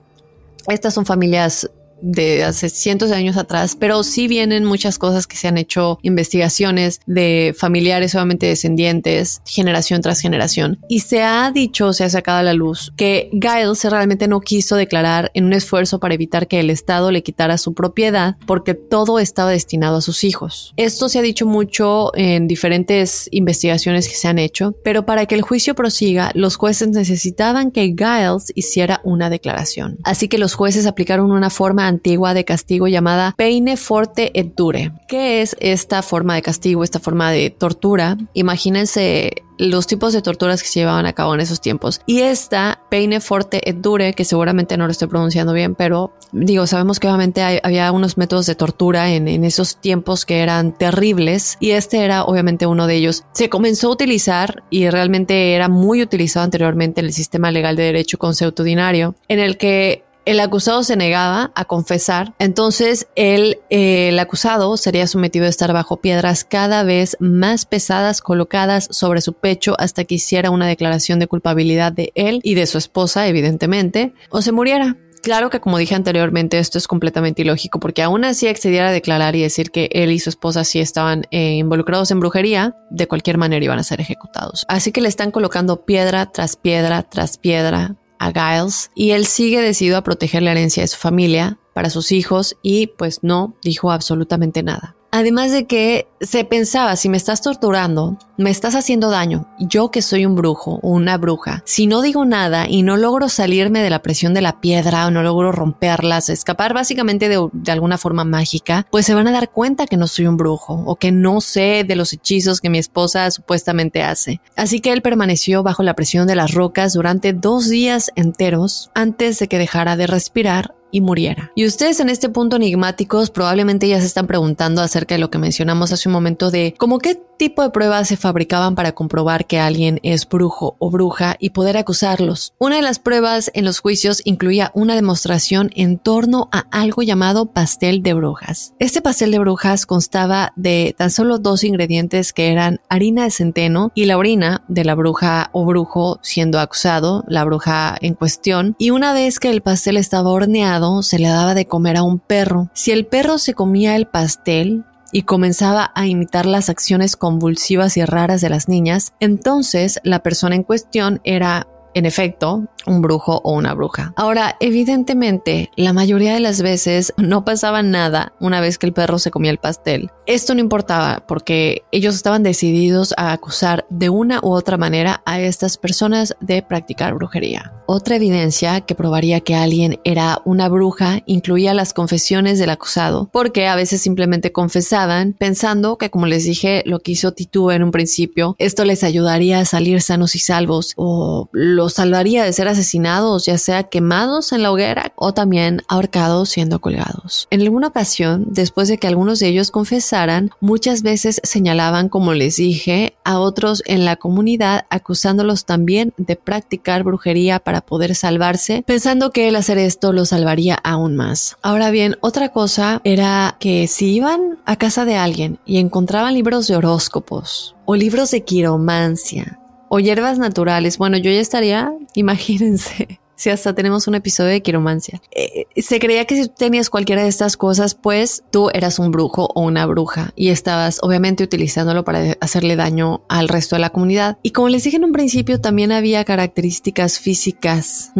estas 0.68 0.94
son 0.94 1.08
familias 1.08 1.72
de 2.02 2.44
hace 2.44 2.70
cientos 2.70 3.10
de 3.10 3.16
años 3.16 3.38
atrás, 3.38 3.76
pero 3.80 4.04
sí 4.04 4.28
vienen 4.28 4.66
muchas 4.66 5.00
cosas 5.00 5.28
que 5.28 5.38
se 5.38 5.48
han 5.48 5.58
hecho 5.58 6.00
investigaciones 6.02 7.00
de 7.06 7.56
familiares, 7.58 8.16
obviamente 8.16 8.48
descendientes, 8.48 9.42
generación 9.46 10.02
tras 10.02 10.20
generación. 10.20 10.80
Y 10.88 11.00
se 11.00 11.24
ha 11.24 11.52
dicho, 11.52 11.94
se 11.94 12.04
ha 12.04 12.10
sacado 12.10 12.40
a 12.40 12.44
la 12.44 12.54
luz 12.54 12.94
que 12.96 13.30
Giles 13.32 13.84
realmente 13.86 14.28
no 14.28 14.40
quiso 14.40 14.76
declarar 14.76 15.32
en 15.34 15.46
un 15.46 15.54
esfuerzo 15.54 16.00
para 16.00 16.14
evitar 16.14 16.48
que 16.48 16.60
el 16.60 16.70
Estado 16.70 17.12
le 17.12 17.24
quitara 17.24 17.58
su 17.58 17.74
propiedad 17.74 18.36
porque 18.46 18.74
todo 18.74 19.20
estaba 19.20 19.52
destinado 19.52 19.98
a 19.98 20.02
sus 20.02 20.24
hijos. 20.24 20.74
Esto 20.78 21.10
se 21.10 21.20
ha 21.20 21.22
dicho 21.22 21.46
mucho 21.46 22.12
en 22.16 22.48
diferentes 22.48 23.28
investigaciones 23.32 24.08
que 24.08 24.16
se 24.16 24.28
han 24.28 24.40
hecho, 24.40 24.76
pero 24.84 25.06
para 25.06 25.26
que 25.26 25.36
el 25.36 25.42
juicio 25.42 25.76
prosiga, 25.76 26.32
los 26.34 26.56
jueces 26.56 26.90
necesitaban 26.90 27.72
que 27.72 27.96
Giles 27.98 28.52
hiciera 28.56 29.02
una 29.04 29.30
declaración. 29.30 29.98
Así 30.04 30.28
que 30.28 30.38
los 30.38 30.54
jueces 30.54 30.86
aplicaron 30.86 31.32
una 31.32 31.50
forma 31.50 31.85
antigua 31.88 32.34
de 32.34 32.46
castigo 32.46 32.88
llamada 32.88 33.34
peine 33.38 33.78
forte 33.78 34.32
et 34.40 34.56
dure. 34.56 34.92
¿Qué 35.08 35.42
es 35.42 35.56
esta 35.60 36.02
forma 36.02 36.36
de 36.36 36.42
castigo, 36.42 36.84
esta 36.84 37.00
forma 37.00 37.32
de 37.32 37.50
tortura? 37.50 38.18
Imagínense 38.34 39.46
los 39.58 39.88
tipos 39.88 40.14
de 40.14 40.22
torturas 40.22 40.62
que 40.62 40.70
se 40.70 40.80
llevaban 40.80 41.06
a 41.06 41.14
cabo 41.14 41.34
en 41.34 41.40
esos 41.40 41.62
tiempos. 41.62 42.02
Y 42.06 42.22
esta 42.22 42.82
peine 42.90 43.20
forte 43.20 43.70
et 43.70 43.78
dure, 43.78 44.14
que 44.14 44.26
seguramente 44.26 44.78
no 44.78 44.86
lo 44.86 44.92
estoy 44.92 45.08
pronunciando 45.08 45.54
bien, 45.54 45.76
pero 45.76 46.14
digo, 46.32 46.68
sabemos 46.68 47.00
que 47.00 47.08
obviamente 47.08 47.62
había 47.64 47.92
unos 47.92 48.18
métodos 48.18 48.46
de 48.46 48.56
tortura 48.56 49.12
en, 49.12 49.28
en, 49.28 49.46
esos 49.46 49.80
tiempos 49.80 50.26
que 50.26 50.40
eran 50.40 50.78
terribles 50.78 51.58
y 51.60 51.72
este 51.72 52.04
era 52.04 52.24
obviamente 52.24 52.66
uno 52.68 52.88
de 52.88 52.96
ellos. 52.96 53.24
Se 53.34 53.50
comenzó 53.50 53.88
a 53.88 53.92
utilizar 53.92 54.64
y 54.70 54.90
realmente 54.90 55.54
era 55.54 55.70
muy 55.70 56.02
utilizado 56.02 56.44
anteriormente 56.44 57.02
en 57.02 57.08
el 57.08 57.14
sistema 57.14 57.52
legal 57.52 57.76
de 57.76 57.84
derecho 57.84 58.18
consuetudinario, 58.18 59.16
en 59.28 59.40
el 59.40 59.58
que 59.58 60.05
el 60.26 60.40
acusado 60.40 60.84
se 60.84 60.96
negaba 60.96 61.52
a 61.56 61.66
confesar, 61.66 62.34
entonces 62.40 63.08
el, 63.16 63.60
eh, 63.70 64.10
el 64.10 64.20
acusado 64.20 64.76
sería 64.78 65.08
sometido 65.08 65.46
a 65.46 65.50
estar 65.50 65.72
bajo 65.72 66.02
piedras 66.02 66.44
cada 66.44 66.84
vez 66.84 67.16
más 67.20 67.66
pesadas 67.66 68.22
colocadas 68.22 68.88
sobre 68.92 69.22
su 69.22 69.34
pecho 69.34 69.76
hasta 69.80 70.04
que 70.04 70.16
hiciera 70.16 70.50
una 70.50 70.68
declaración 70.68 71.20
de 71.20 71.28
culpabilidad 71.28 71.92
de 71.92 72.12
él 72.16 72.40
y 72.44 72.56
de 72.56 72.66
su 72.66 72.78
esposa, 72.78 73.28
evidentemente, 73.28 74.14
o 74.30 74.42
se 74.42 74.52
muriera. 74.52 74.98
Claro 75.26 75.50
que 75.50 75.60
como 75.60 75.80
dije 75.80 75.96
anteriormente, 75.96 76.60
esto 76.60 76.78
es 76.78 76.88
completamente 76.88 77.42
ilógico 77.42 77.80
porque 77.80 78.04
aún 78.04 78.24
así 78.26 78.48
accediera 78.48 78.90
a 78.90 78.92
declarar 78.92 79.36
y 79.36 79.42
decir 79.42 79.72
que 79.72 79.90
él 79.92 80.12
y 80.12 80.20
su 80.20 80.30
esposa 80.30 80.64
sí 80.64 80.80
estaban 80.80 81.24
eh, 81.32 81.54
involucrados 81.54 82.12
en 82.12 82.20
brujería, 82.20 82.76
de 82.92 83.08
cualquier 83.08 83.40
manera 83.40 83.66
iban 83.66 83.80
a 83.80 83.84
ser 83.84 84.02
ejecutados. 84.02 84.66
Así 84.68 84.92
que 84.92 85.02
le 85.02 85.08
están 85.08 85.32
colocando 85.32 85.84
piedra 85.84 86.32
tras 86.32 86.56
piedra 86.56 87.02
tras 87.02 87.40
piedra 87.40 87.96
a 88.20 88.32
Giles 88.32 88.92
y 88.96 89.12
él 89.12 89.26
sigue 89.26 89.62
decidido 89.62 89.98
a 89.98 90.04
proteger 90.04 90.44
la 90.44 90.52
herencia 90.52 90.84
de 90.84 90.88
su 90.88 90.98
familia 90.98 91.58
para 91.74 91.90
sus 91.90 92.12
hijos 92.12 92.58
y 92.62 92.88
pues 92.88 93.20
no 93.22 93.56
dijo 93.62 93.92
absolutamente 93.92 94.64
nada. 94.64 94.96
Además 95.16 95.54
de 95.54 95.66
que 95.66 96.10
se 96.20 96.44
pensaba, 96.44 96.98
si 96.98 97.08
me 97.08 97.16
estás 97.16 97.42
torturando, 97.42 98.18
me 98.36 98.50
estás 98.50 98.76
haciendo 98.76 99.10
daño, 99.10 99.48
yo 99.60 99.90
que 99.90 100.02
soy 100.02 100.26
un 100.26 100.36
brujo 100.36 100.82
o 100.84 100.90
una 100.90 101.18
bruja, 101.18 101.64
si 101.66 101.88
no 101.88 102.02
digo 102.02 102.26
nada 102.26 102.66
y 102.68 102.84
no 102.84 102.98
logro 102.98 103.30
salirme 103.30 103.82
de 103.82 103.90
la 103.90 104.02
presión 104.02 104.34
de 104.34 104.42
la 104.42 104.60
piedra 104.60 105.08
o 105.08 105.12
no 105.12 105.24
logro 105.24 105.54
romperlas, 105.54 106.28
escapar 106.28 106.74
básicamente 106.74 107.30
de, 107.30 107.48
de 107.54 107.72
alguna 107.72 107.98
forma 107.98 108.26
mágica, 108.26 108.88
pues 108.92 109.06
se 109.06 109.14
van 109.14 109.30
a 109.30 109.32
dar 109.32 109.52
cuenta 109.52 109.88
que 109.88 109.96
no 109.96 110.08
soy 110.08 110.28
un 110.28 110.36
brujo 110.36 110.84
o 110.86 110.98
que 110.98 111.14
no 111.14 111.40
sé 111.40 111.86
de 111.88 111.96
los 111.96 112.12
hechizos 112.12 112.60
que 112.60 112.70
mi 112.70 112.80
esposa 112.80 113.32
supuestamente 113.32 114.04
hace. 114.04 114.42
Así 114.58 114.82
que 114.82 114.92
él 114.92 115.02
permaneció 115.02 115.64
bajo 115.64 115.82
la 115.82 115.94
presión 115.94 116.28
de 116.28 116.36
las 116.36 116.54
rocas 116.54 116.92
durante 116.92 117.32
dos 117.32 117.70
días 117.70 118.12
enteros 118.18 118.92
antes 118.94 119.40
de 119.40 119.48
que 119.48 119.60
dejara 119.60 119.96
de 119.96 120.08
respirar 120.08 120.75
y 120.92 121.02
muriera. 121.02 121.52
Y 121.56 121.66
ustedes 121.66 122.00
en 122.00 122.10
este 122.10 122.30
punto 122.30 122.56
enigmáticos 122.56 123.30
probablemente 123.30 123.88
ya 123.88 124.00
se 124.00 124.08
están 124.08 124.28
preguntando 124.28 124.82
acerca 124.82 125.16
de 125.16 125.20
lo 125.20 125.30
que 125.30 125.38
mencionamos 125.38 125.92
hace 125.92 126.10
un 126.10 126.14
momento 126.14 126.52
de 126.52 126.74
cómo 126.78 127.00
qué 127.00 127.20
tipo 127.38 127.64
de 127.64 127.70
pruebas 127.70 128.08
se 128.08 128.18
fabricaban 128.18 128.76
para 128.76 128.94
comprobar 128.94 129.46
que 129.46 129.60
alguien 129.60 130.00
es 130.04 130.28
brujo 130.28 130.76
o 130.80 130.90
bruja 130.90 131.36
y 131.40 131.50
poder 131.50 131.78
acusarlos. 131.78 132.54
Una 132.60 132.78
de 132.78 132.82
las 132.82 133.00
pruebas 133.00 133.52
en 133.54 133.66
los 133.66 133.80
juicios 133.80 134.22
incluía 134.24 134.72
una 134.74 134.96
demostración 134.96 135.70
en 135.76 135.98
torno 135.98 136.48
a 136.52 136.66
algo 136.72 137.02
llamado 137.02 137.48
pastel 137.48 138.04
de 138.04 138.14
brujas. 138.14 138.74
Este 138.80 139.02
pastel 139.02 139.32
de 139.32 139.40
brujas 139.40 139.86
constaba 139.86 140.54
de 140.56 140.96
tan 140.98 141.12
solo 141.12 141.38
dos 141.38 141.64
ingredientes 141.64 142.32
que 142.32 142.52
eran 142.52 142.80
harina 142.90 143.24
de 143.24 143.32
centeno 143.32 143.92
y 143.96 144.06
la 144.06 144.18
orina 144.18 144.64
de 144.68 144.86
la 144.86 144.96
bruja 144.96 145.50
o 145.52 145.66
brujo 145.66 146.20
siendo 146.22 146.60
acusado, 146.60 147.24
la 147.28 147.44
bruja 147.44 147.98
en 148.02 148.14
cuestión, 148.14 148.76
y 148.80 148.92
una 148.92 149.14
vez 149.14 149.40
que 149.40 149.50
el 149.50 149.62
pastel 149.62 149.98
estaba 149.98 150.30
horneado, 150.30 150.75
se 151.02 151.20
le 151.20 151.30
daba 151.30 151.54
de 151.54 151.68
comer 151.68 151.98
a 151.98 152.04
un 152.04 152.20
perro. 152.20 152.70
Si 152.74 152.92
el 152.92 153.06
perro 153.06 153.38
se 153.38 153.54
comía 153.54 153.96
el 153.96 154.08
pastel, 154.08 154.86
y 155.12 155.22
comenzaba 155.22 155.94
a 155.96 156.08
imitar 156.08 156.46
las 156.46 156.70
acciones 156.70 157.16
convulsivas 157.16 157.96
y 157.96 158.04
raras 158.04 158.42
de 158.42 158.50
las 158.50 158.68
niñas, 158.68 159.14
entonces 159.22 160.00
la 160.04 160.20
persona 160.20 160.56
en 160.56 160.64
cuestión 160.64 161.22
era 161.24 161.68
en 161.96 162.06
efecto, 162.06 162.68
un 162.86 163.02
brujo 163.02 163.42
o 163.44 163.54
una 163.54 163.74
bruja. 163.74 164.14
Ahora, 164.16 164.58
evidentemente, 164.60 165.72
la 165.76 165.94
mayoría 165.94 166.34
de 166.34 166.40
las 166.40 166.62
veces 166.62 167.14
no 167.18 167.46
pasaba 167.46 167.82
nada 167.82 168.34
una 168.40 168.62
vez 168.62 168.78
que 168.78 168.86
el 168.86 168.94
perro 168.94 169.18
se 169.18 169.32
comía 169.32 169.52
el 169.52 169.58
pastel. 169.58 170.12
Esto 170.28 170.54
no 170.54 170.60
importaba 170.60 171.24
porque 171.28 171.84
ellos 171.92 172.16
estaban 172.16 172.44
decididos 172.44 173.14
a 173.18 173.32
acusar 173.32 173.86
de 173.90 174.10
una 174.10 174.40
u 174.42 174.52
otra 174.52 174.78
manera 174.78 175.22
a 175.26 175.40
estas 175.40 175.78
personas 175.78 176.36
de 176.42 176.62
practicar 176.62 177.14
brujería. 177.14 177.72
Otra 177.88 178.16
evidencia 178.16 178.82
que 178.82 178.96
probaría 178.96 179.42
que 179.42 179.56
alguien 179.56 180.00
era 180.04 180.42
una 180.44 180.68
bruja 180.68 181.22
incluía 181.28 181.76
las 181.76 181.94
confesiones 181.94 182.58
del 182.58 182.72
acusado, 182.72 183.30
porque 183.32 183.68
a 183.68 183.76
veces 183.76 184.02
simplemente 184.02 184.52
confesaban 184.52 185.34
pensando 185.38 185.98
que, 185.98 186.10
como 186.10 186.26
les 186.26 186.44
dije, 186.44 186.84
lo 186.86 187.00
que 187.00 187.12
hizo 187.12 187.32
Titú 187.32 187.70
en 187.72 187.84
un 187.84 187.92
principio, 187.92 188.56
esto 188.58 188.84
les 188.86 189.04
ayudaría 189.04 189.60
a 189.60 189.66
salir 189.66 190.02
sanos 190.02 190.36
y 190.36 190.40
salvos 190.40 190.94
o 190.98 191.48
lo 191.52 191.85
salvaría 191.90 192.44
de 192.44 192.54
ser 192.54 192.68
asesinados, 192.68 193.46
ya 193.46 193.58
sea 193.58 193.84
quemados 193.84 194.52
en 194.52 194.64
la 194.64 194.72
hoguera 194.72 195.14
o 195.16 195.34
también 195.34 195.82
ahorcados 195.88 196.50
siendo 196.50 196.80
colgados. 196.80 197.48
En 197.52 197.62
alguna 197.62 197.88
ocasión, 197.88 198.46
después 198.50 198.88
de 198.88 198.98
que 198.98 199.08
algunos 199.08 199.40
de 199.40 199.48
ellos 199.48 199.72
confesaran, 199.72 200.52
muchas 200.60 201.02
veces 201.02 201.42
señalaban, 201.44 202.10
como 202.10 202.34
les 202.34 202.58
dije, 202.58 203.16
a 203.24 203.40
otros 203.40 203.84
en 203.86 204.06
la 204.06 204.16
comunidad 204.16 204.86
acusándolos 204.90 205.66
también 205.66 206.14
de 206.18 206.36
practicar 206.36 207.04
brujería 207.04 207.60
para 207.60 207.82
poder 207.82 208.16
salvarse, 208.16 208.84
pensando 208.86 209.32
que 209.32 209.48
el 209.48 209.56
hacer 209.56 209.78
esto 209.78 210.14
los 210.14 210.30
salvaría 210.30 210.76
aún 210.76 211.16
más. 211.16 211.58
Ahora 211.62 211.92
bien, 211.92 212.18
otra 212.22 212.50
cosa 212.50 213.02
era 213.04 213.58
que 213.60 213.88
si 213.88 214.14
iban 214.14 214.60
a 214.66 214.76
casa 214.76 215.06
de 215.06 215.16
alguien 215.16 215.60
y 215.66 215.80
encontraban 215.80 216.34
libros 216.34 216.68
de 216.68 216.76
horóscopos 216.76 217.76
o 217.86 217.96
libros 217.96 218.32
de 218.32 218.44
quiromancia, 218.44 219.60
o 219.96 220.00
hierbas 220.00 220.38
naturales. 220.40 220.98
Bueno, 220.98 221.16
yo 221.16 221.32
ya 221.32 221.40
estaría, 221.40 221.94
imagínense, 222.16 223.22
si 223.38 223.50
hasta 223.50 223.74
tenemos 223.74 224.10
un 224.10 224.16
episodio 224.16 224.50
de 224.52 224.62
quiromancia. 224.62 225.22
Eh, 225.32 225.68
se 225.82 226.00
creía 226.00 226.26
que 226.26 226.36
si 226.36 226.50
tenías 226.50 226.90
cualquiera 226.90 227.24
de 227.24 227.30
estas 227.30 227.56
cosas, 227.56 227.96
pues 227.96 228.44
tú 228.52 228.70
eras 228.74 229.00
un 229.00 229.12
brujo 229.12 229.48
o 229.56 229.62
una 229.62 229.86
bruja 229.86 230.34
y 230.36 230.50
estabas 230.50 231.00
obviamente 231.02 231.46
utilizándolo 231.46 232.04
para 232.04 232.36
hacerle 232.42 232.76
daño 232.76 233.22
al 233.30 233.48
resto 233.48 233.78
de 233.78 233.82
la 233.84 233.92
comunidad. 233.92 234.38
Y 234.44 234.52
como 234.52 234.68
les 234.68 234.84
dije 234.84 234.98
en 234.98 235.06
un 235.06 235.14
principio, 235.14 235.62
también 235.62 235.94
había 235.94 236.26
características 236.26 237.18
físicas. 237.18 238.12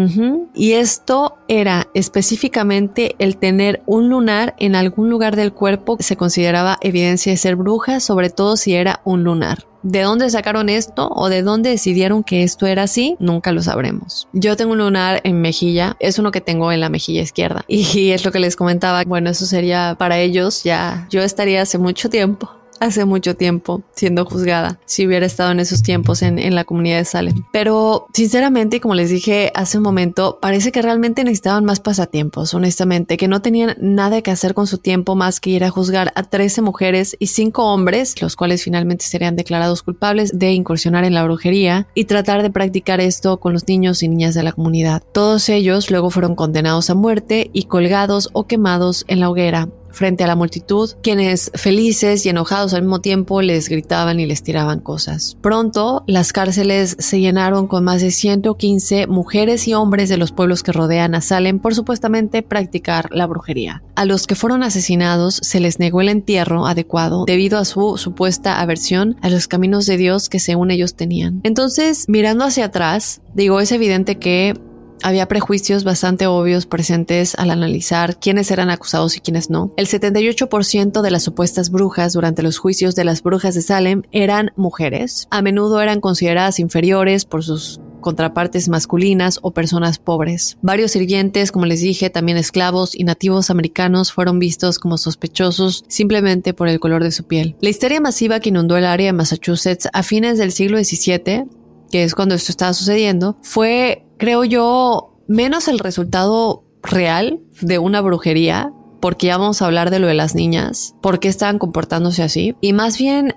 Y 0.54 0.74
esto 0.74 1.36
era 1.50 1.90
específicamente 1.94 3.16
el 3.20 3.36
tener 3.36 3.84
un 3.86 4.08
lunar 4.08 4.56
en 4.60 4.76
algún 4.76 5.10
lugar 5.10 5.36
del 5.36 5.52
cuerpo 5.52 5.98
que 5.98 6.04
se 6.04 6.16
consideraba 6.16 6.78
evidencia 6.80 7.34
de 7.34 7.38
ser 7.38 7.58
bruja, 7.58 8.00
sobre 8.00 8.30
todo 8.30 8.56
si 8.56 8.76
era 8.76 9.02
un 9.04 9.26
lunar. 9.26 9.66
¿De 9.86 10.02
dónde 10.02 10.32
sacaron 10.32 10.68
esto 10.68 11.08
o 11.14 11.30
de 11.30 11.44
dónde 11.44 11.70
decidieron 11.70 12.24
que 12.24 12.42
esto 12.42 12.66
era 12.66 12.82
así? 12.82 13.16
Nunca 13.20 13.52
lo 13.52 13.62
sabremos. 13.62 14.28
Yo 14.34 14.58
tengo 14.58 14.72
un 14.72 14.80
lunar 14.80 15.22
en 15.24 15.40
mejilla, 15.40 15.96
es 16.00 16.18
uno 16.18 16.32
que 16.32 16.42
tengo 16.42 16.72
en 16.72 16.80
la 16.80 16.90
mejilla 16.90 17.22
izquierda 17.22 17.64
y 17.68 18.10
es 18.10 18.26
lo 18.26 18.32
que 18.32 18.40
les 18.40 18.56
comentaba. 18.56 19.04
Bueno, 19.06 19.30
eso 19.30 19.46
sería 19.46 19.96
para 20.00 20.18
ellos 20.18 20.64
ya. 20.64 21.06
Yo 21.12 21.22
estaría 21.22 21.62
hace 21.62 21.78
mucho 21.78 22.10
tiempo 22.10 22.50
hace 22.80 23.06
mucho 23.06 23.36
tiempo 23.36 23.84
siendo 23.96 24.26
juzgada 24.26 24.80
si 24.86 25.06
hubiera 25.06 25.26
estado 25.26 25.52
en 25.52 25.60
esos 25.60 25.84
tiempos 25.84 26.22
en, 26.22 26.40
en, 26.40 26.56
la 26.56 26.64
comunidad 26.64 26.98
de 26.98 27.06
Salem. 27.06 27.44
Pero 27.52 28.08
sinceramente, 28.14 28.80
como 28.80 28.96
les 28.96 29.10
dije 29.10 29.52
hace 29.56 29.78
un 29.78 29.84
momento, 29.84 30.40
parece 30.42 30.72
que 30.72 30.82
realmente 30.82 31.24
necesitaban 31.24 31.66
más 31.66 31.80
pasatiempos, 31.80 32.54
honestamente, 32.54 33.18
que 33.18 33.28
no 33.28 33.42
tenían 33.42 33.76
nada 33.80 34.22
que 34.22 34.32
hacer 34.32 34.54
con 34.54 34.68
su 34.68 34.78
tiempo 34.78 35.16
más 35.16 35.40
que 35.40 35.52
ir 35.52 35.64
a 35.64 35.70
juzgar 35.70 36.12
a 36.16 36.24
13 36.24 36.62
mujeres 36.62 37.16
y 37.20 37.28
5 37.28 37.64
hombres, 37.64 38.22
los 38.22 38.36
cuales 38.36 38.64
finalmente 38.64 39.06
serían 39.06 39.36
declarados 39.36 39.84
culpables 39.84 40.38
de 40.38 40.52
incursionar 40.52 41.04
en 41.04 41.14
la 41.14 41.24
brujería 41.24 41.88
y 41.94 42.06
tratar 42.06 42.42
de 42.42 42.50
practicar 42.50 43.02
esto 43.02 43.40
con 43.40 43.54
los 43.54 43.68
niños 43.68 44.04
y 44.04 44.08
niñas 44.08 44.34
de 44.34 44.44
la 44.44 44.52
comunidad. 44.52 45.04
Todos 45.14 45.50
ellos 45.50 45.92
luego 45.92 46.10
fueron 46.10 46.36
condenados 46.36 46.90
a 46.90 46.96
muerte 46.96 47.50
y 47.54 47.64
colgados 47.64 48.30
o 48.34 48.48
quemados 48.48 49.06
en 49.08 49.20
la 49.20 49.30
hoguera 49.30 49.70
frente 49.96 50.24
a 50.24 50.28
la 50.28 50.36
multitud, 50.36 50.92
quienes 51.02 51.52
felices 51.56 52.26
y 52.26 52.30
enojados 52.30 52.74
al 52.74 52.82
mismo 52.82 53.02
tiempo 53.02 53.42
les 53.42 53.70
gritaban 53.70 54.20
y 54.20 54.26
les 54.26 54.44
tiraban 54.44 54.80
cosas. 54.80 55.38
Pronto, 55.42 56.04
las 56.06 56.34
cárceles 56.34 56.98
se 57.00 57.20
llenaron 57.20 57.68
con 57.68 57.84
más 57.84 58.02
de 58.02 58.12
115 58.12 59.08
mujeres 59.08 59.68
y 59.68 59.74
hombres 59.74 60.10
de 60.10 60.18
los 60.18 60.32
pueblos 60.32 60.64
que 60.64 60.72
rodean 60.72 61.16
a 61.16 61.22
Salem 61.22 61.60
por 61.60 61.74
supuestamente 61.74 62.44
practicar 62.44 63.10
la 63.12 63.26
brujería. 63.26 63.82
A 63.96 64.06
los 64.06 64.28
que 64.28 64.36
fueron 64.36 64.64
asesinados 64.64 65.40
se 65.42 65.60
les 65.60 65.80
negó 65.80 66.02
el 66.02 66.10
entierro 66.10 66.68
adecuado 66.68 67.24
debido 67.26 67.58
a 67.58 67.66
su 67.66 67.98
supuesta 67.98 68.60
aversión 68.60 69.16
a 69.22 69.30
los 69.30 69.48
caminos 69.48 69.86
de 69.86 69.98
Dios 69.98 70.30
que 70.30 70.40
según 70.40 70.72
ellos 70.72 70.96
tenían. 70.96 71.40
Entonces, 71.44 72.06
mirando 72.08 72.44
hacia 72.44 72.66
atrás, 72.66 73.22
digo, 73.34 73.60
es 73.62 73.72
evidente 73.72 74.18
que 74.18 74.60
había 75.06 75.28
prejuicios 75.28 75.84
bastante 75.84 76.26
obvios 76.26 76.66
presentes 76.66 77.36
al 77.36 77.52
analizar 77.52 78.20
quiénes 78.20 78.50
eran 78.50 78.72
acusados 78.72 79.16
y 79.16 79.20
quiénes 79.20 79.52
no. 79.52 79.72
El 79.78 79.86
78% 79.86 81.04
de 81.04 81.12
las 81.12 81.22
supuestas 81.22 81.70
brujas 81.70 82.14
durante 82.14 82.42
los 82.42 82.58
juicios 82.58 82.96
de 82.96 83.04
las 83.04 83.22
brujas 83.22 83.54
de 83.54 83.62
Salem 83.62 84.02
eran 84.12 84.52
mujeres. 84.56 85.28
A 85.30 85.44
menudo 85.44 85.80
eran 85.80 86.02
consideradas 86.02 86.60
inferiores 86.60 87.26
por 87.26 87.44
sus 87.44 87.80
contrapartes 88.02 88.68
masculinas 88.68 89.38
o 89.44 89.52
personas 89.52 90.00
pobres. 90.00 90.58
Varios 90.64 90.92
sirvientes, 90.92 91.52
como 91.52 91.68
les 91.68 91.82
dije, 91.82 92.10
también 92.10 92.40
esclavos 92.40 92.96
y 92.96 93.04
nativos 93.04 93.52
americanos 93.52 94.12
fueron 94.12 94.40
vistos 94.40 94.80
como 94.80 94.98
sospechosos 94.98 95.86
simplemente 95.88 96.56
por 96.56 96.68
el 96.68 96.80
color 96.80 97.04
de 97.04 97.12
su 97.12 97.26
piel. 97.26 97.56
La 97.62 97.70
histeria 97.70 98.02
masiva 98.02 98.40
que 98.40 98.50
inundó 98.50 98.76
el 98.76 98.86
área 98.86 99.08
de 99.08 99.14
Massachusetts 99.14 99.88
a 99.94 100.02
fines 100.02 100.40
del 100.40 100.52
siglo 100.52 100.84
XVII 100.84 101.46
que 101.92 102.04
es 102.04 102.16
cuando 102.16 102.36
esto 102.36 102.52
estaba 102.52 102.74
sucediendo, 102.74 103.38
fue, 103.42 104.06
creo 104.18 104.44
yo, 104.44 105.20
menos 105.28 105.68
el 105.68 105.80
resultado 105.80 106.64
real 106.84 107.42
de 107.62 107.80
una 107.80 108.02
brujería, 108.02 108.72
porque 109.02 109.28
ya 109.28 109.38
vamos 109.38 109.62
a 109.62 109.66
hablar 109.66 109.92
de 109.92 110.00
lo 110.00 110.08
de 110.08 110.14
las 110.14 110.36
niñas, 110.36 110.96
por 111.02 111.20
qué 111.20 111.28
estaban 111.28 111.60
comportándose 111.60 112.24
así, 112.24 112.56
y 112.62 112.74
más 112.74 112.98
bien 112.98 113.34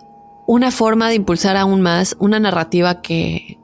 una 0.46 0.70
forma 0.70 1.09
de 1.09 1.16
impulsar 1.16 1.57
aún 1.57 1.82
más 1.82 2.16
una 2.18 2.40
narrativa 2.40 3.03
que 3.03 3.57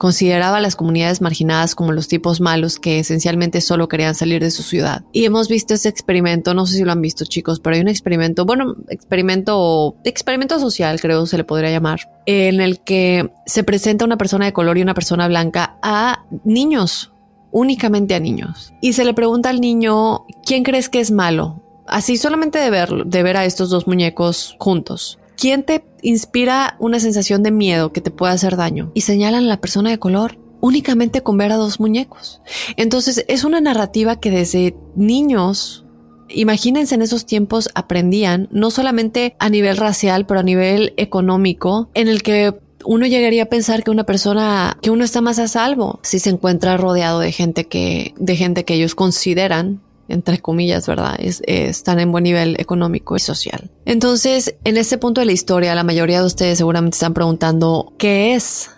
consideraba 0.00 0.56
a 0.56 0.60
las 0.60 0.76
comunidades 0.76 1.20
marginadas 1.20 1.74
como 1.74 1.92
los 1.92 2.08
tipos 2.08 2.40
malos 2.40 2.78
que 2.78 3.00
esencialmente 3.00 3.60
solo 3.60 3.86
querían 3.86 4.14
salir 4.14 4.42
de 4.42 4.50
su 4.50 4.62
ciudad. 4.62 5.04
Y 5.12 5.26
hemos 5.26 5.46
visto 5.48 5.74
ese 5.74 5.90
experimento, 5.90 6.54
no 6.54 6.64
sé 6.64 6.78
si 6.78 6.84
lo 6.84 6.92
han 6.92 7.02
visto 7.02 7.26
chicos, 7.26 7.60
pero 7.60 7.76
hay 7.76 7.82
un 7.82 7.88
experimento, 7.88 8.46
bueno, 8.46 8.76
experimento, 8.88 9.96
experimento 10.04 10.58
social 10.58 11.02
creo 11.02 11.26
se 11.26 11.36
le 11.36 11.44
podría 11.44 11.70
llamar, 11.70 12.10
en 12.24 12.62
el 12.62 12.80
que 12.80 13.30
se 13.44 13.62
presenta 13.62 14.06
una 14.06 14.16
persona 14.16 14.46
de 14.46 14.54
color 14.54 14.78
y 14.78 14.82
una 14.82 14.94
persona 14.94 15.28
blanca 15.28 15.76
a 15.82 16.24
niños, 16.44 17.12
únicamente 17.50 18.14
a 18.14 18.20
niños. 18.20 18.72
Y 18.80 18.94
se 18.94 19.04
le 19.04 19.12
pregunta 19.12 19.50
al 19.50 19.60
niño, 19.60 20.24
¿quién 20.46 20.62
crees 20.62 20.88
que 20.88 21.00
es 21.00 21.10
malo? 21.10 21.62
Así 21.86 22.16
solamente 22.16 22.58
de 22.58 22.70
ver, 22.70 23.04
de 23.04 23.22
ver 23.22 23.36
a 23.36 23.44
estos 23.44 23.68
dos 23.68 23.86
muñecos 23.86 24.56
juntos. 24.58 25.19
¿Quién 25.40 25.62
te 25.62 25.82
inspira 26.02 26.76
una 26.80 27.00
sensación 27.00 27.42
de 27.42 27.50
miedo 27.50 27.94
que 27.94 28.02
te 28.02 28.10
pueda 28.10 28.34
hacer 28.34 28.56
daño? 28.56 28.92
Y 28.92 29.00
señalan 29.00 29.44
a 29.44 29.48
la 29.48 29.58
persona 29.58 29.88
de 29.88 29.98
color 29.98 30.38
únicamente 30.60 31.22
con 31.22 31.38
ver 31.38 31.50
a 31.50 31.56
dos 31.56 31.80
muñecos. 31.80 32.42
Entonces 32.76 33.24
es 33.26 33.44
una 33.44 33.58
narrativa 33.62 34.20
que 34.20 34.30
desde 34.30 34.76
niños, 34.96 35.86
imagínense 36.28 36.94
en 36.94 37.00
esos 37.00 37.24
tiempos, 37.24 37.70
aprendían, 37.74 38.48
no 38.52 38.70
solamente 38.70 39.34
a 39.38 39.48
nivel 39.48 39.78
racial, 39.78 40.26
pero 40.26 40.40
a 40.40 40.42
nivel 40.42 40.92
económico, 40.98 41.88
en 41.94 42.08
el 42.08 42.22
que 42.22 42.60
uno 42.84 43.06
llegaría 43.06 43.44
a 43.44 43.46
pensar 43.46 43.82
que 43.82 43.90
una 43.90 44.04
persona, 44.04 44.76
que 44.82 44.90
uno 44.90 45.04
está 45.04 45.22
más 45.22 45.38
a 45.38 45.48
salvo 45.48 46.00
si 46.02 46.18
se 46.18 46.28
encuentra 46.28 46.76
rodeado 46.76 47.18
de 47.18 47.32
gente 47.32 47.64
que, 47.64 48.12
de 48.18 48.36
gente 48.36 48.66
que 48.66 48.74
ellos 48.74 48.94
consideran 48.94 49.80
entre 50.10 50.38
comillas, 50.38 50.86
¿verdad? 50.86 51.16
Es, 51.18 51.42
están 51.46 52.00
en 52.00 52.12
buen 52.12 52.24
nivel 52.24 52.56
económico 52.58 53.16
y 53.16 53.20
social. 53.20 53.70
Entonces, 53.84 54.56
en 54.64 54.76
este 54.76 54.98
punto 54.98 55.20
de 55.20 55.26
la 55.26 55.32
historia, 55.32 55.74
la 55.74 55.84
mayoría 55.84 56.20
de 56.20 56.26
ustedes 56.26 56.58
seguramente 56.58 56.96
están 56.96 57.14
preguntando, 57.14 57.92
¿qué 57.98 58.34
es 58.34 58.70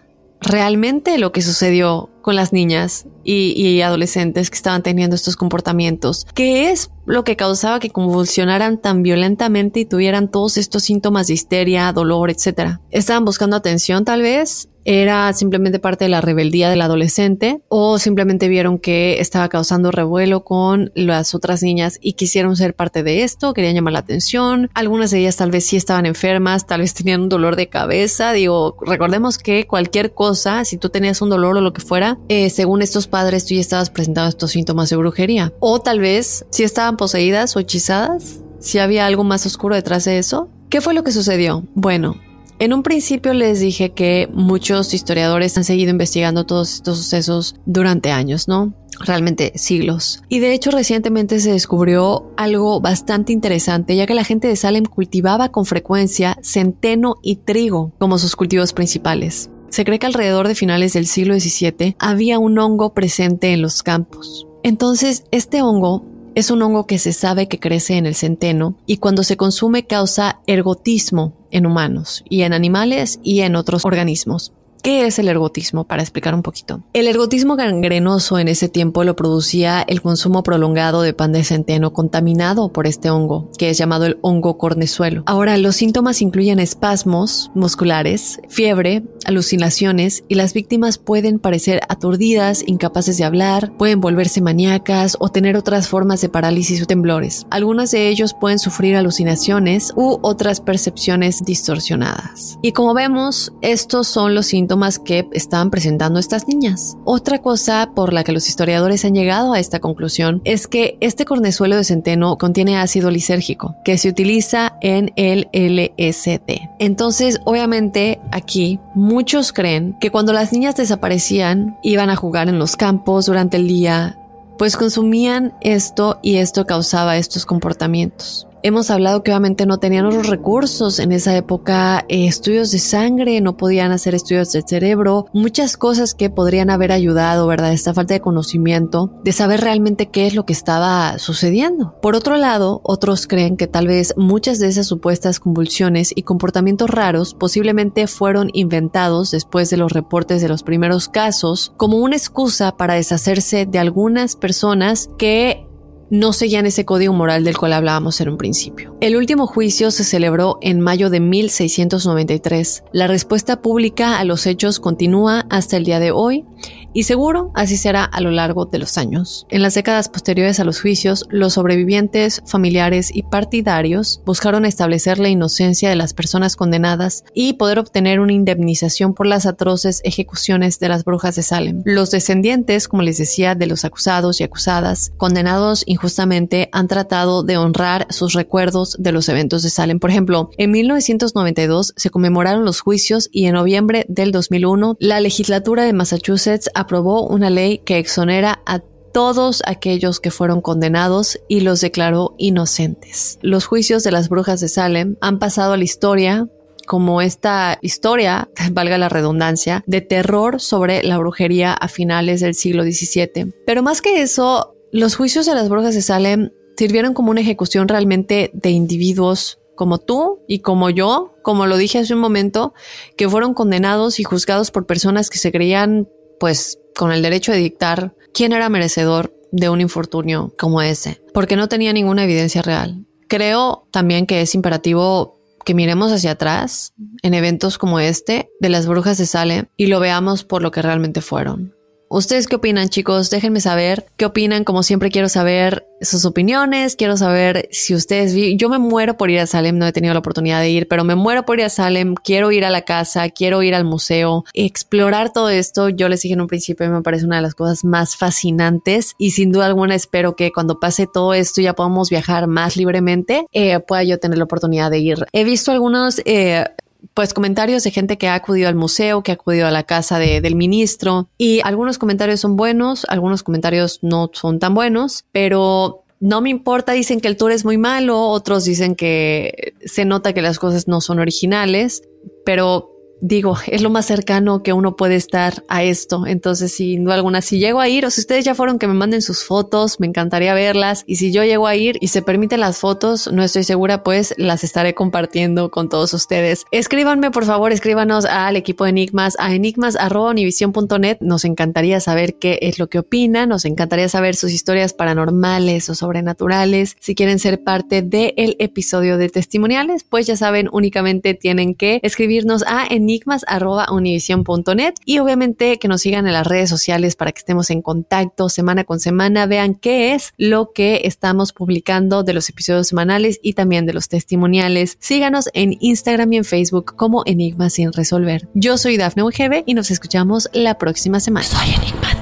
realmente 0.43 1.18
lo 1.18 1.33
que 1.33 1.43
sucedió 1.43 2.11
con 2.22 2.37
las 2.37 2.53
niñas 2.53 3.07
y, 3.24 3.80
adolescentes 3.80 4.51
que 4.51 4.57
estaban 4.57 4.83
teniendo 4.83 5.16
estos 5.16 5.37
comportamientos. 5.37 6.26
¿Qué 6.35 6.70
es 6.70 6.91
lo 7.07 7.24
que 7.24 7.37
causaba 7.37 7.80
que 7.80 7.91
convulsionaran 7.91 8.78
tan 8.78 9.03
violentamente 9.03 9.80
y 9.80 9.85
tuvieran 9.85 10.30
todos 10.30 10.57
estos 10.57 10.85
síntomas 10.85 11.26
de 11.26 11.35
histeria, 11.35 11.93
dolor, 11.93 12.30
etcétera? 12.30 12.80
¿Estaban 12.91 13.24
buscando 13.24 13.57
atención 13.57 14.05
tal 14.05 14.22
vez? 14.22 14.68
¿Era 14.85 15.33
simplemente 15.33 15.78
parte 15.78 16.05
de 16.05 16.09
la 16.09 16.20
rebeldía 16.20 16.70
del 16.70 16.83
adolescente? 16.83 17.61
¿O 17.68 17.99
simplemente 17.99 18.49
vieron 18.49 18.78
que 18.78 19.20
estaba 19.20 19.49
causando 19.49 19.91
revuelo 19.91 20.45
con 20.45 20.91
las 20.95 21.35
otras 21.35 21.62
niñas 21.62 21.99
y 22.01 22.14
quisieron 22.14 22.57
ser 22.57 22.74
parte 22.74 23.03
de 23.03 23.22
esto? 23.22 23.55
¿Querían 23.55 23.74
llamar 23.74 23.93
la 23.93 24.01
atención? 24.01 24.70
Algunas 24.74 25.11
de 25.11 25.20
ellas 25.20 25.37
tal 25.37 25.51
vez 25.51 25.66
sí 25.66 25.76
estaban 25.76 26.07
enfermas, 26.07 26.66
tal 26.66 26.80
vez 26.80 26.95
tenían 26.95 27.22
un 27.22 27.28
dolor 27.28 27.57
de 27.57 27.68
cabeza. 27.68 28.33
Digo, 28.33 28.76
recordemos 28.85 29.39
que 29.39 29.66
cualquier 29.66 30.14
cosa, 30.14 30.64
si 30.64 30.76
tú 30.76 30.89
tenías 30.91 31.22
un 31.22 31.30
dolor 31.30 31.57
o 31.57 31.61
lo 31.61 31.72
que 31.72 31.80
fuera, 31.80 32.18
eh, 32.28 32.51
según 32.51 32.83
estos 32.83 33.07
padres 33.07 33.47
tú 33.47 33.55
ya 33.55 33.61
estabas 33.61 33.91
presentando 33.91 34.28
estos 34.28 34.51
síntomas 34.51 34.91
de 34.91 34.97
brujería. 34.97 35.53
O 35.61 35.80
tal 35.80 36.01
vez 36.01 36.45
si 36.51 36.64
estaban 36.64 36.97
poseídas 36.97 37.57
o 37.57 37.61
hechizadas, 37.61 38.41
si 38.59 38.78
había 38.78 39.07
algo 39.07 39.24
más 39.24 39.47
oscuro 39.47 39.74
detrás 39.74 40.05
de 40.05 40.18
eso. 40.18 40.49
¿Qué 40.70 40.80
fue 40.80 40.95
lo 40.95 41.05
que 41.05 41.12
sucedió? 41.12 41.64
Bueno, 41.74 42.16
en 42.62 42.72
un 42.72 42.84
principio 42.84 43.34
les 43.34 43.58
dije 43.58 43.90
que 43.90 44.28
muchos 44.32 44.94
historiadores 44.94 45.58
han 45.58 45.64
seguido 45.64 45.90
investigando 45.90 46.46
todos 46.46 46.74
estos 46.74 46.98
sucesos 46.98 47.56
durante 47.66 48.12
años, 48.12 48.46
¿no? 48.46 48.72
Realmente 49.00 49.50
siglos. 49.56 50.22
Y 50.28 50.38
de 50.38 50.54
hecho 50.54 50.70
recientemente 50.70 51.40
se 51.40 51.50
descubrió 51.50 52.30
algo 52.36 52.80
bastante 52.80 53.32
interesante, 53.32 53.96
ya 53.96 54.06
que 54.06 54.14
la 54.14 54.22
gente 54.22 54.46
de 54.46 54.54
Salem 54.54 54.84
cultivaba 54.84 55.48
con 55.48 55.66
frecuencia 55.66 56.38
centeno 56.40 57.16
y 57.20 57.36
trigo 57.36 57.90
como 57.98 58.16
sus 58.16 58.36
cultivos 58.36 58.72
principales. 58.72 59.50
Se 59.70 59.84
cree 59.84 59.98
que 59.98 60.06
alrededor 60.06 60.46
de 60.46 60.54
finales 60.54 60.92
del 60.92 61.08
siglo 61.08 61.34
XVII 61.34 61.96
había 61.98 62.38
un 62.38 62.56
hongo 62.60 62.94
presente 62.94 63.52
en 63.52 63.60
los 63.60 63.82
campos. 63.82 64.46
Entonces, 64.62 65.24
este 65.32 65.62
hongo 65.62 66.04
es 66.36 66.52
un 66.52 66.62
hongo 66.62 66.86
que 66.86 67.00
se 67.00 67.12
sabe 67.12 67.48
que 67.48 67.58
crece 67.58 67.96
en 67.96 68.06
el 68.06 68.14
centeno 68.14 68.76
y 68.86 68.98
cuando 68.98 69.24
se 69.24 69.36
consume 69.36 69.84
causa 69.84 70.42
ergotismo 70.46 71.41
en 71.53 71.66
humanos 71.66 72.24
y 72.28 72.42
en 72.42 72.53
animales 72.53 73.20
y 73.22 73.40
en 73.42 73.55
otros 73.55 73.84
organismos. 73.84 74.53
¿Qué 74.83 75.07
es 75.07 75.20
el 75.20 75.28
ergotismo? 75.28 75.85
Para 75.85 76.03
explicar 76.03 76.35
un 76.35 76.43
poquito. 76.43 76.83
El 76.93 77.07
ergotismo 77.07 77.55
gangrenoso 77.55 78.41
en 78.41 78.49
ese 78.49 78.68
tiempo 78.68 79.05
lo 79.05 79.14
producía 79.14 79.80
el 79.80 80.03
consumo 80.03 80.43
prolongado 80.43 81.03
de 81.03 81.14
pan 81.14 81.30
de 81.30 81.45
centeno 81.45 81.93
contaminado 81.93 82.72
por 82.72 82.89
este 82.89 83.09
hongo, 83.09 83.49
que 83.57 83.70
es 83.70 83.78
llamado 83.78 84.07
el 84.07 84.18
hongo 84.22 84.59
cornezuelo. 84.59 85.22
Ahora, 85.26 85.57
los 85.57 85.76
síntomas 85.76 86.20
incluyen 86.20 86.59
espasmos 86.59 87.53
musculares, 87.55 88.41
fiebre, 88.49 89.05
alucinaciones 89.24 90.24
y 90.26 90.35
las 90.35 90.53
víctimas 90.53 90.99
pueden 90.99 91.39
parecer 91.39 91.83
aturdidas, 91.89 92.64
incapaces 92.66 93.16
de 93.18 93.24
hablar, 93.24 93.76
pueden 93.76 94.01
volverse 94.01 94.41
maníacas 94.41 95.16
o 95.20 95.28
tener 95.28 95.57
otras 95.57 95.87
formas 95.87 96.20
de 96.22 96.28
parálisis 96.28 96.83
o 96.83 96.87
temblores. 96.87 97.47
Algunos 97.51 97.93
de 97.93 98.09
ellos 98.09 98.35
pueden 98.35 98.59
sufrir 98.59 98.97
alucinaciones 98.97 99.93
u 99.95 100.18
otras 100.22 100.61
percepciones 100.61 101.45
distorsionadas. 101.45 102.59
Y 102.62 102.72
como 102.72 102.95
vemos, 102.95 103.53
estos 103.61 104.09
son 104.09 104.35
los 104.35 104.47
síntomas 104.47 104.72
que 105.05 105.29
estaban 105.33 105.70
presentando 105.70 106.18
estas 106.18 106.49
niñas. 106.49 106.97
Otra 107.05 107.39
cosa 107.41 107.91
por 107.95 108.12
la 108.12 108.25
que 108.25 108.33
los 108.33 108.49
historiadores 108.49 109.05
han 109.05 109.14
llegado 109.14 109.53
a 109.53 109.61
esta 109.61 109.81
conclusión 109.81 110.41
es 110.45 110.66
que 110.66 110.97
este 111.01 111.25
cornezuelo 111.25 111.77
de 111.77 111.85
centeno 111.85 112.37
contiene 112.39 112.79
ácido 112.79 113.11
lisérgico 113.11 113.77
que 113.85 113.99
se 113.99 114.09
utiliza 114.09 114.77
en 114.81 115.12
el 115.16 115.49
LSD. 115.53 116.68
Entonces, 116.79 117.41
obviamente, 117.45 118.20
aquí 118.31 118.81
muchos 118.95 119.53
creen 119.53 119.97
que 120.01 120.11
cuando 120.11 120.33
las 120.33 120.53
niñas 120.53 120.77
desaparecían, 120.77 121.79
iban 121.83 122.11
a 122.11 122.16
jugar 122.16 122.49
en 122.49 122.59
los 122.59 122.77
campos 122.77 123.27
durante 123.27 123.59
el 123.59 123.68
día, 123.68 124.18
pues 124.59 124.77
consumían 124.77 125.55
esto 125.61 126.18
y 126.23 126.37
esto 126.37 126.66
causaba 126.66 127.16
estos 127.16 127.47
comportamientos. 127.47 128.47
Hemos 128.64 128.90
hablado 128.90 129.24
que 129.24 129.32
obviamente 129.32 129.66
no 129.66 129.78
tenían 129.78 130.04
los 130.04 130.28
recursos 130.28 131.00
en 131.00 131.10
esa 131.10 131.36
época, 131.36 132.04
eh, 132.08 132.26
estudios 132.26 132.70
de 132.70 132.78
sangre, 132.78 133.40
no 133.40 133.56
podían 133.56 133.90
hacer 133.90 134.14
estudios 134.14 134.52
del 134.52 134.62
cerebro, 134.64 135.26
muchas 135.32 135.76
cosas 135.76 136.14
que 136.14 136.30
podrían 136.30 136.70
haber 136.70 136.92
ayudado, 136.92 137.48
¿verdad? 137.48 137.72
Esta 137.72 137.92
falta 137.92 138.14
de 138.14 138.20
conocimiento, 138.20 139.18
de 139.24 139.32
saber 139.32 139.62
realmente 139.62 140.10
qué 140.10 140.28
es 140.28 140.36
lo 140.36 140.46
que 140.46 140.52
estaba 140.52 141.18
sucediendo. 141.18 141.96
Por 142.00 142.14
otro 142.14 142.36
lado, 142.36 142.80
otros 142.84 143.26
creen 143.26 143.56
que 143.56 143.66
tal 143.66 143.88
vez 143.88 144.14
muchas 144.16 144.60
de 144.60 144.68
esas 144.68 144.86
supuestas 144.86 145.40
convulsiones 145.40 146.12
y 146.14 146.22
comportamientos 146.22 146.88
raros 146.88 147.34
posiblemente 147.34 148.06
fueron 148.06 148.50
inventados 148.52 149.32
después 149.32 149.70
de 149.70 149.76
los 149.76 149.90
reportes 149.90 150.40
de 150.40 150.48
los 150.48 150.62
primeros 150.62 151.08
casos 151.08 151.72
como 151.76 151.98
una 151.98 152.14
excusa 152.14 152.76
para 152.76 152.94
deshacerse 152.94 153.66
de 153.66 153.80
algunas 153.80 154.36
personas 154.36 155.10
que 155.18 155.66
no 156.12 156.34
seguían 156.34 156.66
ese 156.66 156.84
código 156.84 157.14
moral 157.14 157.42
del 157.42 157.56
cual 157.56 157.72
hablábamos 157.72 158.20
en 158.20 158.28
un 158.28 158.36
principio. 158.36 158.94
El 159.00 159.16
último 159.16 159.46
juicio 159.46 159.90
se 159.90 160.04
celebró 160.04 160.58
en 160.60 160.78
mayo 160.78 161.08
de 161.08 161.20
1693. 161.20 162.84
La 162.92 163.06
respuesta 163.06 163.62
pública 163.62 164.18
a 164.18 164.24
los 164.24 164.44
hechos 164.44 164.78
continúa 164.78 165.46
hasta 165.48 165.78
el 165.78 165.84
día 165.84 166.00
de 166.00 166.10
hoy 166.10 166.44
y 166.93 167.05
seguro 167.05 167.51
así 167.55 167.76
será 167.76 168.05
a 168.05 168.20
lo 168.20 168.30
largo 168.30 168.66
de 168.66 168.78
los 168.78 168.99
años. 168.99 169.47
En 169.51 169.62
las 169.62 169.74
décadas 169.74 170.09
posteriores 170.09 170.61
a 170.61 170.64
los 170.64 170.80
juicios, 170.80 171.26
los 171.30 171.55
sobrevivientes, 171.55 172.43
familiares 172.47 173.11
y 173.14 173.22
partidarios 173.22 174.22
buscaron 174.24 174.64
establecer 174.64 175.18
la 175.18 175.28
inocencia 175.28 175.88
de 175.88 175.97
las 175.97 176.14
personas 176.14 176.57
condenadas 176.57 177.24
y 177.34 177.55
poder 177.55 177.78
obtener 177.78 178.20
una 178.20 178.32
indemnización 178.32 179.14
por 179.14 179.26
las 179.26 179.47
atroces 179.47 180.01
ejecuciones 180.05 180.78
de 180.78 180.88
las 180.88 181.05
brujas 181.05 181.36
de 181.36 181.43
Salem. 181.43 181.82
Los 181.84 182.11
descendientes, 182.11 182.88
como 182.88 183.03
les 183.03 183.18
decía, 183.18 183.55
de 183.55 183.66
los 183.66 183.84
acusados 183.84 184.40
y 184.40 184.45
acusadas, 184.45 185.12
condenados 185.16 185.84
injustamente, 185.86 186.68
han 186.72 186.88
tratado 186.88 187.43
de 187.43 187.57
honrar 187.57 188.07
sus 188.11 188.32
recuerdos 188.32 188.97
de 188.99 189.12
los 189.12 189.28
eventos 189.28 189.62
de 189.62 189.70
Salem. 189.70 189.99
Por 189.99 190.11
ejemplo, 190.11 190.51
en 190.59 190.70
1992 190.70 191.95
se 191.97 192.11
conmemoraron 192.11 192.64
los 192.64 192.80
juicios 192.80 193.28
y 193.32 193.47
en 193.47 193.55
noviembre 193.55 194.07
del 194.09 194.32
2001 194.32 194.97
la 194.99 195.20
legislatura 195.20 195.84
de 195.84 195.93
Massachusetts 195.93 196.70
aprobó 196.83 197.26
una 197.26 197.51
ley 197.51 197.78
que 197.78 197.99
exonera 197.99 198.62
a 198.66 198.80
todos 199.12 199.62
aquellos 199.66 200.20
que 200.20 200.30
fueron 200.30 200.61
condenados 200.61 201.39
y 201.49 201.61
los 201.61 201.80
declaró 201.80 202.35
inocentes. 202.39 203.39
Los 203.43 203.66
juicios 203.66 204.05
de 204.05 204.11
las 204.11 204.28
brujas 204.28 204.61
de 204.61 204.68
Salem 204.68 205.16
han 205.20 205.39
pasado 205.39 205.74
a 205.74 205.76
la 205.76 205.85
historia 205.85 206.49
como 206.87 207.22
esta 207.22 207.78
historia, 207.80 208.49
valga 208.72 208.99
la 208.99 209.09
redundancia, 209.09 209.85
de 209.87 210.01
terror 210.01 210.61
sobre 210.61 211.03
la 211.03 211.18
brujería 211.18 211.72
a 211.72 211.89
finales 211.89 212.41
del 212.41 212.55
siglo 212.55 212.83
XVII. 212.83 213.53
Pero 213.66 213.83
más 213.83 214.03
que 214.03 214.22
eso, 214.22 214.74
los 214.91 215.16
juicios 215.16 215.47
de 215.47 215.55
las 215.55 215.68
brujas 215.68 215.95
de 215.95 216.03
Salem 216.03 216.51
sirvieron 216.76 217.14
como 217.14 217.30
una 217.30 217.41
ejecución 217.41 217.89
realmente 217.89 218.51
de 218.55 218.70
individuos 218.70 219.59
como 219.74 219.99
tú 219.99 220.41
y 220.47 220.61
como 220.61 220.91
yo, 220.91 221.35
como 221.43 221.66
lo 221.66 221.76
dije 221.76 221.99
hace 221.99 222.14
un 222.14 222.20
momento, 222.20 222.74
que 223.16 223.28
fueron 223.28 223.55
condenados 223.55 224.20
y 224.20 224.24
juzgados 224.24 224.70
por 224.70 224.87
personas 224.87 225.30
que 225.30 225.39
se 225.39 225.51
creían 225.51 226.09
pues 226.43 226.80
con 226.97 227.12
el 227.12 227.22
derecho 227.22 227.53
de 227.53 227.59
dictar 227.59 228.16
quién 228.34 228.53
era 228.53 228.68
merecedor 228.68 229.32
de 229.53 229.68
un 229.68 229.80
infortunio 229.80 230.53
como 230.59 230.82
ese, 230.82 231.22
porque 231.32 231.55
no 231.55 231.68
tenía 231.68 231.93
ninguna 231.93 232.24
evidencia 232.24 232.62
real. 232.62 233.07
Creo 233.28 233.86
también 233.93 234.26
que 234.26 234.40
es 234.40 234.57
imperativo 234.57 235.38
que 235.64 235.74
miremos 235.74 236.11
hacia 236.11 236.32
atrás 236.32 236.95
en 237.22 237.34
eventos 237.34 237.78
como 237.78 238.01
este 238.01 238.51
de 238.59 238.68
las 238.70 238.88
brujas 238.88 239.18
de 239.18 239.26
Salem 239.26 239.66
y 239.76 239.86
lo 239.86 240.01
veamos 240.01 240.43
por 240.43 240.62
lo 240.62 240.72
que 240.72 240.82
realmente 240.82 241.20
fueron. 241.20 241.76
¿Ustedes 242.12 242.46
qué 242.46 242.56
opinan, 242.56 242.90
chicos? 242.90 243.30
Déjenme 243.30 243.62
saber 243.62 244.04
qué 244.18 244.26
opinan. 244.26 244.64
Como 244.64 244.82
siempre, 244.82 245.10
quiero 245.10 245.30
saber 245.30 245.86
sus 246.02 246.26
opiniones. 246.26 246.94
Quiero 246.94 247.16
saber 247.16 247.70
si 247.72 247.94
ustedes. 247.94 248.34
Vi 248.34 248.54
Yo 248.58 248.68
me 248.68 248.78
muero 248.78 249.16
por 249.16 249.30
ir 249.30 249.40
a 249.40 249.46
Salem. 249.46 249.78
No 249.78 249.86
he 249.86 249.92
tenido 249.92 250.12
la 250.12 250.20
oportunidad 250.20 250.60
de 250.60 250.68
ir, 250.68 250.88
pero 250.88 251.04
me 251.04 251.14
muero 251.14 251.46
por 251.46 251.58
ir 251.58 251.64
a 251.64 251.70
Salem. 251.70 252.14
Quiero 252.14 252.52
ir 252.52 252.66
a 252.66 252.70
la 252.70 252.82
casa. 252.82 253.30
Quiero 253.30 253.62
ir 253.62 253.74
al 253.74 253.86
museo. 253.86 254.44
Explorar 254.52 255.32
todo 255.32 255.48
esto. 255.48 255.88
Yo 255.88 256.10
les 256.10 256.20
dije 256.20 256.34
en 256.34 256.42
un 256.42 256.48
principio, 256.48 256.86
me 256.90 257.00
parece 257.00 257.24
una 257.24 257.36
de 257.36 257.42
las 257.42 257.54
cosas 257.54 257.82
más 257.82 258.14
fascinantes. 258.14 259.14
Y 259.16 259.30
sin 259.30 259.50
duda 259.50 259.64
alguna, 259.64 259.94
espero 259.94 260.36
que 260.36 260.52
cuando 260.52 260.78
pase 260.80 261.06
todo 261.10 261.32
esto 261.32 261.62
ya 261.62 261.72
podamos 261.72 262.10
viajar 262.10 262.46
más 262.46 262.76
libremente. 262.76 263.46
Eh, 263.52 263.80
pueda 263.80 264.02
yo 264.02 264.18
tener 264.18 264.36
la 264.36 264.44
oportunidad 264.44 264.90
de 264.90 264.98
ir. 264.98 265.26
He 265.32 265.44
visto 265.44 265.72
algunos. 265.72 266.20
Eh, 266.26 266.66
pues 267.14 267.34
comentarios 267.34 267.84
de 267.84 267.90
gente 267.90 268.18
que 268.18 268.28
ha 268.28 268.34
acudido 268.34 268.68
al 268.68 268.74
museo, 268.74 269.22
que 269.22 269.32
ha 269.32 269.34
acudido 269.34 269.66
a 269.66 269.70
la 269.70 269.82
casa 269.82 270.18
del 270.18 270.55
ministro. 270.55 271.28
Y 271.38 271.61
algunos 271.64 271.98
comentarios 271.98 272.40
son 272.40 272.57
buenos, 272.57 273.07
algunos 273.09 273.42
comentarios 273.42 273.98
no 274.03 274.30
son 274.32 274.59
tan 274.59 274.74
buenos, 274.74 275.24
pero 275.32 276.05
no 276.20 276.40
me 276.40 276.50
importa, 276.50 276.92
dicen 276.92 277.20
que 277.20 277.28
el 277.28 277.36
tour 277.36 277.50
es 277.50 277.64
muy 277.64 277.78
malo, 277.78 278.28
otros 278.28 278.64
dicen 278.64 278.94
que 278.94 279.74
se 279.84 280.05
nota 280.05 280.32
que 280.32 280.40
las 280.42 280.59
cosas 280.59 280.86
no 280.86 281.00
son 281.00 281.18
originales, 281.18 282.03
pero 282.44 282.91
digo, 283.23 283.57
es 283.68 283.83
lo 283.83 283.89
más 283.89 284.05
cercano 284.05 284.62
que 284.62 284.73
uno 284.73 284.97
puede 284.97 285.14
estar 285.14 285.64
a 285.68 285.85
esto. 285.85 286.27
Entonces, 286.27 286.73
sin 286.73 287.05
duda 287.05 287.14
alguna, 287.14 287.41
si 287.41 287.59
llego 287.59 287.81
a 287.81 287.89
ir, 287.89 288.05
o 288.05 288.11
si 288.11 288.20
ustedes 288.20 288.45
ya 288.45 288.55
fueron 288.55 288.79
que 288.79 288.89
me 288.89 288.95
manden 288.95 289.23
sus 289.23 289.45
fotos, 289.45 290.01
me 290.01 290.09
encantaría 290.09 290.53
verlas. 290.55 291.05
Y 291.07 291.16
si 291.16 291.33
yo 291.33 291.45
llego 291.45 291.68
a 291.68 291.77
ir 291.77 291.97
y 292.01 292.09
se 292.09 292.20
permiten 292.20 292.61
las 292.61 292.79
fotos, 292.79 293.31
no 293.33 293.43
estoy 293.45 293.62
segura, 293.62 294.03
pues 294.03 294.35
las 294.37 294.64
estaré 294.64 294.95
compartiendo 294.95 295.70
con 295.70 295.89
todos 295.89 296.12
ustedes. 296.12 296.64
Escríbanme, 296.73 297.31
por 297.31 297.45
favor, 297.45 297.73
escríbanos 297.73 298.25
al 298.25 298.57
equipo 298.57 298.85
de 298.85 298.91
Enigmas, 298.91 299.37
a 299.39 299.55
enigmas.univision.net. 299.55 301.18
Nos 301.20 301.45
encantaría 301.45 302.01
saber 302.01 302.35
qué 302.35 302.59
es 302.62 302.81
lo 302.81 302.89
que 302.89 302.99
opinan, 302.99 303.49
nos 303.49 303.64
encantaría 303.64 304.09
saber 304.09 304.35
sus 304.35 304.51
historias 304.51 304.95
paranormales 304.95 305.89
o 305.89 305.95
sobrenaturales. 305.95 306.97
Si 306.99 307.14
quieren 307.14 307.39
ser 307.39 307.62
parte 307.62 308.03
del 308.03 308.57
episodio 308.59 309.16
de 309.16 309.29
testimoniales, 309.29 310.03
pues 310.03 310.27
ya 310.27 310.37
saben, 310.37 310.68
únicamente 310.73 311.35
tienen 311.35 311.77
que 311.77 312.01
escribirnos 312.03 312.64
a 312.66 312.85
enigmas 312.91 313.11
enigmas.univision.net 313.12 314.94
y 315.04 315.18
obviamente 315.18 315.78
que 315.78 315.88
nos 315.88 316.02
sigan 316.02 316.26
en 316.26 316.32
las 316.32 316.46
redes 316.46 316.70
sociales 316.70 317.16
para 317.16 317.32
que 317.32 317.38
estemos 317.38 317.70
en 317.70 317.82
contacto 317.82 318.48
semana 318.48 318.84
con 318.84 319.00
semana, 319.00 319.46
vean 319.46 319.74
qué 319.74 320.14
es 320.14 320.32
lo 320.36 320.72
que 320.72 321.02
estamos 321.04 321.52
publicando 321.52 322.22
de 322.22 322.32
los 322.32 322.48
episodios 322.48 322.88
semanales 322.88 323.38
y 323.42 323.54
también 323.54 323.86
de 323.86 323.92
los 323.92 324.08
testimoniales. 324.08 324.96
Síganos 325.00 325.50
en 325.52 325.76
Instagram 325.80 326.32
y 326.32 326.36
en 326.38 326.44
Facebook 326.44 326.94
como 326.96 327.22
Enigmas 327.26 327.74
sin 327.74 327.92
resolver. 327.92 328.48
Yo 328.54 328.78
soy 328.78 328.96
Dafne 328.96 329.22
Ugebe 329.22 329.64
y 329.66 329.74
nos 329.74 329.90
escuchamos 329.90 330.48
la 330.52 330.78
próxima 330.78 331.20
semana. 331.20 331.46
Soy 331.46 331.74
enigmático. 331.74 332.22